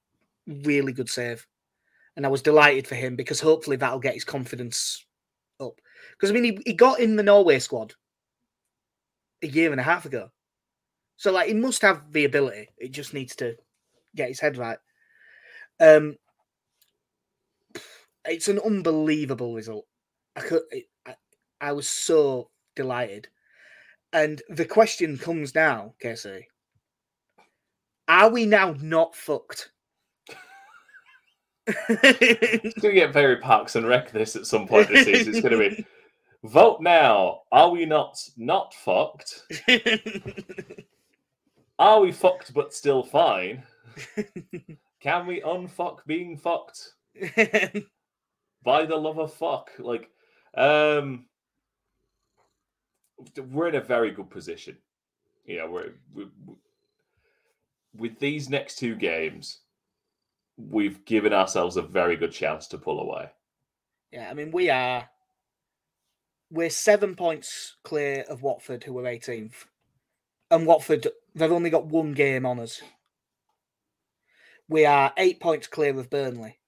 really 0.47 0.93
good 0.93 1.09
save 1.09 1.45
and 2.15 2.25
I 2.25 2.29
was 2.29 2.41
delighted 2.41 2.87
for 2.87 2.95
him 2.95 3.15
because 3.15 3.39
hopefully 3.39 3.77
that'll 3.77 3.99
get 3.99 4.13
his 4.13 4.23
confidence 4.23 5.05
up. 5.59 5.79
Because 6.11 6.29
I 6.29 6.33
mean, 6.33 6.43
he, 6.43 6.59
he 6.65 6.73
got 6.73 6.99
in 6.99 7.15
the 7.15 7.23
Norway 7.23 7.59
squad 7.59 7.93
a 9.41 9.47
year 9.47 9.71
and 9.71 9.81
a 9.81 9.83
half 9.83 10.05
ago, 10.05 10.29
so 11.17 11.31
like 11.31 11.47
he 11.47 11.53
must 11.53 11.81
have 11.81 12.11
the 12.11 12.25
ability. 12.25 12.69
It 12.77 12.91
just 12.91 13.13
needs 13.13 13.35
to 13.37 13.55
get 14.15 14.29
his 14.29 14.39
head 14.39 14.57
right. 14.57 14.77
Um, 15.79 16.17
it's 18.25 18.47
an 18.47 18.59
unbelievable 18.59 19.53
result. 19.53 19.85
I 20.35 20.41
could, 20.41 20.61
I, 21.05 21.15
I 21.59 21.71
was 21.73 21.87
so 21.87 22.49
delighted. 22.75 23.27
And 24.11 24.41
the 24.49 24.65
question 24.65 25.17
comes 25.17 25.55
now, 25.55 25.95
Casey. 25.99 26.47
Are 28.07 28.29
we 28.29 28.45
now 28.45 28.75
not 28.79 29.15
fucked? 29.15 29.71
It's 31.65 32.79
going 32.79 32.93
to 32.93 33.01
get 33.01 33.13
very 33.13 33.37
Parks 33.37 33.75
and 33.75 33.87
Rec 33.87 34.11
this 34.11 34.35
at 34.35 34.45
some 34.45 34.67
point 34.67 34.89
this 34.89 35.05
season. 35.05 35.33
It's 35.33 35.41
going 35.41 35.59
to 35.59 35.69
be 35.77 35.85
vote 36.43 36.81
now. 36.81 37.41
Are 37.51 37.69
we 37.69 37.85
not 37.85 38.19
not 38.37 38.73
fucked? 38.73 39.43
Are 41.79 42.01
we 42.01 42.11
fucked 42.11 42.53
but 42.53 42.73
still 42.73 43.03
fine? 43.03 43.63
Can 44.99 45.27
we 45.27 45.41
unfuck 45.41 46.05
being 46.05 46.37
fucked? 46.37 46.93
By 48.63 48.85
the 48.85 48.95
love 48.95 49.19
of 49.19 49.33
fuck. 49.33 49.71
Like, 49.79 50.09
um, 50.55 51.25
we're 53.51 53.67
in 53.69 53.75
a 53.75 53.81
very 53.81 54.11
good 54.11 54.29
position. 54.29 54.77
You 55.45 55.57
know, 55.57 55.71
we're, 55.71 55.93
we 56.13 56.27
with 57.95 58.17
these 58.19 58.49
next 58.49 58.77
two 58.77 58.95
games, 58.95 59.59
we've 60.57 61.03
given 61.05 61.33
ourselves 61.33 61.77
a 61.77 61.81
very 61.81 62.15
good 62.15 62.31
chance 62.31 62.67
to 62.67 62.77
pull 62.77 62.99
away. 62.99 63.29
yeah, 64.11 64.29
I 64.29 64.33
mean, 64.33 64.51
we 64.51 64.69
are. 64.69 65.09
We're 66.49 66.69
seven 66.69 67.15
points 67.15 67.77
clear 67.83 68.25
of 68.29 68.43
Watford, 68.43 68.83
who 68.83 68.97
are 68.99 69.03
18th. 69.03 69.65
And 70.51 70.67
Watford, 70.67 71.07
they've 71.35 71.51
only 71.51 71.69
got 71.69 71.85
one 71.85 72.13
game 72.13 72.45
on 72.45 72.59
us. 72.59 72.81
We 74.69 74.85
are 74.85 75.13
eight 75.17 75.39
points 75.39 75.67
clear 75.67 75.97
of 75.99 76.09
Burnley, 76.09 76.59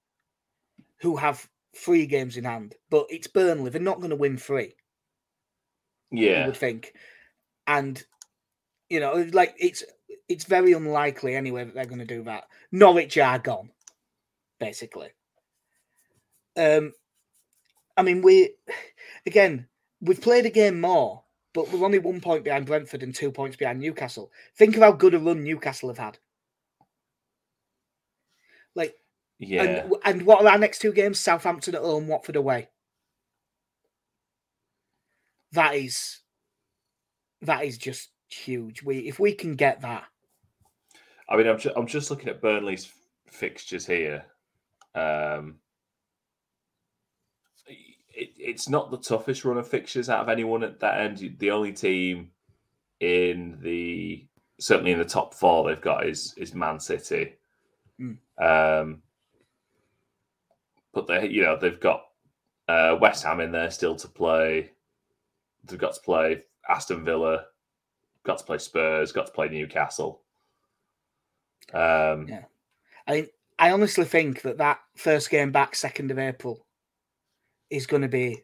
who 1.02 1.18
have 1.18 1.48
three 1.76 2.06
games 2.06 2.38
in 2.38 2.44
hand. 2.44 2.76
But 2.90 3.08
it's 3.10 3.28
Burnley. 3.28 3.70
They're 3.70 3.82
not 3.82 4.00
going 4.00 4.10
to 4.10 4.16
win 4.16 4.38
three. 4.38 4.76
Yeah, 6.12 6.42
you 6.42 6.46
would 6.48 6.58
think. 6.58 6.94
And 7.68 8.02
you 8.90 9.00
know, 9.00 9.28
like 9.34 9.56
it's 9.58 9.84
it's 10.28 10.46
very 10.46 10.74
unlikely 10.74 11.36
anyway 11.36 11.64
that 11.64 11.74
they're 11.74 11.86
going 11.86 12.00
to 12.00 12.06
do 12.06 12.24
that. 12.24 12.46
Norwich 12.72 13.18
are 13.18 13.40
gone, 13.40 13.70
basically. 14.60 15.10
Um, 16.58 16.94
I 17.98 18.04
mean, 18.04 18.22
we 18.22 18.56
again 19.26 19.68
we've 20.02 20.22
played 20.22 20.46
a 20.46 20.52
game 20.52 20.82
more, 20.82 21.24
but 21.56 21.72
we're 21.72 21.86
only 21.86 22.00
one 22.00 22.20
point 22.22 22.44
behind 22.44 22.66
Brentford 22.68 23.02
and 23.02 23.16
two 23.16 23.32
points 23.32 23.56
behind 23.56 23.80
Newcastle. 23.80 24.30
Think 24.58 24.76
of 24.76 24.84
how 24.84 24.92
good 24.92 25.14
a 25.16 25.20
run 25.20 25.44
Newcastle 25.44 25.90
have 25.90 25.98
had. 25.98 26.20
Like, 28.76 28.96
Yeah. 29.40 29.64
and 29.64 29.94
and 30.04 30.22
what 30.24 30.44
are 30.46 30.50
our 30.52 30.58
next 30.60 30.80
two 30.80 30.92
games? 30.92 31.18
Southampton 31.18 31.74
at 31.76 31.82
home, 31.82 32.08
Watford 32.08 32.36
away. 32.36 32.68
That 35.54 35.76
is 35.76 36.20
that 37.42 37.64
is 37.64 37.78
just 37.78 38.10
huge. 38.28 38.84
We 38.84 38.98
if 39.08 39.18
we 39.18 39.34
can 39.34 39.56
get 39.56 39.82
that, 39.82 40.04
I 41.30 41.38
mean, 41.38 41.48
I'm, 41.48 41.58
ju- 41.58 41.72
I'm 41.76 41.88
just 41.88 42.12
looking 42.12 42.28
at 42.28 42.42
Burnley's 42.42 42.92
fixtures 43.32 43.86
here. 43.86 44.26
Um, 44.94 45.56
it, 48.16 48.32
it's 48.38 48.70
not 48.70 48.92
the 48.92 48.98
toughest 48.98 49.46
run 49.46 49.58
of 49.58 49.68
fixtures 49.68 50.10
out 50.10 50.22
of 50.22 50.30
anyone 50.30 50.64
at 50.64 50.80
that 50.80 51.02
end. 51.02 51.36
The 51.40 51.52
only 51.52 51.74
team 51.74 52.32
in 53.02 53.58
the 53.62 54.26
certainly 54.60 54.92
in 54.92 55.00
the 55.00 55.06
top 55.06 55.34
four 55.34 55.68
they've 55.68 55.82
got 55.82 56.08
is 56.08 56.34
is 56.38 56.54
Man 56.54 56.80
City. 56.80 57.34
Mm. 58.00 58.18
Um, 58.40 59.02
but 60.94 61.08
they, 61.08 61.28
you 61.28 61.44
know, 61.44 61.58
they've 61.60 61.80
got 61.80 62.06
uh, 62.68 62.98
West 63.00 63.24
Ham 63.24 63.42
in 63.42 63.52
there 63.52 63.70
still 63.70 63.96
to 63.96 64.08
play. 64.08 64.72
They've 65.66 65.80
got 65.80 65.96
to 65.96 66.02
play 66.02 66.44
Aston 66.70 67.04
Villa, 67.04 67.46
got 68.24 68.38
to 68.40 68.46
play 68.46 68.58
Spurs, 68.58 69.12
got 69.12 69.28
to 69.28 69.32
play 69.34 69.50
Newcastle. 69.50 70.22
Um, 71.74 72.28
Yeah. 72.28 72.44
I 73.08 73.30
I 73.60 73.72
honestly 73.72 74.06
think 74.06 74.42
that 74.42 74.58
that 74.58 74.80
first 74.96 75.30
game 75.30 75.52
back, 75.52 75.76
second 75.76 76.12
of 76.12 76.20
April, 76.20 76.66
is 77.70 77.88
going 77.88 78.02
to 78.02 78.08
be 78.08 78.44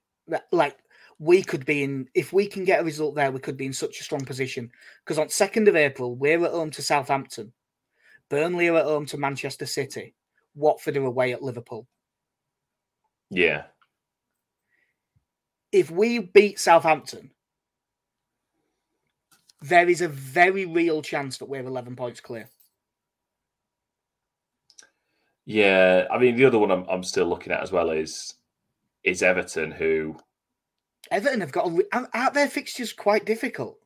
like 0.51 0.77
we 1.19 1.43
could 1.43 1.65
be 1.65 1.83
in 1.83 2.09
if 2.13 2.33
we 2.33 2.47
can 2.47 2.65
get 2.65 2.81
a 2.81 2.83
result 2.83 3.15
there, 3.15 3.31
we 3.31 3.39
could 3.39 3.57
be 3.57 3.65
in 3.65 3.73
such 3.73 3.99
a 3.99 4.03
strong 4.03 4.25
position 4.25 4.71
because 5.03 5.19
on 5.19 5.29
second 5.29 5.67
of 5.67 5.75
April 5.75 6.15
we're 6.15 6.43
at 6.45 6.51
home 6.51 6.71
to 6.71 6.81
Southampton, 6.81 7.53
Burnley 8.29 8.67
are 8.69 8.77
at 8.77 8.85
home 8.85 9.05
to 9.07 9.17
Manchester 9.17 9.65
City, 9.65 10.15
Watford 10.55 10.97
are 10.97 11.05
away 11.05 11.33
at 11.33 11.43
Liverpool. 11.43 11.87
yeah, 13.29 13.63
if 15.71 15.89
we 15.89 16.19
beat 16.19 16.59
Southampton, 16.59 17.31
there 19.61 19.87
is 19.87 20.01
a 20.01 20.07
very 20.07 20.65
real 20.65 21.01
chance 21.01 21.37
that 21.37 21.45
we're 21.45 21.65
11 21.65 21.95
points 21.95 22.19
clear. 22.19 22.49
yeah. 25.45 26.07
I 26.11 26.17
mean, 26.17 26.35
the 26.35 26.45
other 26.45 26.59
one 26.59 26.71
I'm, 26.71 26.85
I'm 26.89 27.03
still 27.03 27.25
looking 27.25 27.53
at 27.53 27.61
as 27.61 27.71
well 27.71 27.91
is 27.91 28.33
is 29.03 29.23
Everton, 29.23 29.71
who 29.71 30.17
Everton 31.09 31.41
have 31.41 31.51
got, 31.51 31.67
a, 31.67 32.07
aren't 32.13 32.33
their 32.33 32.49
fixtures 32.49 32.93
quite 32.93 33.25
difficult? 33.25 33.77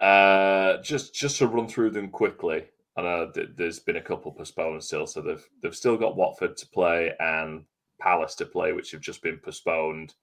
uh, 0.00 0.82
just 0.82 1.14
just 1.14 1.38
to 1.38 1.46
run 1.46 1.68
through 1.68 1.90
them 1.90 2.08
quickly. 2.10 2.66
I 2.96 3.02
know 3.02 3.30
th- 3.32 3.50
there's 3.56 3.80
been 3.80 3.96
a 3.96 4.02
couple 4.02 4.32
postponed 4.32 4.82
still, 4.82 5.06
so 5.06 5.20
they've 5.20 5.44
they've 5.62 5.74
still 5.74 5.96
got 5.96 6.16
Watford 6.16 6.56
to 6.58 6.68
play 6.68 7.12
and 7.20 7.64
Palace 8.00 8.34
to 8.36 8.46
play, 8.46 8.72
which 8.72 8.90
have 8.90 9.00
just 9.00 9.22
been 9.22 9.38
postponed. 9.38 10.14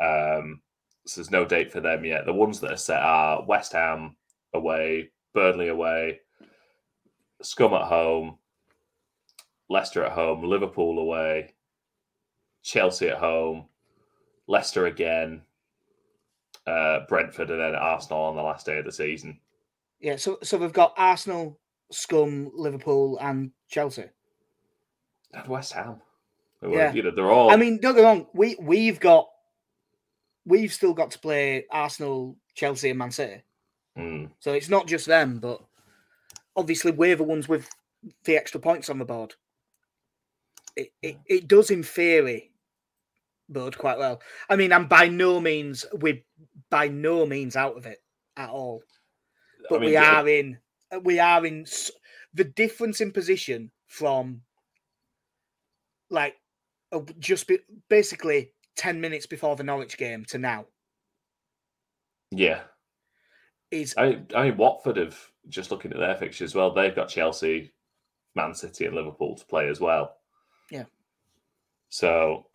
Um, 0.00 0.60
so 1.06 1.20
there's 1.20 1.30
no 1.30 1.44
date 1.44 1.72
for 1.72 1.80
them 1.80 2.04
yet. 2.04 2.26
The 2.26 2.32
ones 2.32 2.60
that 2.60 2.72
are 2.72 2.76
set 2.76 3.02
are 3.02 3.44
West 3.44 3.72
Ham 3.72 4.16
away, 4.54 5.10
Burnley 5.34 5.68
away, 5.68 6.20
Scum 7.42 7.74
at 7.74 7.82
home, 7.88 8.38
Leicester 9.68 10.04
at 10.04 10.12
home, 10.12 10.44
Liverpool 10.44 10.98
away, 10.98 11.54
Chelsea 12.62 13.08
at 13.08 13.18
home, 13.18 13.66
Leicester 14.50 14.86
again, 14.86 15.42
uh, 16.66 17.00
Brentford, 17.08 17.50
and 17.50 17.60
then 17.60 17.76
Arsenal 17.76 18.24
on 18.24 18.34
the 18.34 18.42
last 18.42 18.66
day 18.66 18.78
of 18.78 18.84
the 18.84 18.90
season. 18.92 19.38
Yeah, 20.00 20.16
so 20.16 20.38
so 20.42 20.58
they've 20.58 20.72
got 20.72 20.92
Arsenal, 20.98 21.58
Scum, 21.92 22.50
Liverpool, 22.54 23.16
and 23.20 23.52
Chelsea. 23.68 24.06
And 25.32 25.46
West 25.46 25.72
Ham. 25.72 26.02
Yeah. 26.68 26.92
You 26.92 27.04
know, 27.04 27.12
they're 27.12 27.30
all. 27.30 27.50
I 27.50 27.56
mean, 27.56 27.78
don't 27.80 27.94
get 27.94 28.00
me 28.00 28.06
wrong, 28.06 28.26
we 28.34 28.56
we've 28.60 28.98
got 28.98 29.28
we've 30.44 30.72
still 30.72 30.94
got 30.94 31.12
to 31.12 31.18
play 31.20 31.66
Arsenal, 31.70 32.36
Chelsea, 32.54 32.90
and 32.90 32.98
Man 32.98 33.12
City. 33.12 33.42
Mm, 33.96 34.30
So 34.40 34.52
it's 34.52 34.68
not 34.68 34.88
just 34.88 35.06
them, 35.06 35.38
but 35.38 35.60
obviously 36.56 36.90
we're 36.90 37.16
the 37.16 37.22
ones 37.22 37.48
with 37.48 37.68
the 38.24 38.36
extra 38.36 38.60
points 38.60 38.90
on 38.90 38.98
the 38.98 39.04
board. 39.04 39.34
It 40.74 40.92
it, 41.02 41.18
it 41.26 41.48
does 41.48 41.70
in 41.70 41.84
theory 41.84 42.49
bode 43.52 43.76
quite 43.78 43.98
well. 43.98 44.20
I 44.48 44.56
mean, 44.56 44.72
I'm 44.72 44.86
by 44.86 45.08
no 45.08 45.40
means 45.40 45.84
we're 45.92 46.22
by 46.70 46.88
no 46.88 47.26
means 47.26 47.56
out 47.56 47.76
of 47.76 47.86
it 47.86 47.98
at 48.36 48.50
all. 48.50 48.82
But 49.68 49.76
I 49.76 49.80
mean, 49.80 49.90
we 49.90 49.94
yeah, 49.94 50.20
are 50.20 50.28
in 50.28 50.58
we 51.02 51.18
are 51.20 51.44
in 51.46 51.66
the 52.34 52.44
difference 52.44 53.00
in 53.00 53.12
position 53.12 53.70
from 53.86 54.42
like 56.10 56.36
just 57.18 57.46
be, 57.48 57.58
basically 57.88 58.52
10 58.76 59.00
minutes 59.00 59.26
before 59.26 59.56
the 59.56 59.62
Norwich 59.64 59.96
game 59.98 60.24
to 60.26 60.38
now 60.38 60.66
Yeah. 62.30 62.62
is 63.70 63.94
I, 63.96 64.22
I 64.34 64.44
mean, 64.44 64.56
Watford 64.56 64.96
have 64.96 65.18
just 65.48 65.70
looking 65.70 65.92
at 65.92 65.98
their 65.98 66.16
fixtures 66.16 66.50
as 66.50 66.54
well. 66.54 66.72
They've 66.74 66.94
got 66.94 67.08
Chelsea, 67.08 67.72
Man 68.34 68.54
City, 68.54 68.86
and 68.86 68.94
Liverpool 68.94 69.36
to 69.36 69.44
play 69.46 69.68
as 69.68 69.80
well. 69.80 70.16
Yeah. 70.70 70.84
So 71.88 72.46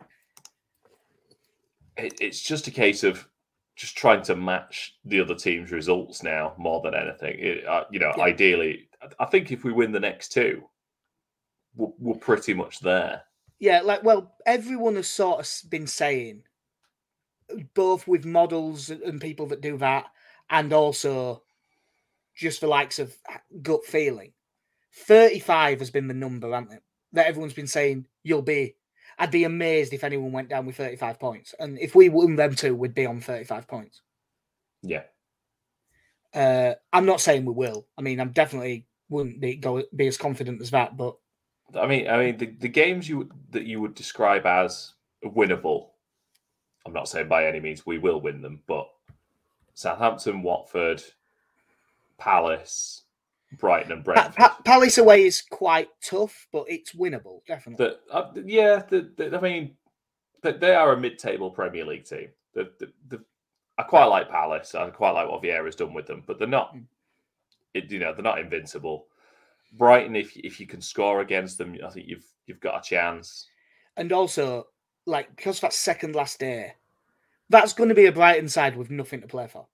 it's 1.96 2.40
just 2.40 2.66
a 2.66 2.70
case 2.70 3.02
of 3.04 3.26
just 3.74 3.96
trying 3.96 4.22
to 4.22 4.36
match 4.36 4.96
the 5.04 5.20
other 5.20 5.34
team's 5.34 5.70
results 5.70 6.22
now 6.22 6.54
more 6.56 6.80
than 6.82 6.94
anything. 6.94 7.38
It, 7.38 7.66
uh, 7.66 7.84
you 7.90 7.98
know, 7.98 8.12
Yeah. 8.16 8.24
ideally, 8.24 8.88
I- 9.02 9.24
I 9.24 9.26
think 9.26 9.52
if 9.52 9.64
we 9.64 9.72
win 9.72 9.92
the 9.92 10.00
next 10.00 10.30
two, 10.32 10.68
we're, 11.74 11.92
we're 11.98 12.14
pretty 12.18 12.54
much 12.54 12.80
there. 12.80 13.22
Yeah, 13.58 13.80
like 13.80 14.02
well, 14.02 14.34
everyone 14.46 14.96
has 14.96 15.08
sort 15.08 15.40
of 15.40 15.70
been 15.70 15.86
saying, 15.86 16.42
both 17.74 18.06
with 18.08 18.24
models 18.24 18.90
and 18.90 19.20
people 19.20 19.46
that 19.46 19.60
do 19.60 19.76
that, 19.78 20.06
and 20.50 20.72
also 20.72 21.42
just 22.34 22.60
the 22.60 22.66
likes 22.66 22.98
of 22.98 23.16
gut 23.62 23.84
feeling. 23.84 24.32
Thirty-five 24.92 25.78
has 25.80 25.90
been 25.90 26.08
the 26.08 26.14
number, 26.14 26.50
hasn't 26.52 26.72
it? 26.72 26.82
That 27.12 27.26
everyone's 27.26 27.54
been 27.54 27.66
saying 27.66 28.06
you'll 28.22 28.42
be. 28.42 28.76
I'd 29.18 29.30
be 29.30 29.44
amazed 29.44 29.92
if 29.92 30.04
anyone 30.04 30.32
went 30.32 30.48
down 30.48 30.66
with 30.66 30.76
thirty-five 30.76 31.18
points, 31.18 31.54
and 31.58 31.78
if 31.78 31.94
we 31.94 32.08
won 32.08 32.36
them 32.36 32.54
two, 32.54 32.74
we'd 32.74 32.94
be 32.94 33.06
on 33.06 33.20
thirty-five 33.20 33.66
points. 33.66 34.02
Yeah. 34.82 35.02
Uh, 36.34 36.74
I'm 36.92 37.06
not 37.06 37.20
saying 37.20 37.44
we 37.44 37.52
will. 37.52 37.86
I 37.96 38.02
mean, 38.02 38.20
I'm 38.20 38.32
definitely 38.32 38.86
wouldn't 39.08 39.40
be 39.40 39.56
go 39.56 39.82
be 39.94 40.06
as 40.06 40.18
confident 40.18 40.60
as 40.60 40.70
that, 40.72 40.96
but 40.96 41.16
I 41.74 41.86
mean, 41.86 42.08
I 42.08 42.18
mean, 42.18 42.36
the, 42.36 42.46
the 42.46 42.68
games 42.68 43.08
you 43.08 43.30
that 43.50 43.64
you 43.64 43.80
would 43.80 43.94
describe 43.94 44.44
as 44.44 44.92
winnable. 45.24 45.88
I'm 46.84 46.92
not 46.92 47.08
saying 47.08 47.28
by 47.28 47.46
any 47.46 47.58
means 47.58 47.84
we 47.84 47.98
will 47.98 48.20
win 48.20 48.42
them, 48.42 48.60
but 48.68 48.88
Southampton, 49.74 50.42
Watford, 50.42 51.02
Palace, 52.18 53.02
Brighton, 53.58 53.92
and 53.92 54.04
Pa- 54.04 54.12
Brentford. 54.12 54.36
Pa- 54.36 54.60
Palace 54.64 54.98
away 54.98 55.24
is 55.24 55.42
quite 55.42 55.88
tough, 56.02 56.48
but 56.52 56.64
it's 56.68 56.92
winnable, 56.92 57.40
definitely. 57.46 57.86
that 57.86 58.00
uh, 58.10 58.30
yeah, 58.44 58.82
the, 58.88 59.10
the, 59.16 59.36
I 59.36 59.40
mean, 59.40 59.76
that 60.42 60.60
they 60.60 60.74
are 60.74 60.92
a 60.92 61.00
mid-table 61.00 61.50
Premier 61.50 61.84
League 61.84 62.04
team. 62.04 62.28
The, 62.54 62.70
the, 62.78 62.92
the, 63.08 63.24
I 63.78 63.82
quite 63.82 64.06
like 64.06 64.30
Palace. 64.30 64.74
I 64.74 64.88
quite 64.90 65.12
like 65.12 65.28
what 65.28 65.42
Vieira's 65.42 65.76
done 65.76 65.94
with 65.94 66.06
them, 66.06 66.22
but 66.26 66.38
they're 66.38 66.48
not. 66.48 66.74
Mm. 66.74 66.84
It, 67.74 67.90
you 67.90 67.98
know, 67.98 68.12
they're 68.14 68.22
not 68.22 68.38
invincible. 68.38 69.06
Brighton, 69.72 70.16
if 70.16 70.36
if 70.36 70.58
you 70.58 70.66
can 70.66 70.80
score 70.80 71.20
against 71.20 71.58
them, 71.58 71.76
I 71.84 71.90
think 71.90 72.08
you've 72.08 72.24
you've 72.46 72.60
got 72.60 72.78
a 72.78 72.88
chance. 72.88 73.46
And 73.96 74.12
also, 74.12 74.68
like 75.04 75.34
because 75.36 75.60
that's 75.60 75.76
second 75.76 76.14
last 76.14 76.38
day, 76.40 76.74
that's 77.50 77.74
going 77.74 77.88
to 77.90 77.94
be 77.94 78.06
a 78.06 78.12
Brighton 78.12 78.48
side 78.48 78.76
with 78.76 78.90
nothing 78.90 79.20
to 79.20 79.26
play 79.26 79.46
for. 79.46 79.66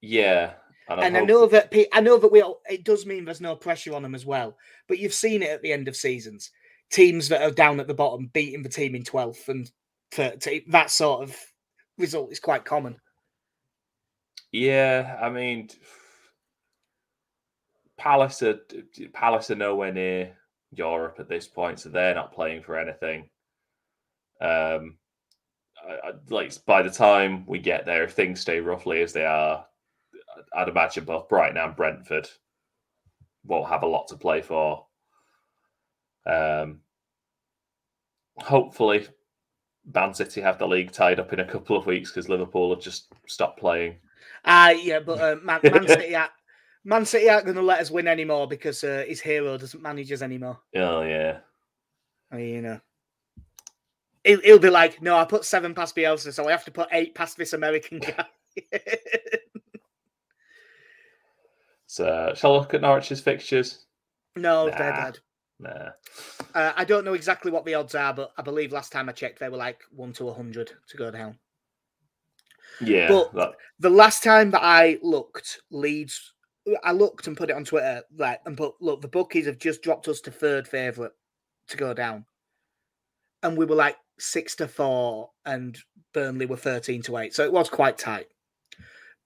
Yeah, 0.00 0.54
and, 0.88 1.16
I 1.16 1.20
know 1.20 1.46
that 1.46 1.72
I 1.92 2.00
know 2.00 2.18
that 2.18 2.32
we 2.32 2.42
all, 2.42 2.60
it 2.68 2.84
does 2.84 3.06
mean 3.06 3.24
there's 3.24 3.40
no 3.40 3.56
pressure 3.56 3.94
on 3.94 4.02
them 4.02 4.14
as 4.14 4.26
well. 4.26 4.56
But 4.88 4.98
you've 4.98 5.14
seen 5.14 5.42
it 5.42 5.50
at 5.50 5.62
the 5.62 5.72
end 5.72 5.88
of 5.88 5.96
seasons, 5.96 6.50
teams 6.90 7.28
that 7.28 7.42
are 7.42 7.50
down 7.50 7.80
at 7.80 7.86
the 7.86 7.94
bottom 7.94 8.30
beating 8.32 8.62
the 8.62 8.68
team 8.68 8.94
in 8.94 9.04
twelfth 9.04 9.48
and 9.48 9.70
13th, 10.12 10.66
that 10.68 10.90
sort 10.90 11.22
of 11.22 11.36
result 11.98 12.32
is 12.32 12.40
quite 12.40 12.64
common. 12.64 12.96
Yeah, 14.52 15.18
I 15.20 15.30
mean, 15.30 15.70
Palace 17.96 18.42
are 18.42 18.60
Palace 19.14 19.50
are 19.50 19.56
nowhere 19.56 19.92
near 19.92 20.36
Europe 20.72 21.16
at 21.18 21.28
this 21.28 21.48
point, 21.48 21.80
so 21.80 21.88
they're 21.88 22.14
not 22.14 22.34
playing 22.34 22.62
for 22.62 22.78
anything. 22.78 23.28
Um, 24.40 24.96
I, 25.88 26.08
I, 26.08 26.12
like 26.28 26.52
by 26.66 26.82
the 26.82 26.90
time 26.90 27.46
we 27.46 27.58
get 27.58 27.86
there, 27.86 28.04
if 28.04 28.12
things 28.12 28.40
stay 28.40 28.60
roughly 28.60 29.02
as 29.02 29.12
they 29.12 29.24
are, 29.24 29.64
I'd 30.54 30.68
imagine 30.68 31.04
both 31.04 31.28
Brighton 31.28 31.56
and 31.56 31.76
Brentford 31.76 32.28
won't 33.44 33.68
have 33.68 33.82
a 33.82 33.86
lot 33.86 34.08
to 34.08 34.16
play 34.16 34.40
for. 34.40 34.86
Um, 36.26 36.80
hopefully, 38.38 39.06
Man 39.92 40.14
City 40.14 40.40
have 40.40 40.58
the 40.58 40.68
league 40.68 40.92
tied 40.92 41.20
up 41.20 41.32
in 41.32 41.40
a 41.40 41.44
couple 41.44 41.76
of 41.76 41.86
weeks 41.86 42.10
because 42.10 42.28
Liverpool 42.28 42.74
have 42.74 42.82
just 42.82 43.12
stopped 43.26 43.58
playing. 43.58 43.96
Ah, 44.44 44.70
yeah, 44.70 45.00
but 45.00 45.20
uh, 45.20 45.36
Man, 45.42 45.60
Man 45.64 45.88
City, 45.88 46.14
aren't, 46.14 46.32
Man 46.84 47.04
City 47.04 47.28
aren't 47.28 47.44
going 47.44 47.56
to 47.56 47.62
let 47.62 47.80
us 47.80 47.90
win 47.90 48.08
anymore 48.08 48.46
because 48.46 48.82
uh, 48.84 49.04
his 49.06 49.20
hero 49.20 49.58
doesn't 49.58 49.82
manage 49.82 50.12
us 50.12 50.22
anymore. 50.22 50.58
Oh 50.76 51.02
yeah. 51.02 51.38
I 52.30 52.36
mean, 52.36 52.48
you 52.54 52.62
know, 52.62 52.80
he'll, 54.24 54.40
he'll 54.40 54.58
be 54.58 54.70
like, 54.70 55.02
"No, 55.02 55.16
I 55.16 55.24
put 55.24 55.44
seven 55.44 55.74
past 55.74 55.94
Bielsa, 55.94 56.32
so 56.32 56.48
I 56.48 56.52
have 56.52 56.64
to 56.64 56.70
put 56.70 56.88
eight 56.92 57.14
past 57.14 57.36
this 57.36 57.52
American 57.52 57.98
guy." 58.00 58.26
So, 61.92 62.32
shall 62.34 62.54
I 62.54 62.58
look 62.58 62.72
at 62.72 62.80
Norwich's 62.80 63.20
fixtures? 63.20 63.84
no, 64.34 64.70
they're 64.70 64.78
Nah. 64.90 65.04
dead. 65.04 65.18
Nah. 65.58 65.90
Uh, 66.54 66.72
I 66.74 66.84
don't 66.86 67.04
know 67.04 67.12
exactly 67.12 67.52
what 67.52 67.66
the 67.66 67.74
odds 67.74 67.94
are, 67.94 68.14
but 68.14 68.32
I 68.38 68.40
believe 68.40 68.72
last 68.72 68.92
time 68.92 69.10
I 69.10 69.12
checked, 69.12 69.38
they 69.40 69.50
were 69.50 69.58
like 69.58 69.82
one 69.90 70.14
to 70.14 70.30
a 70.30 70.32
hundred 70.32 70.72
to 70.88 70.96
go 70.96 71.10
down. 71.10 71.38
Yeah. 72.80 73.08
But- 73.08 73.34
that- 73.34 73.56
The 73.78 73.90
last 73.90 74.22
time 74.22 74.52
that 74.52 74.62
I 74.62 75.00
looked, 75.02 75.60
Leeds, 75.70 76.32
I 76.82 76.92
looked 76.92 77.26
and 77.26 77.36
put 77.36 77.50
it 77.50 77.56
on 77.56 77.64
Twitter, 77.66 78.02
like, 78.16 78.40
and 78.46 78.56
put, 78.56 78.80
look, 78.80 79.02
the 79.02 79.08
bookies 79.08 79.44
have 79.44 79.58
just 79.58 79.82
dropped 79.82 80.08
us 80.08 80.22
to 80.22 80.30
third 80.30 80.66
favourite 80.66 81.12
to 81.68 81.76
go 81.76 81.92
down, 81.92 82.24
and 83.42 83.54
we 83.58 83.66
were 83.66 83.74
like 83.76 83.98
six 84.18 84.56
to 84.56 84.66
four, 84.66 85.32
and 85.44 85.76
Burnley 86.14 86.46
were 86.46 86.56
thirteen 86.56 87.02
to 87.02 87.18
eight, 87.18 87.34
so 87.34 87.44
it 87.44 87.52
was 87.52 87.68
quite 87.68 87.98
tight. 87.98 88.28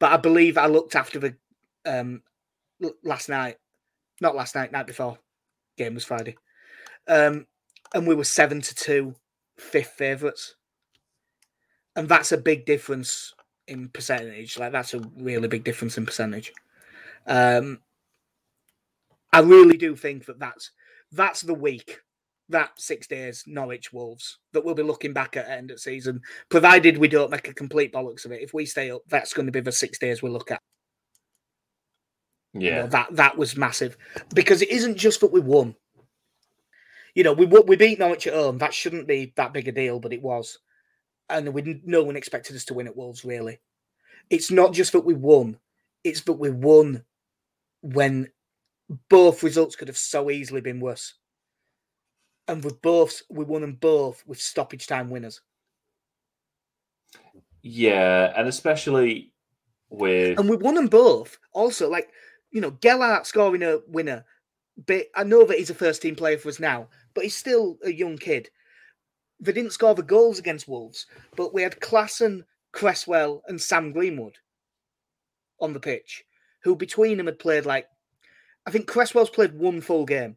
But 0.00 0.10
I 0.10 0.16
believe 0.16 0.58
I 0.58 0.66
looked 0.66 0.96
after 0.96 1.20
the 1.20 1.36
um 1.84 2.22
last 3.02 3.28
night, 3.28 3.56
not 4.20 4.36
last 4.36 4.54
night, 4.54 4.72
night 4.72 4.86
before. 4.86 5.18
Game 5.76 5.94
was 5.94 6.04
Friday, 6.04 6.36
um, 7.06 7.46
and 7.94 8.06
we 8.06 8.14
were 8.14 8.24
seven 8.24 8.60
to 8.62 8.74
two, 8.74 9.14
fifth 9.58 9.90
favourites, 9.90 10.56
and 11.94 12.08
that's 12.08 12.32
a 12.32 12.38
big 12.38 12.64
difference 12.64 13.34
in 13.68 13.88
percentage. 13.88 14.58
Like 14.58 14.72
that's 14.72 14.94
a 14.94 15.00
really 15.18 15.48
big 15.48 15.64
difference 15.64 15.98
in 15.98 16.06
percentage. 16.06 16.52
Um, 17.26 17.80
I 19.32 19.40
really 19.40 19.76
do 19.76 19.94
think 19.94 20.24
that 20.26 20.38
that's 20.38 20.70
that's 21.12 21.42
the 21.42 21.54
week, 21.54 22.00
that 22.48 22.70
six 22.76 23.06
days 23.06 23.44
Norwich 23.46 23.92
Wolves 23.92 24.38
that 24.52 24.64
we'll 24.64 24.74
be 24.74 24.82
looking 24.82 25.12
back 25.12 25.36
at 25.36 25.48
end 25.48 25.70
of 25.70 25.80
season, 25.80 26.22
provided 26.48 26.96
we 26.96 27.08
don't 27.08 27.30
make 27.30 27.48
a 27.48 27.54
complete 27.54 27.92
bollocks 27.92 28.24
of 28.24 28.32
it. 28.32 28.42
If 28.42 28.54
we 28.54 28.64
stay 28.64 28.90
up, 28.90 29.02
that's 29.08 29.34
going 29.34 29.46
to 29.46 29.52
be 29.52 29.60
the 29.60 29.72
six 29.72 29.98
days 29.98 30.22
we 30.22 30.30
look 30.30 30.50
at. 30.50 30.62
You 32.60 32.70
know, 32.70 32.76
yeah. 32.76 32.86
that 32.86 33.16
that 33.16 33.38
was 33.38 33.56
massive 33.56 33.96
because 34.34 34.62
it 34.62 34.70
isn't 34.70 34.96
just 34.96 35.20
that 35.20 35.32
we 35.32 35.40
won. 35.40 35.74
You 37.14 37.24
know, 37.24 37.32
we 37.32 37.46
we 37.46 37.76
beat 37.76 37.98
Norwich 37.98 38.26
at 38.26 38.34
home. 38.34 38.58
That 38.58 38.74
shouldn't 38.74 39.06
be 39.06 39.32
that 39.36 39.52
big 39.52 39.68
a 39.68 39.72
deal, 39.72 40.00
but 40.00 40.12
it 40.12 40.22
was, 40.22 40.58
and 41.28 41.52
we 41.52 41.80
no 41.84 42.02
one 42.02 42.16
expected 42.16 42.56
us 42.56 42.64
to 42.66 42.74
win 42.74 42.86
at 42.86 42.96
Wolves. 42.96 43.24
Really, 43.24 43.58
it's 44.30 44.50
not 44.50 44.72
just 44.72 44.92
that 44.92 45.04
we 45.04 45.14
won; 45.14 45.58
it's 46.04 46.20
that 46.22 46.34
we 46.34 46.50
won 46.50 47.04
when 47.82 48.28
both 49.08 49.42
results 49.42 49.76
could 49.76 49.88
have 49.88 49.96
so 49.96 50.30
easily 50.30 50.60
been 50.60 50.80
worse. 50.80 51.14
And 52.48 52.62
with 52.62 52.80
both, 52.80 53.22
we 53.28 53.44
won 53.44 53.62
them 53.62 53.74
both 53.74 54.22
with 54.26 54.40
stoppage 54.40 54.86
time 54.86 55.10
winners. 55.10 55.40
Yeah. 57.62 58.32
And 58.36 58.46
especially 58.46 59.32
with. 59.90 60.38
And 60.38 60.48
we 60.48 60.56
won 60.56 60.74
them 60.74 60.86
both. 60.86 61.38
Also, 61.52 61.90
like, 61.90 62.08
you 62.50 62.60
know, 62.60 62.70
Gelhardt 62.70 63.26
scoring 63.26 63.62
a 63.62 63.78
winner. 63.86 64.24
But 64.86 65.06
I 65.14 65.24
know 65.24 65.44
that 65.46 65.58
he's 65.58 65.70
a 65.70 65.74
first 65.74 66.02
team 66.02 66.16
player 66.16 66.36
for 66.36 66.48
us 66.48 66.60
now, 66.60 66.88
but 67.14 67.24
he's 67.24 67.36
still 67.36 67.78
a 67.82 67.92
young 67.92 68.18
kid. 68.18 68.50
They 69.40 69.52
didn't 69.52 69.72
score 69.72 69.94
the 69.94 70.02
goals 70.02 70.38
against 70.38 70.68
Wolves, 70.68 71.06
but 71.34 71.54
we 71.54 71.62
had 71.62 71.80
Klaesson, 71.80 72.44
Cresswell, 72.72 73.42
and 73.48 73.60
Sam 73.60 73.92
Greenwood 73.92 74.36
on 75.60 75.72
the 75.72 75.80
pitch, 75.80 76.24
who 76.62 76.76
between 76.76 77.16
them 77.16 77.26
had 77.26 77.38
played 77.38 77.64
like, 77.66 77.86
I 78.66 78.70
think 78.70 78.86
Cresswell's 78.86 79.30
played 79.30 79.54
one 79.54 79.80
full 79.80 80.04
game 80.04 80.36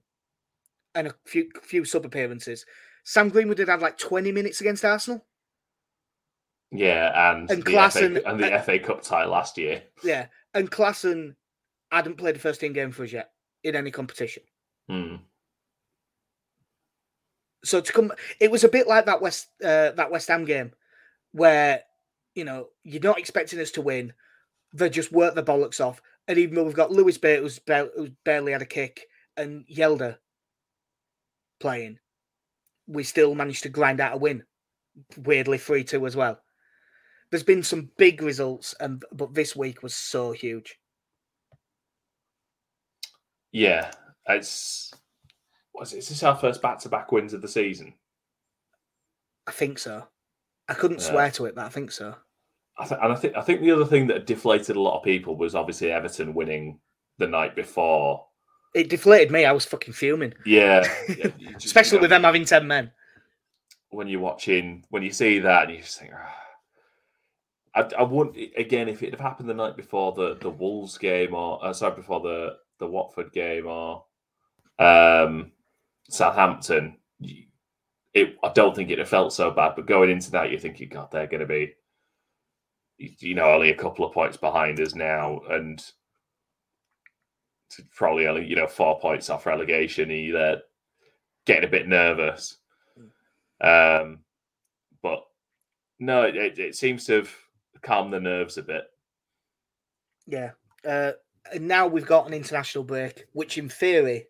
and 0.95 1.07
a 1.07 1.16
few 1.26 1.49
few 1.62 1.84
sub 1.86 2.05
appearances. 2.05 2.66
Sam 3.03 3.30
Greenwood 3.30 3.60
had 3.60 3.70
had 3.70 3.82
like 3.82 3.97
20 3.97 4.32
minutes 4.32 4.62
against 4.62 4.86
Arsenal. 4.86 5.26
yeah. 6.72 7.32
And, 7.32 7.49
and 7.49 7.64
the, 7.64 7.72
Klaesson- 7.72 8.22
FA, 8.22 8.30
and 8.30 8.39
the 8.43 8.60
FA 8.60 8.80
Cup 8.80 9.01
tie 9.01 9.26
last 9.26 9.57
year. 9.57 9.82
Yeah, 10.03 10.28
and 10.53 10.70
Klaesson 10.72 11.36
hadn't 11.92 12.18
played 12.18 12.36
a 12.36 12.40
first 12.40 12.62
team 12.62 12.74
game 12.74 12.92
for 12.92 13.04
us 13.04 13.12
yet 13.12 13.32
in 13.64 13.76
any 13.76 13.92
competition. 13.92 14.44
Hmm. 14.88 15.16
So 17.64 17.82
to 17.82 17.92
come, 17.94 18.12
it 18.40 18.52
was 18.52 18.64
a 18.64 18.70
bit 18.70 18.88
like 18.88 19.06
that 19.06 19.22
West 19.22 19.48
uh, 19.64 19.92
that 19.92 20.12
West 20.12 20.28
Ham 20.30 20.46
game, 20.46 20.72
where 21.34 21.84
you 22.36 22.46
know 22.46 22.68
you're 22.84 23.02
not 23.02 23.20
expecting 23.20 23.60
us 23.60 23.72
to 23.72 23.82
win. 23.82 24.14
They 24.74 24.90
just 24.90 25.12
work 25.12 25.36
the 25.36 25.44
bollocks 25.44 25.84
off, 25.84 26.02
and 26.28 26.38
even 26.38 26.56
though 26.56 26.64
we've 26.64 26.74
got 26.74 26.92
Lewis 26.92 27.18
Bate 27.18 27.40
who's, 27.40 27.60
bar- 27.60 27.90
who's 27.96 28.12
barely 28.24 28.52
had 28.52 28.62
a 28.62 28.66
kick 28.66 29.08
and 29.36 29.66
Hjelde 29.68 30.18
playing, 31.60 32.00
we 32.88 33.04
still 33.04 33.36
managed 33.36 33.64
to 33.64 33.70
grind 33.70 34.00
out 34.00 34.14
a 34.14 34.18
win. 34.18 34.44
Weirdly, 35.18 35.58
three 35.58 35.84
two 35.84 36.06
as 36.06 36.16
well. 36.16 36.40
There's 37.30 37.44
been 37.44 37.64
some 37.64 37.92
big 37.98 38.22
results, 38.22 38.74
and 38.80 39.04
but 39.12 39.34
this 39.34 39.56
week 39.56 39.84
was 39.84 39.94
so 39.94 40.32
huge. 40.32 40.80
Yeah. 43.52 43.91
It's. 44.28 44.93
Was 45.74 45.93
it, 45.93 46.00
is 46.00 46.10
this 46.10 46.24
our 46.24 46.36
first 46.36 46.62
back 46.62 46.80
to 46.80 46.89
back 46.89 47.12
wins 47.12 47.34
of 47.34 47.41
the 47.41 47.47
season? 47.47 47.93
I 49.47 49.52
think 49.52 49.80
so. 49.80 50.08
I 50.68 50.74
couldn't 50.74 51.00
Yeah. 51.00 51.06
swear 51.10 51.32
to 51.32 51.45
it, 51.45 51.56
but 51.56 51.66
I 51.66 51.70
think 51.70 51.91
so. 51.91 52.16
I 52.78 52.86
th- 52.86 53.00
and 53.02 53.12
I 53.12 53.16
think 53.16 53.36
I 53.36 53.41
think 53.41 53.62
the 53.62 53.72
other 53.72 53.86
thing 53.86 54.08
that 54.08 54.26
deflated 54.26 54.76
a 54.76 54.82
lot 54.82 54.97
of 54.97 55.04
people 55.04 55.36
was 55.36 55.56
obviously 55.56 55.91
Everton 55.91 56.34
winning 56.34 56.80
the 57.18 57.28
night 57.28 57.56
before. 57.56 58.26
It 58.76 58.89
deflated 58.89 59.32
me. 59.32 59.45
I 59.45 59.52
was 59.52 59.66
fucking 59.66 59.93
fuming, 59.93 60.34
Yeah, 60.45 60.88
yeah, 61.10 61.28
just, 61.54 61.66
especially 61.66 61.95
you 61.95 62.00
know, 62.00 62.02
with 62.04 62.10
them 62.12 62.24
having 62.24 62.45
ten 62.45 62.68
men. 62.68 62.91
when 63.89 64.08
you're 64.08 64.20
watching 64.22 64.86
when 64.89 65.02
you 65.04 65.12
see 65.12 65.39
that 65.39 65.64
and 65.64 65.74
you 65.74 65.82
just 65.82 66.00
think, 66.00 66.12
"Ah." 66.16 66.36
I, 67.76 67.89
I 68.00 68.04
wouldn't 68.04 68.38
again 68.58 68.88
if 68.88 69.02
it 69.04 69.12
had 69.12 69.20
happened 69.22 69.50
the 69.50 69.54
night 69.56 69.76
before 69.76 70.12
the 70.14 70.36
the 70.36 70.50
Wolves 70.50 70.97
game 70.97 71.34
or 71.34 71.64
uh, 71.66 71.74
sorry 71.74 71.95
before 71.95 72.20
the 72.22 72.58
the 72.80 72.88
Watford 72.88 73.32
game 73.32 73.67
or 73.67 74.05
um, 74.80 75.51
Southampton. 76.09 76.97
It 78.13 78.38
I 78.43 78.51
don't 78.53 78.75
think 78.75 78.89
it'd 78.89 78.99
have 78.99 79.09
felt 79.09 79.34
so 79.34 79.51
bad, 79.51 79.73
but 79.75 79.86
going 79.86 80.09
into 80.09 80.32
that, 80.32 80.49
you're 80.49 80.59
thinking, 80.59 80.89
God, 80.89 81.09
they're 81.11 81.27
going 81.27 81.41
to 81.41 81.45
be, 81.45 81.73
you 82.97 83.36
know, 83.36 83.51
only 83.51 83.69
a 83.69 83.75
couple 83.77 84.05
of 84.05 84.13
points 84.13 84.38
behind 84.38 84.80
us 84.80 84.95
now, 84.95 85.41
and 85.49 85.84
probably 87.95 88.27
only 88.27 88.47
you 88.47 88.55
know 88.55 88.67
four 88.67 88.99
points 88.99 89.30
off 89.30 89.45
relegation. 89.45 90.09
and 90.09 90.25
You're 90.25 90.57
getting 91.45 91.65
a 91.67 91.71
bit 91.71 91.88
nervous. 91.88 92.57
Um, 93.61 94.19
but 95.03 95.23
no, 95.99 96.23
it, 96.23 96.57
it 96.57 96.75
seems 96.75 97.05
to 97.05 97.17
have 97.17 97.36
calmed 97.82 98.13
the 98.13 98.19
nerves 98.19 98.57
a 98.57 98.63
bit. 98.63 98.84
Yeah. 100.25 100.51
Uh, 100.88 101.11
and 101.54 101.68
now 101.68 101.88
we've 101.88 102.06
got 102.06 102.28
an 102.28 102.34
international 102.34 102.84
break, 102.84 103.26
which 103.34 103.58
in 103.58 103.70
theory, 103.70 104.28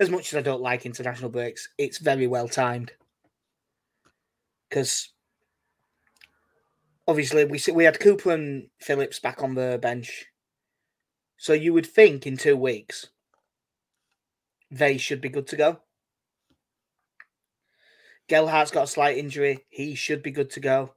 as 0.00 0.10
much 0.10 0.32
as 0.32 0.38
I 0.38 0.42
don't 0.42 0.62
like 0.62 0.86
international 0.86 1.30
breaks, 1.30 1.68
it's 1.78 1.98
very 1.98 2.26
well 2.26 2.48
timed. 2.48 2.92
Because 4.68 5.12
obviously 7.06 7.44
we 7.44 7.60
we 7.72 7.84
had 7.84 8.00
Cooper 8.00 8.32
and 8.32 8.68
Phillips 8.80 9.18
back 9.18 9.42
on 9.42 9.54
the 9.54 9.78
bench, 9.80 10.26
so 11.36 11.52
you 11.52 11.72
would 11.72 11.86
think 11.86 12.26
in 12.26 12.36
two 12.36 12.56
weeks 12.56 13.06
they 14.70 14.96
should 14.98 15.20
be 15.20 15.28
good 15.28 15.46
to 15.48 15.56
go. 15.56 15.80
Gelhardt's 18.28 18.70
got 18.70 18.84
a 18.84 18.88
slight 18.88 19.18
injury; 19.18 19.64
he 19.68 19.94
should 19.94 20.22
be 20.22 20.30
good 20.30 20.50
to 20.50 20.60
go. 20.60 20.94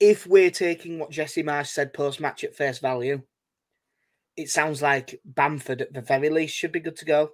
If 0.00 0.26
we're 0.26 0.50
taking 0.50 0.98
what 0.98 1.10
Jesse 1.10 1.42
Marsch 1.42 1.68
said 1.68 1.92
post 1.92 2.20
match 2.20 2.44
at 2.44 2.54
face 2.54 2.78
value, 2.78 3.22
it 4.38 4.48
sounds 4.48 4.80
like 4.80 5.20
Bamford 5.24 5.82
at 5.82 5.92
the 5.92 6.00
very 6.00 6.30
least 6.30 6.54
should 6.54 6.70
be 6.70 6.80
good 6.80 6.96
to 6.96 7.04
go. 7.04 7.32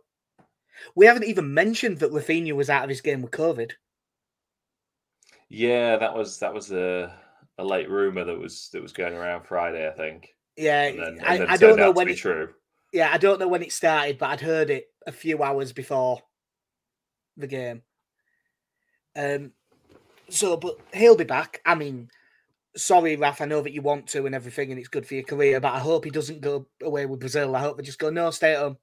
We 0.96 1.06
haven't 1.06 1.24
even 1.24 1.52
mentioned 1.52 1.98
that 1.98 2.10
Raphinha 2.10 2.52
was 2.52 2.70
out 2.70 2.82
of 2.82 2.88
his 2.88 3.02
game 3.02 3.20
with 3.20 3.30
COVID. 3.30 3.72
Yeah, 5.50 5.96
that 5.98 6.16
was 6.16 6.38
that 6.40 6.52
was 6.52 6.72
a 6.72 7.14
a 7.58 7.64
late 7.64 7.90
rumor 7.90 8.24
that 8.24 8.38
was 8.38 8.70
that 8.72 8.82
was 8.82 8.92
going 8.92 9.14
around 9.14 9.44
Friday, 9.44 9.86
I 9.86 9.92
think. 9.92 10.34
Yeah, 10.56 10.82
and 10.84 10.98
then, 10.98 11.18
and 11.24 11.42
I, 11.44 11.52
I 11.52 11.56
don't 11.58 11.76
know 11.76 11.90
when 11.90 12.08
it, 12.08 12.16
true. 12.16 12.54
Yeah, 12.92 13.10
I 13.12 13.18
don't 13.18 13.38
know 13.38 13.48
when 13.48 13.62
it 13.62 13.72
started, 13.72 14.18
but 14.18 14.30
I'd 14.30 14.40
heard 14.40 14.70
it 14.70 14.86
a 15.06 15.12
few 15.12 15.42
hours 15.42 15.72
before 15.72 16.22
the 17.36 17.46
game. 17.46 17.82
Um, 19.14 19.52
so, 20.30 20.56
but 20.56 20.78
he'll 20.94 21.16
be 21.16 21.24
back. 21.24 21.60
I 21.66 21.74
mean, 21.74 22.08
sorry, 22.76 23.16
Raf, 23.16 23.40
I 23.40 23.46
know 23.46 23.60
that 23.60 23.72
you 23.72 23.82
want 23.82 24.06
to 24.08 24.26
and 24.26 24.34
everything, 24.34 24.70
and 24.70 24.78
it's 24.78 24.88
good 24.88 25.06
for 25.06 25.14
your 25.14 25.24
career, 25.24 25.60
but 25.60 25.72
I 25.72 25.78
hope 25.78 26.04
he 26.04 26.10
doesn't 26.10 26.40
go 26.40 26.66
away 26.82 27.06
with 27.06 27.20
Brazil. 27.20 27.54
I 27.54 27.60
hope 27.60 27.76
they 27.76 27.82
just 27.82 27.98
go, 27.98 28.10
no, 28.10 28.30
stay 28.30 28.54
at 28.54 28.60
home. 28.60 28.78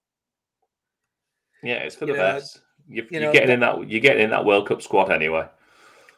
Yeah, 1.63 1.75
it's 1.75 1.95
for 1.95 2.05
you 2.05 2.13
the 2.13 2.17
know, 2.17 2.23
best. 2.23 2.61
You're, 2.87 3.05
you 3.11 3.29
are 3.29 3.31
getting 3.31 3.51
in 3.51 3.59
that. 3.61 3.89
You're 3.89 3.99
getting 3.99 4.23
in 4.23 4.29
that 4.31 4.45
World 4.45 4.67
Cup 4.67 4.81
squad 4.81 5.11
anyway. 5.11 5.47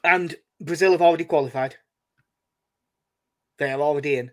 And 0.03 0.35
Brazil 0.61 0.91
have 0.91 1.01
already 1.01 1.25
qualified. 1.25 1.75
They 3.59 3.71
are 3.71 3.81
already 3.81 4.17
in. 4.17 4.31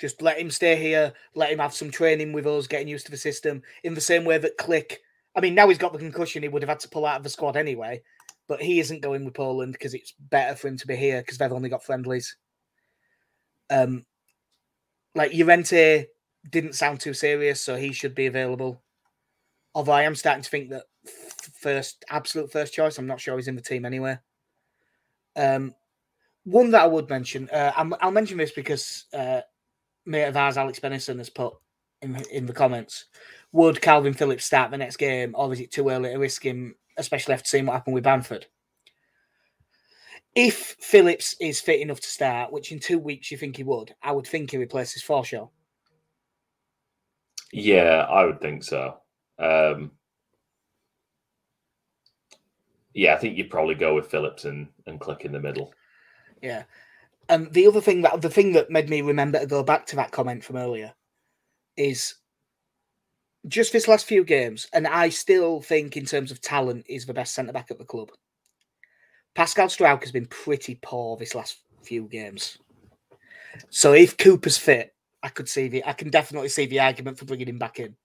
Just 0.00 0.22
let 0.22 0.38
him 0.38 0.50
stay 0.50 0.76
here. 0.76 1.12
Let 1.34 1.50
him 1.50 1.58
have 1.58 1.74
some 1.74 1.90
training 1.90 2.32
with 2.32 2.46
us, 2.46 2.66
getting 2.66 2.88
used 2.88 3.06
to 3.06 3.10
the 3.10 3.16
system. 3.16 3.62
In 3.82 3.94
the 3.94 4.00
same 4.00 4.24
way 4.24 4.38
that 4.38 4.58
Klich. 4.58 4.96
I 5.34 5.40
mean, 5.40 5.54
now 5.54 5.68
he's 5.68 5.78
got 5.78 5.92
the 5.92 5.98
concussion, 5.98 6.42
he 6.42 6.48
would 6.48 6.62
have 6.62 6.68
had 6.68 6.80
to 6.80 6.88
pull 6.88 7.04
out 7.04 7.18
of 7.18 7.22
the 7.22 7.28
squad 7.28 7.56
anyway. 7.56 8.02
But 8.48 8.62
he 8.62 8.78
isn't 8.80 9.02
going 9.02 9.24
with 9.24 9.34
Poland 9.34 9.72
because 9.72 9.94
it's 9.94 10.12
better 10.18 10.54
for 10.54 10.68
him 10.68 10.76
to 10.78 10.86
be 10.86 10.96
here 10.96 11.20
because 11.20 11.38
they've 11.38 11.52
only 11.52 11.68
got 11.68 11.84
friendlies. 11.84 12.36
Um, 13.70 14.04
like 15.14 15.32
Llorente 15.32 16.06
didn't 16.50 16.74
sound 16.74 17.00
too 17.00 17.14
serious, 17.14 17.60
so 17.60 17.74
he 17.74 17.92
should 17.92 18.14
be 18.14 18.26
available. 18.26 18.82
Although 19.74 19.92
I 19.92 20.02
am 20.02 20.14
starting 20.14 20.42
to 20.42 20.50
think 20.50 20.70
that 20.70 20.84
first, 21.60 22.04
absolute 22.08 22.52
first 22.52 22.72
choice, 22.72 22.98
I'm 22.98 23.06
not 23.06 23.20
sure 23.20 23.36
he's 23.36 23.48
in 23.48 23.56
the 23.56 23.62
team 23.62 23.84
anyway. 23.84 24.18
Um, 25.34 25.74
one 26.44 26.70
that 26.70 26.82
I 26.82 26.86
would 26.86 27.10
mention, 27.10 27.48
uh, 27.50 27.72
i 27.76 27.82
will 27.82 28.12
mention 28.12 28.38
this 28.38 28.52
because 28.52 29.06
uh, 29.12 29.40
mate 30.06 30.24
of 30.24 30.36
ours, 30.36 30.56
Alex 30.56 30.78
Benison, 30.78 31.18
has 31.18 31.28
put 31.28 31.54
in 32.00 32.16
in 32.30 32.46
the 32.46 32.52
comments: 32.52 33.06
Would 33.52 33.82
Calvin 33.82 34.14
Phillips 34.14 34.44
start 34.44 34.70
the 34.70 34.78
next 34.78 34.96
game, 34.96 35.34
or 35.34 35.52
is 35.52 35.60
it 35.60 35.72
too 35.72 35.88
early 35.90 36.10
to 36.10 36.18
risk 36.18 36.44
him 36.44 36.76
especially 36.96 37.34
after 37.34 37.48
seeing 37.48 37.66
what 37.66 37.74
happened 37.74 37.94
with 37.94 38.04
Bamford. 38.04 38.46
If 40.34 40.76
Phillips 40.80 41.34
is 41.40 41.60
fit 41.60 41.80
enough 41.80 42.00
to 42.00 42.08
start, 42.08 42.52
which 42.52 42.70
in 42.70 42.78
two 42.78 42.98
weeks 42.98 43.30
you 43.30 43.38
think 43.38 43.56
he 43.56 43.62
would, 43.62 43.94
I 44.02 44.12
would 44.12 44.26
think 44.26 44.50
he 44.50 44.58
replaces 44.58 45.02
Forshaw. 45.02 45.48
Yeah, 47.52 48.06
I 48.08 48.24
would 48.24 48.40
think 48.40 48.62
so. 48.62 48.98
Um, 49.38 49.92
yeah, 52.92 53.14
I 53.14 53.18
think 53.18 53.36
you'd 53.36 53.50
probably 53.50 53.74
go 53.74 53.94
with 53.94 54.10
Phillips 54.10 54.44
and, 54.44 54.68
and 54.86 55.00
Klich 55.00 55.22
in 55.22 55.32
the 55.32 55.40
middle. 55.40 55.72
Yeah. 56.42 56.64
And 57.28 57.52
the 57.52 57.66
other 57.66 57.80
thing 57.80 58.02
that 58.02 58.20
the 58.20 58.30
thing 58.30 58.52
that 58.52 58.70
made 58.70 58.88
me 58.88 59.02
remember 59.02 59.38
to 59.38 59.46
go 59.46 59.62
back 59.62 59.86
to 59.86 59.96
that 59.96 60.12
comment 60.12 60.44
from 60.44 60.56
earlier 60.56 60.94
is 61.76 62.14
just 63.48 63.72
this 63.72 63.88
last 63.88 64.06
few 64.06 64.24
games, 64.24 64.66
and 64.72 64.86
I 64.86 65.08
still 65.08 65.60
think 65.60 65.96
in 65.96 66.04
terms 66.04 66.30
of 66.30 66.40
talent, 66.40 66.86
is 66.88 67.06
the 67.06 67.14
best 67.14 67.34
centre 67.34 67.52
back 67.52 67.70
at 67.70 67.78
the 67.78 67.84
club. 67.84 68.10
Pascal 69.34 69.68
Struijk 69.68 70.00
has 70.02 70.12
been 70.12 70.26
pretty 70.26 70.78
poor 70.82 71.16
this 71.16 71.34
last 71.34 71.58
few 71.82 72.04
games. 72.04 72.58
So 73.70 73.92
if 73.92 74.16
Cooper's 74.16 74.58
fit, 74.58 74.94
I 75.22 75.28
could 75.28 75.48
see 75.48 75.68
the 75.68 75.84
I 75.84 75.92
can 75.92 76.10
definitely 76.10 76.48
see 76.48 76.66
the 76.66 76.80
argument 76.80 77.18
for 77.18 77.24
bringing 77.24 77.48
him 77.48 77.58
back 77.58 77.78
in. 77.80 77.96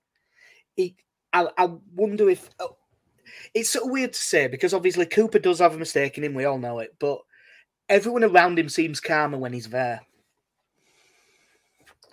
He, 0.76 0.96
I, 1.34 1.48
I 1.58 1.70
wonder 1.96 2.30
if 2.30 2.50
oh, 2.60 2.78
it's 3.54 3.70
sort 3.70 3.86
of 3.86 3.92
weird 3.92 4.14
to 4.14 4.20
say 4.20 4.48
because 4.48 4.74
obviously 4.74 5.06
Cooper 5.06 5.40
does 5.40 5.60
have 5.60 5.74
a 5.74 5.78
mistake 5.78 6.18
in 6.18 6.24
him, 6.24 6.34
we 6.34 6.46
all 6.46 6.58
know 6.58 6.80
it, 6.80 6.96
but 7.00 7.20
everyone 7.90 8.24
around 8.24 8.58
him 8.58 8.70
seems 8.70 9.00
calmer 9.00 9.38
when 9.38 9.54
he's 9.54 9.70
there. 9.70 10.02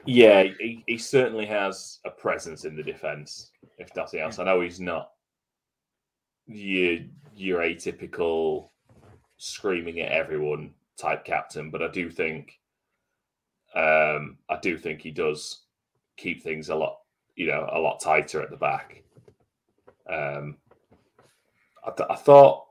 Yeah, 0.06 0.44
he, 0.58 0.82
he 0.86 0.98
certainly 0.98 1.46
has 1.46 1.98
a 2.04 2.10
presence 2.10 2.64
in 2.64 2.76
the 2.76 2.82
defence, 2.82 3.50
if 3.78 3.94
nothing 3.94 4.20
else. 4.20 4.38
I 4.38 4.44
know 4.44 4.60
he's 4.60 4.80
not 4.80 5.10
your 6.46 6.98
your 7.36 7.60
atypical 7.60 8.70
screaming 9.36 10.00
at 10.00 10.12
everyone 10.12 10.74
type 10.98 11.24
captain, 11.24 11.70
but 11.70 11.82
I 11.82 11.88
do 11.88 12.10
think 12.10 12.58
um 13.74 14.38
I 14.48 14.58
do 14.62 14.78
think 14.78 15.00
he 15.02 15.10
does 15.10 15.62
keep 16.16 16.42
things 16.42 16.70
a 16.70 16.74
lot, 16.74 16.98
you 17.36 17.46
know, 17.46 17.68
a 17.72 17.78
lot 17.78 18.00
tighter 18.00 18.40
at 18.42 18.50
the 18.50 18.56
back. 18.56 19.02
Um 20.10 20.56
I, 21.86 21.90
th- 21.90 22.08
I 22.10 22.16
thought 22.16 22.64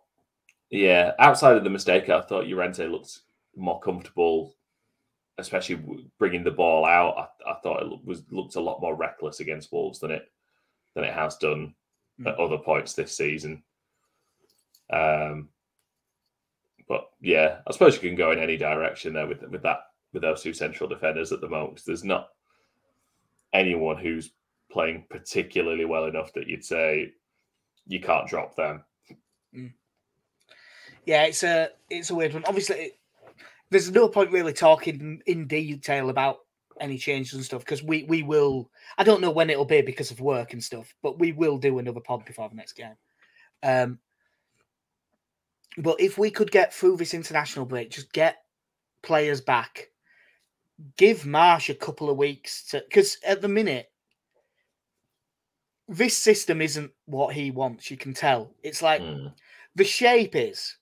yeah, 0.69 1.13
outside 1.19 1.55
of 1.55 1.63
the 1.63 1.69
mistake, 1.69 2.09
I 2.09 2.21
thought 2.21 2.47
Llorente 2.47 2.87
looked 2.87 3.21
more 3.55 3.79
comfortable 3.79 4.53
especially 5.37 5.79
bringing 6.17 6.43
the 6.43 6.51
ball 6.51 6.85
out, 6.85 7.29
I, 7.45 7.51
I, 7.51 7.55
thought 7.61 7.83
it 7.83 8.05
was 8.05 8.23
looked 8.31 8.55
a 8.55 8.61
lot 8.61 8.81
more 8.81 8.95
reckless 8.95 9.39
against 9.39 9.71
Wolves 9.71 9.99
than 9.99 10.11
it 10.11 10.29
than 10.95 11.03
it 11.03 11.13
has 11.13 11.37
done 11.37 11.75
mm. 12.19 12.27
at 12.27 12.39
other 12.39 12.57
points 12.57 12.93
this 12.93 13.15
season. 13.15 13.63
Um, 14.91 15.49
but 16.87 17.09
yeah, 17.21 17.57
I 17.67 17.71
suppose 17.71 17.95
you 17.95 18.09
can 18.09 18.15
go 18.15 18.31
in 18.31 18.39
any 18.39 18.57
direction 18.57 19.13
there 19.13 19.27
with 19.27 19.43
with 19.43 19.63
that 19.63 19.79
with 20.13 20.21
those 20.21 20.41
two 20.41 20.53
central 20.53 20.89
defenders 20.89 21.31
at 21.31 21.41
the 21.41 21.49
moment. 21.49 21.75
Because 21.75 21.85
There's 21.85 22.03
not 22.03 22.29
anyone 23.53 23.97
who's 23.97 24.31
playing 24.71 25.05
particularly 25.09 25.85
well 25.85 26.05
enough 26.05 26.33
that 26.33 26.47
you'd 26.47 26.65
say 26.65 27.13
you 27.87 27.99
can't 27.99 28.27
drop 28.27 28.55
them. 28.55 28.83
Mm. 29.55 29.73
Yeah, 31.05 31.23
it's 31.23 31.43
a 31.43 31.69
it's 31.89 32.09
a 32.09 32.15
weird 32.15 32.33
one. 32.33 32.43
Obviously, 32.45 32.93
there's 33.69 33.91
no 33.91 34.07
point 34.07 34.31
really 34.31 34.53
talking 34.53 35.21
in 35.25 35.47
detail 35.47 36.09
about 36.09 36.39
any 36.79 36.97
changes 36.97 37.33
and 37.33 37.43
stuff 37.43 37.61
because 37.61 37.83
we 37.83 38.03
we 38.03 38.23
will. 38.23 38.69
I 38.97 39.03
don't 39.03 39.21
know 39.21 39.31
when 39.31 39.49
it'll 39.49 39.65
be 39.65 39.81
because 39.81 40.11
of 40.11 40.21
work 40.21 40.53
and 40.53 40.63
stuff, 40.63 40.93
but 41.01 41.19
we 41.19 41.31
will 41.31 41.57
do 41.57 41.79
another 41.79 41.99
pod 41.99 42.25
before 42.25 42.49
the 42.49 42.55
next 42.55 42.73
game. 42.73 42.95
Um, 43.63 43.99
but 45.77 45.99
if 45.99 46.17
we 46.17 46.31
could 46.31 46.51
get 46.51 46.73
through 46.73 46.97
this 46.97 47.13
international 47.13 47.65
break, 47.65 47.91
just 47.91 48.11
get 48.13 48.37
players 49.01 49.41
back, 49.41 49.89
give 50.97 51.23
Marsch 51.23 51.69
a 51.69 51.75
couple 51.75 52.09
of 52.09 52.17
weeks 52.17 52.65
to 52.69 52.83
because 52.87 53.17
at 53.25 53.41
the 53.41 53.47
minute 53.47 53.91
this 55.87 56.17
system 56.17 56.61
isn't 56.61 56.91
what 57.05 57.33
he 57.33 57.51
wants. 57.51 57.89
You 57.89 57.97
can 57.97 58.13
tell. 58.13 58.53
It's 58.63 58.81
like 58.81 59.01
mm. 59.01 59.31
the 59.75 59.85
shape 59.85 60.35
is, 60.35 60.77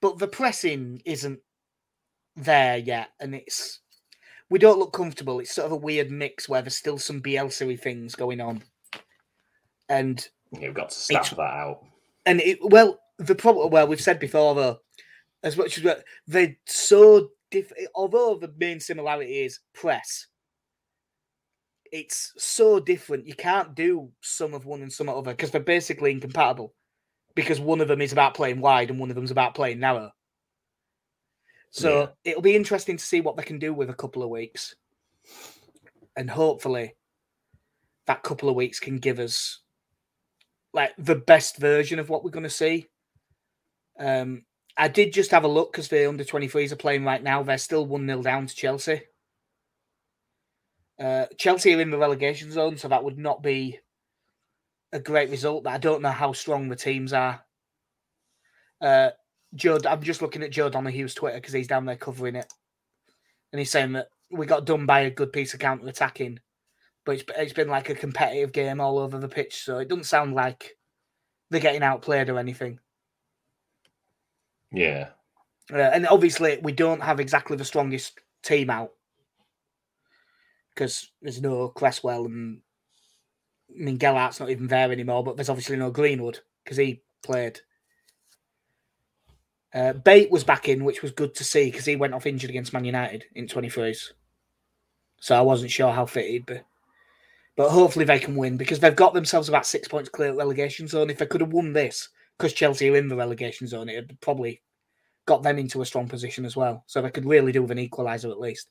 but 0.00 0.18
the 0.18 0.28
pressing 0.28 1.02
isn't 1.04 1.40
there 2.36 2.76
yet, 2.78 3.08
and 3.20 3.34
it's 3.34 3.80
we 4.48 4.58
don't 4.58 4.78
look 4.78 4.92
comfortable. 4.92 5.40
It's 5.40 5.54
sort 5.54 5.66
of 5.66 5.72
a 5.72 5.76
weird 5.76 6.10
mix 6.10 6.48
where 6.48 6.62
there's 6.62 6.76
still 6.76 6.98
some 6.98 7.22
Bielsa 7.22 7.78
things 7.78 8.14
going 8.14 8.40
on, 8.40 8.62
and 9.88 10.26
you've 10.58 10.74
got 10.74 10.90
to 10.90 10.96
stamp 10.96 11.30
that 11.30 11.40
out. 11.40 11.84
And 12.26 12.40
it 12.40 12.58
well, 12.62 13.00
the 13.18 13.34
problem 13.34 13.70
well 13.70 13.86
we've 13.86 14.00
said 14.00 14.18
before 14.18 14.54
though, 14.54 14.78
as 15.42 15.56
much 15.56 15.78
as 15.78 16.02
they're 16.26 16.56
so 16.66 17.30
different. 17.50 17.88
Although 17.94 18.38
the 18.40 18.52
main 18.58 18.80
similarity 18.80 19.44
is 19.44 19.60
press, 19.74 20.26
it's 21.92 22.32
so 22.38 22.80
different. 22.80 23.26
You 23.26 23.34
can't 23.34 23.74
do 23.74 24.10
some 24.20 24.54
of 24.54 24.66
one 24.66 24.82
and 24.82 24.92
some 24.92 25.08
of 25.08 25.16
other 25.16 25.32
because 25.32 25.50
they're 25.50 25.60
basically 25.60 26.12
incompatible. 26.12 26.74
Because 27.36 27.60
one 27.60 27.80
of 27.80 27.88
them 27.88 28.00
is 28.00 28.12
about 28.12 28.34
playing 28.34 28.60
wide 28.60 28.90
and 28.90 28.98
one 28.98 29.08
of 29.08 29.14
them's 29.14 29.30
about 29.30 29.54
playing 29.54 29.78
narrow. 29.78 30.10
So 31.70 32.00
yeah. 32.00 32.32
it'll 32.32 32.42
be 32.42 32.56
interesting 32.56 32.96
to 32.96 33.04
see 33.04 33.20
what 33.20 33.36
they 33.36 33.42
can 33.42 33.58
do 33.58 33.72
with 33.72 33.90
a 33.90 33.94
couple 33.94 34.22
of 34.22 34.28
weeks. 34.30 34.74
And 36.16 36.28
hopefully 36.28 36.94
that 38.06 38.22
couple 38.22 38.48
of 38.48 38.56
weeks 38.56 38.80
can 38.80 38.98
give 38.98 39.18
us 39.18 39.60
like 40.72 40.92
the 40.98 41.14
best 41.14 41.58
version 41.58 41.98
of 41.98 42.08
what 42.08 42.24
we're 42.24 42.30
going 42.30 42.42
to 42.42 42.50
see. 42.50 42.88
Um, 43.98 44.44
I 44.76 44.88
did 44.88 45.12
just 45.12 45.30
have 45.30 45.44
a 45.44 45.48
look 45.48 45.72
because 45.72 45.88
the 45.88 46.08
under 46.08 46.24
23s 46.24 46.72
are 46.72 46.76
playing 46.76 47.04
right 47.04 47.22
now. 47.22 47.42
They're 47.42 47.58
still 47.58 47.86
1 47.86 48.06
0 48.06 48.22
down 48.22 48.46
to 48.46 48.54
Chelsea. 48.54 49.02
Uh, 50.98 51.26
Chelsea 51.38 51.74
are 51.74 51.80
in 51.80 51.90
the 51.90 51.98
relegation 51.98 52.50
zone, 52.50 52.76
so 52.76 52.88
that 52.88 53.04
would 53.04 53.18
not 53.18 53.42
be 53.42 53.78
a 54.92 55.00
great 55.00 55.30
result. 55.30 55.64
But 55.64 55.74
I 55.74 55.78
don't 55.78 56.02
know 56.02 56.10
how 56.10 56.32
strong 56.32 56.68
the 56.68 56.76
teams 56.76 57.12
are. 57.12 57.44
Uh, 58.80 59.10
Joe, 59.54 59.78
I'm 59.88 60.02
just 60.02 60.22
looking 60.22 60.42
at 60.42 60.50
Joe 60.50 60.70
Donnohue's 60.70 61.14
Twitter 61.14 61.36
because 61.36 61.52
he's 61.52 61.66
down 61.66 61.84
there 61.84 61.96
covering 61.96 62.36
it, 62.36 62.52
and 63.52 63.58
he's 63.58 63.70
saying 63.70 63.92
that 63.92 64.08
we 64.30 64.46
got 64.46 64.64
done 64.64 64.86
by 64.86 65.00
a 65.00 65.10
good 65.10 65.32
piece 65.32 65.54
of 65.54 65.60
counter 65.60 65.88
attacking, 65.88 66.38
but 67.04 67.16
it's, 67.16 67.24
it's 67.36 67.52
been 67.52 67.68
like 67.68 67.88
a 67.88 67.94
competitive 67.94 68.52
game 68.52 68.80
all 68.80 68.98
over 68.98 69.18
the 69.18 69.28
pitch, 69.28 69.64
so 69.64 69.78
it 69.78 69.88
doesn't 69.88 70.04
sound 70.04 70.34
like 70.34 70.76
they're 71.50 71.60
getting 71.60 71.82
outplayed 71.82 72.28
or 72.28 72.38
anything. 72.38 72.78
Yeah. 74.72 75.08
Uh, 75.72 75.78
and 75.78 76.06
obviously, 76.06 76.58
we 76.62 76.72
don't 76.72 77.02
have 77.02 77.20
exactly 77.20 77.56
the 77.56 77.64
strongest 77.64 78.20
team 78.42 78.70
out 78.70 78.92
because 80.74 81.10
there's 81.20 81.42
no 81.42 81.68
Cresswell 81.68 82.24
and 82.24 82.60
I 83.70 83.82
mean 83.84 83.98
Gelhardt's 83.98 84.40
not 84.40 84.50
even 84.50 84.66
there 84.66 84.90
anymore. 84.90 85.22
But 85.22 85.36
there's 85.36 85.48
obviously 85.48 85.76
no 85.76 85.90
Greenwood 85.90 86.40
because 86.64 86.78
he 86.78 87.02
played. 87.22 87.60
Uh, 89.72 89.92
Bate 89.92 90.30
was 90.30 90.44
back 90.44 90.68
in, 90.68 90.84
which 90.84 91.02
was 91.02 91.12
good 91.12 91.34
to 91.36 91.44
see 91.44 91.70
because 91.70 91.84
he 91.84 91.96
went 91.96 92.14
off 92.14 92.26
injured 92.26 92.50
against 92.50 92.72
Man 92.72 92.84
United 92.84 93.24
in 93.34 93.46
23s. 93.46 94.12
So 95.20 95.36
I 95.36 95.42
wasn't 95.42 95.70
sure 95.70 95.92
how 95.92 96.06
fit 96.06 96.30
he'd 96.30 96.46
be. 96.46 96.60
But 97.56 97.70
hopefully 97.70 98.04
they 98.04 98.18
can 98.18 98.36
win 98.36 98.56
because 98.56 98.80
they've 98.80 98.96
got 98.96 99.14
themselves 99.14 99.48
about 99.48 99.66
six 99.66 99.86
points 99.86 100.08
clear 100.08 100.32
relegation 100.32 100.88
zone. 100.88 101.10
If 101.10 101.18
they 101.18 101.26
could 101.26 101.42
have 101.42 101.52
won 101.52 101.72
this, 101.72 102.08
because 102.36 102.52
Chelsea 102.52 102.88
are 102.88 102.96
in 102.96 103.08
the 103.08 103.16
relegation 103.16 103.66
zone, 103.66 103.88
it 103.88 103.96
had 103.96 104.20
probably 104.20 104.62
got 105.26 105.42
them 105.42 105.58
into 105.58 105.82
a 105.82 105.86
strong 105.86 106.08
position 106.08 106.44
as 106.44 106.56
well. 106.56 106.82
So 106.86 107.02
they 107.02 107.10
could 107.10 107.26
really 107.26 107.52
do 107.52 107.62
with 107.62 107.70
an 107.70 107.78
equaliser 107.78 108.30
at 108.30 108.40
least. 108.40 108.68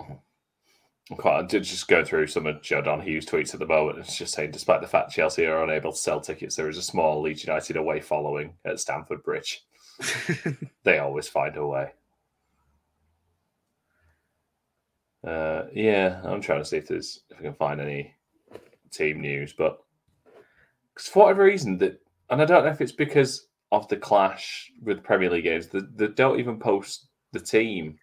I'm 0.00 1.16
quite, 1.18 1.48
just 1.50 1.88
go 1.88 2.04
through 2.04 2.28
some 2.28 2.46
of 2.46 2.62
Joe 2.62 3.00
Hughes' 3.00 3.26
tweets 3.26 3.52
at 3.52 3.60
the 3.60 3.66
moment. 3.66 3.98
It's 3.98 4.16
just 4.16 4.34
saying, 4.34 4.52
despite 4.52 4.80
the 4.80 4.86
fact 4.86 5.12
Chelsea 5.12 5.44
are 5.44 5.62
unable 5.62 5.92
to 5.92 5.98
sell 5.98 6.20
tickets, 6.20 6.56
there 6.56 6.70
is 6.70 6.78
a 6.78 6.82
small 6.82 7.20
Leeds 7.20 7.44
United 7.44 7.76
away 7.76 8.00
following 8.00 8.54
at 8.64 8.80
Stamford 8.80 9.22
Bridge. 9.22 9.64
they 10.84 10.98
always 10.98 11.28
find 11.28 11.56
a 11.56 11.66
way. 11.66 11.92
Uh, 15.26 15.64
yeah, 15.72 16.20
I'm 16.24 16.40
trying 16.40 16.60
to 16.60 16.64
see 16.64 16.78
if 16.78 16.88
there's 16.88 17.20
if 17.30 17.38
I 17.38 17.42
can 17.42 17.54
find 17.54 17.80
any 17.80 18.14
team 18.90 19.20
news, 19.20 19.52
but 19.52 19.78
because 20.94 21.08
for 21.08 21.24
whatever 21.24 21.44
reason 21.44 21.78
that, 21.78 22.00
and 22.30 22.42
I 22.42 22.44
don't 22.44 22.64
know 22.64 22.70
if 22.70 22.80
it's 22.80 22.92
because 22.92 23.46
of 23.70 23.88
the 23.88 23.96
clash 23.96 24.72
with 24.82 25.02
Premier 25.02 25.30
League 25.30 25.44
games, 25.44 25.68
they, 25.68 25.80
they 25.94 26.08
don't 26.08 26.40
even 26.40 26.58
post 26.58 27.06
the 27.32 27.40
team. 27.40 27.98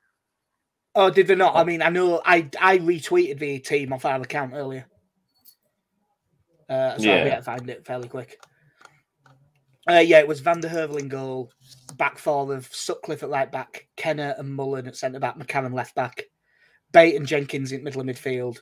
Oh, 0.96 1.10
did 1.10 1.28
they 1.28 1.36
not? 1.36 1.56
I 1.56 1.64
mean, 1.64 1.82
I 1.82 1.90
know 1.90 2.22
I 2.26 2.50
I 2.60 2.78
retweeted 2.80 3.40
the 3.40 3.60
team 3.60 3.94
off 3.94 4.06
our 4.06 4.22
account 4.22 4.54
earlier, 4.54 4.88
uh, 6.70 6.98
so 6.98 7.04
Yeah. 7.04 7.16
I'll 7.16 7.24
be 7.24 7.30
able 7.30 7.38
to 7.38 7.44
find 7.44 7.70
it 7.70 7.86
fairly 7.86 8.08
quick. 8.08 8.40
Uh, 9.90 10.00
yeah, 10.00 10.20
it 10.20 10.28
was 10.28 10.40
Van 10.40 10.62
den 10.62 10.72
Heuvel 10.72 11.00
in 11.00 11.08
goal, 11.08 11.52
back 12.00 12.18
four 12.18 12.52
of 12.52 12.66
Sutcliffe 12.74 13.22
at 13.22 13.30
right 13.30 13.52
back, 13.52 13.88
Kenneh 13.96 14.40
and 14.40 14.52
Mullen 14.52 14.88
at 14.88 14.96
centre 14.98 15.20
back, 15.20 15.38
McCarron 15.38 15.74
left 15.74 15.94
back, 15.94 16.24
Bate 16.92 17.16
and 17.16 17.28
Jenkins 17.28 17.72
in 17.72 17.84
middle 17.84 18.02
of 18.02 18.08
midfield, 18.08 18.62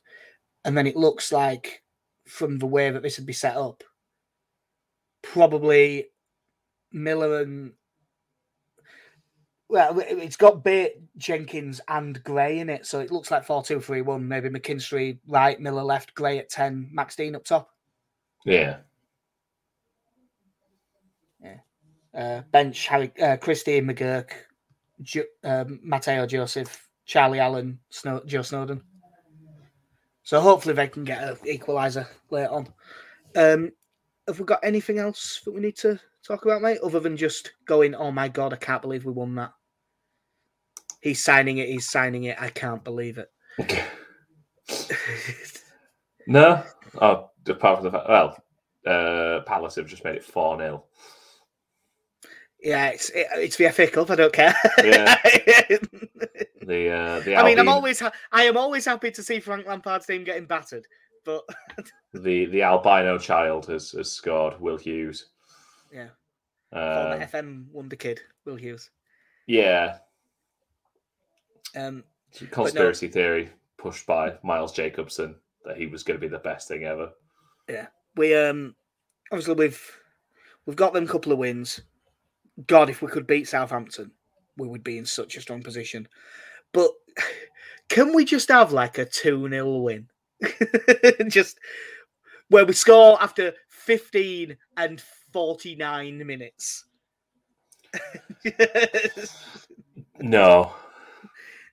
and 0.66 0.76
then 0.78 0.88
it 0.88 0.98
looks 0.98 1.32
like 1.32 1.82
from 2.26 2.58
the 2.60 2.66
way 2.66 2.90
that 2.90 3.02
this 3.02 3.18
would 3.18 3.26
be 3.28 3.32
set 3.32 3.56
up, 3.56 3.84
probably 5.22 6.08
Miller 6.92 7.42
and 7.42 7.72
well, 9.70 10.00
it- 10.00 10.18
it's 10.18 10.38
got 10.38 10.64
Bate, 10.64 10.94
Jenkins, 11.18 11.82
and 11.90 12.24
Gray 12.24 12.60
in 12.60 12.70
it, 12.70 12.86
so 12.86 13.00
it 13.02 13.12
looks 13.12 13.32
like 13.32 13.44
4 13.44 13.64
2 13.64 13.82
3 13.82 14.02
1. 14.02 14.26
Maybe 14.28 14.50
McKinstry 14.50 15.20
right, 15.28 15.60
Miller 15.60 15.84
left, 15.84 16.14
Gray 16.14 16.38
at 16.40 16.50
10, 16.50 16.90
Max 16.92 17.16
Dean 17.18 17.36
up 17.36 17.44
top. 17.44 17.70
Yeah, 18.46 18.78
Uh, 22.18 22.42
bench, 22.52 22.88
Harry, 22.88 23.12
uh, 23.22 23.38
Christie, 23.38 23.80
McGurk, 23.80 24.32
jo- 25.04 25.22
um, 25.44 25.80
Mateo 25.84 26.26
Joseph, 26.26 26.88
Charlie 27.06 27.40
Allen, 27.40 27.80
Snow- 27.90 28.24
Joe 28.26 28.42
Snowden. 28.42 28.82
So 30.24 30.42
hopefully 30.42 30.74
they 30.74 30.88
can 30.88 31.04
get 31.04 31.24
an 31.24 31.36
equaliser 31.46 32.08
later 32.32 32.52
on. 32.52 32.74
Um, 33.36 33.72
have 34.28 34.40
we 34.40 34.46
got 34.46 34.64
anything 34.64 34.98
else 34.98 35.42
that 35.46 35.54
we 35.54 35.62
need 35.62 35.78
to 35.78 36.00
talk 36.26 36.44
about, 36.44 36.64
mate? 36.64 36.80
Other 36.84 37.00
than 37.00 37.16
just 37.16 37.54
going, 37.66 37.94
oh 37.94 38.12
my 38.12 38.28
god, 38.28 38.52
I 38.52 38.58
can't 38.58 38.82
believe 38.82 39.06
we 39.06 39.12
won 39.14 39.36
that. 39.36 39.54
He's 41.02 41.24
signing 41.24 41.60
it. 41.60 41.70
He's 41.70 41.88
signing 41.88 42.24
it. 42.24 42.42
I 42.42 42.50
can't 42.50 42.84
believe 42.84 43.20
it. 43.20 43.32
no. 46.28 46.64
Oh, 47.00 47.30
apart 47.48 47.78
from 47.78 47.86
the 47.86 47.92
fact, 47.92 48.10
well, 48.10 48.44
uh, 48.88 49.42
Palace 49.46 49.76
have 49.76 49.86
just 49.86 50.04
made 50.04 50.16
it 50.16 50.26
four 50.26 50.58
0 50.58 50.84
yeah, 52.62 52.88
it's 52.90 53.10
it, 53.10 53.28
it's 53.34 53.56
the 53.58 53.70
FA 53.72 53.88
Cup. 53.88 54.10
I 54.12 54.16
don't 54.16 54.34
care. 54.34 54.56
Yeah. 54.84 55.18
The 56.68 56.90
uh, 56.90 57.20
the 57.22 57.38
I 57.38 57.46
mean, 57.46 57.60
I'm 57.60 57.70
always 57.70 58.02
ha- 58.02 58.12
I 58.30 58.44
am 58.44 58.58
always 58.58 58.84
happy 58.84 59.10
to 59.12 59.24
see 59.24 59.40
Frank 59.40 59.66
Lampard's 59.66 60.06
team 60.06 60.26
getting 60.26 60.44
battered, 60.44 60.86
but 61.24 61.46
the 62.14 62.46
the 62.48 62.62
albino 62.62 63.18
child 63.18 63.68
has, 63.68 63.92
has 63.92 64.12
scored. 64.12 64.60
Will 64.60 64.76
Hughes. 64.76 65.28
Yeah. 65.94 66.10
former 66.74 67.14
Um, 67.16 67.22
FM 67.22 67.72
wonder 67.72 67.96
kid 67.96 68.20
Will 68.44 68.58
Hughes. 68.58 68.90
yeah. 69.46 70.00
Um, 71.74 72.04
Conspiracy 72.52 73.08
theory 73.08 73.50
pushed 73.78 74.06
by 74.06 74.34
Miles 74.44 74.74
Jacobson 74.74 75.36
that 75.64 75.78
he 75.78 75.88
was 75.88 76.04
going 76.04 76.20
to 76.20 76.26
be 76.26 76.30
the 76.30 76.40
best 76.40 76.68
thing 76.68 76.84
ever. 76.84 77.12
Yeah, 77.70 77.88
we 78.18 78.36
um 78.36 78.76
obviously 79.32 79.56
we've 79.56 80.00
we've 80.66 80.76
got 80.76 80.92
them 80.92 81.08
couple 81.08 81.32
of 81.32 81.38
wins. 81.38 81.80
God, 82.66 82.90
if 82.90 83.02
we 83.02 83.08
could 83.08 83.28
beat 83.28 83.48
Southampton, 83.48 84.12
we 84.58 84.68
would 84.68 84.84
be 84.84 84.98
in 84.98 85.06
such 85.06 85.38
a 85.38 85.42
strong 85.42 85.62
position. 85.62 86.08
But 86.74 86.92
can 87.90 88.14
we 88.14 88.26
just 88.26 88.50
have 88.50 88.72
like 88.72 88.98
a 88.98 89.06
2 89.06 89.50
0 89.50 89.78
win? 89.78 90.08
just 91.28 91.60
where 92.50 92.66
we 92.66 92.74
score 92.74 93.22
after 93.22 93.54
15 93.70 94.58
and 94.78 95.02
49 95.34 96.26
minutes. 96.26 96.86
No, 100.20 100.74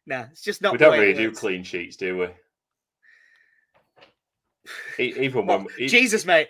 nah, 0.07 0.26
it's 0.30 0.43
just 0.43 0.61
not. 0.61 0.72
we 0.72 0.78
don't 0.78 0.99
really 0.99 1.14
do 1.14 1.32
clean 1.32 1.64
sheets, 1.64 1.97
do 1.97 2.18
we? 4.99 5.03
Even 5.05 5.47
when 5.47 5.66
e- 5.78 5.89
Jesus, 5.89 6.26
mate. 6.26 6.49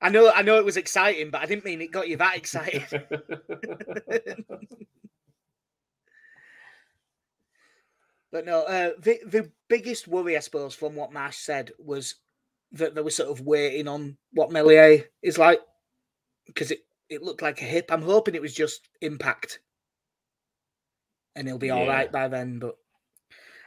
I 0.00 0.10
know, 0.10 0.30
I 0.30 0.42
know 0.42 0.58
it 0.58 0.64
was 0.64 0.76
exciting, 0.76 1.30
but 1.30 1.40
I 1.42 1.46
didn't 1.46 1.64
mean 1.64 1.80
it 1.80 1.90
got 1.90 2.08
you 2.08 2.16
that 2.18 2.36
excited. 2.36 2.84
But 8.32 8.44
no, 8.44 8.64
uh, 8.64 8.90
the 8.98 9.20
the 9.24 9.50
biggest 9.68 10.08
worry, 10.08 10.36
I 10.36 10.40
suppose, 10.40 10.74
from 10.74 10.94
what 10.94 11.12
Marsch 11.12 11.36
said 11.36 11.70
was 11.78 12.16
that 12.72 12.94
they 12.94 13.00
were 13.00 13.10
sort 13.10 13.30
of 13.30 13.40
waiting 13.46 13.88
on 13.88 14.16
what 14.32 14.50
Meslier 14.50 15.04
is 15.22 15.38
like 15.38 15.60
because 16.44 16.70
it, 16.70 16.80
it 17.08 17.22
looked 17.22 17.42
like 17.42 17.62
a 17.62 17.64
hip. 17.64 17.86
I'm 17.90 18.02
hoping 18.02 18.34
it 18.34 18.42
was 18.42 18.52
just 18.54 18.88
impact, 19.00 19.60
and 21.34 21.46
he'll 21.46 21.58
be 21.58 21.70
all 21.70 21.86
Yeah. 21.86 21.92
right 21.94 22.12
by 22.12 22.28
then. 22.28 22.58
But 22.58 22.76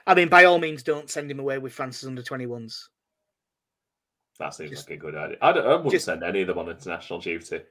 I 0.06 0.14
mean, 0.14 0.30
by 0.30 0.44
all 0.46 0.60
means, 0.60 0.84
don't 0.84 1.10
send 1.10 1.32
him 1.32 1.40
away 1.40 1.58
with 1.58 1.74
France's 1.74 2.08
under 2.08 2.22
21s. 2.22 2.90
That 4.40 4.54
seems 4.54 4.72
Just- 4.72 4.90
like 4.90 4.98
a 4.98 5.02
good 5.02 5.16
idea. 5.16 5.38
I, 5.42 5.52
don't, 5.52 5.66
I 5.66 5.76
wouldn't 5.76 5.92
just- 5.92 6.06
send 6.06 6.24
any 6.24 6.42
of 6.42 6.48
them 6.48 6.58
on 6.58 6.70
international 6.70 7.20
duty. 7.20 7.62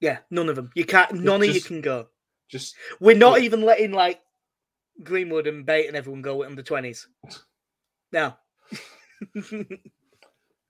Yeah, 0.00 0.18
none 0.30 0.48
of 0.48 0.56
them. 0.56 0.70
You 0.74 0.84
can't. 0.84 1.12
None 1.14 1.42
of 1.42 1.54
you 1.54 1.60
can 1.60 1.80
go. 1.80 2.08
Just 2.48 2.74
We're 3.00 3.16
not 3.16 3.34
Look- 3.34 3.42
even 3.42 3.62
letting 3.62 3.92
like 3.92 4.20
Greenwood 5.02 5.46
and 5.46 5.64
Bate 5.64 5.86
and 5.88 5.96
everyone 5.96 6.22
go 6.22 6.36
with 6.36 6.48
under 6.48 6.62
20s. 6.62 7.06
No. 8.12 8.34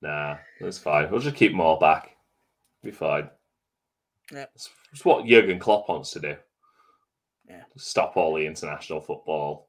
nah, 0.01 0.37
that's 0.61 0.79
fine. 0.79 1.11
We'll 1.11 1.21
just 1.21 1.37
keep 1.37 1.53
them 1.53 1.61
all 1.61 1.79
back. 1.79 2.17
Be 2.83 2.91
fine. 2.91 3.31
Yeah. 4.33 4.47
It's, 4.55 4.71
it's 4.93 5.05
what 5.05 5.27
Jurgen 5.27 5.59
Klopp 5.59 5.89
wants 5.89 6.11
to 6.13 6.21
do. 6.21 6.37
Yeah. 7.49 7.63
Stop 7.77 8.17
all 8.17 8.35
the 8.35 8.47
international 8.47 9.01
football. 9.01 9.69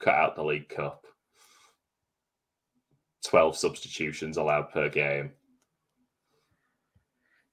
Cut 0.00 0.14
out 0.14 0.34
the 0.36 0.44
League 0.44 0.68
Cup. 0.68 1.04
Twelve 3.26 3.56
substitutions 3.56 4.36
allowed 4.36 4.70
per 4.70 4.88
game. 4.88 5.30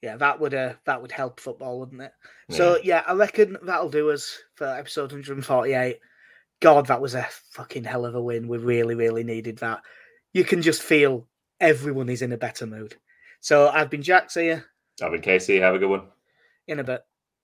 Yeah, 0.02 0.16
that 0.18 0.40
would 0.40 0.54
uh, 0.54 0.74
that 0.86 1.02
would 1.02 1.12
help 1.12 1.40
football, 1.40 1.80
wouldn't 1.80 2.02
it? 2.02 2.12
So 2.52 2.80
yeah, 2.84 3.04
I 3.06 3.14
reckon 3.14 3.58
that'll 3.64 3.90
do 3.90 4.12
us 4.12 4.40
for 4.56 4.66
episode 4.66 5.12
148. 5.12 6.00
God, 6.62 6.88
that 6.88 7.02
was 7.02 7.16
a 7.16 7.28
fucking 7.52 7.84
hell 7.84 8.06
of 8.06 8.16
a 8.16 8.22
win. 8.22 8.48
We 8.48 8.58
really, 8.58 8.96
really 8.96 9.24
needed 9.24 9.58
that. 9.60 9.82
You 10.34 10.44
can 10.44 10.62
just 10.62 10.82
feel 10.82 11.28
everyone 11.60 12.10
is 12.10 12.22
in 12.22 12.32
a 12.32 12.38
better 12.38 12.66
mood. 12.66 12.96
So 13.42 13.70
I've 13.70 13.90
been 13.90 14.02
Jack. 14.02 14.32
See 14.32 14.48
you 14.48 14.62
I've 15.02 15.12
been 15.12 15.22
Casey. 15.22 15.60
Have 15.60 15.76
a 15.76 15.80
good 15.80 15.90
one. 15.90 16.08
in 16.68 16.80
a 16.80 16.84
bit. 16.84 17.02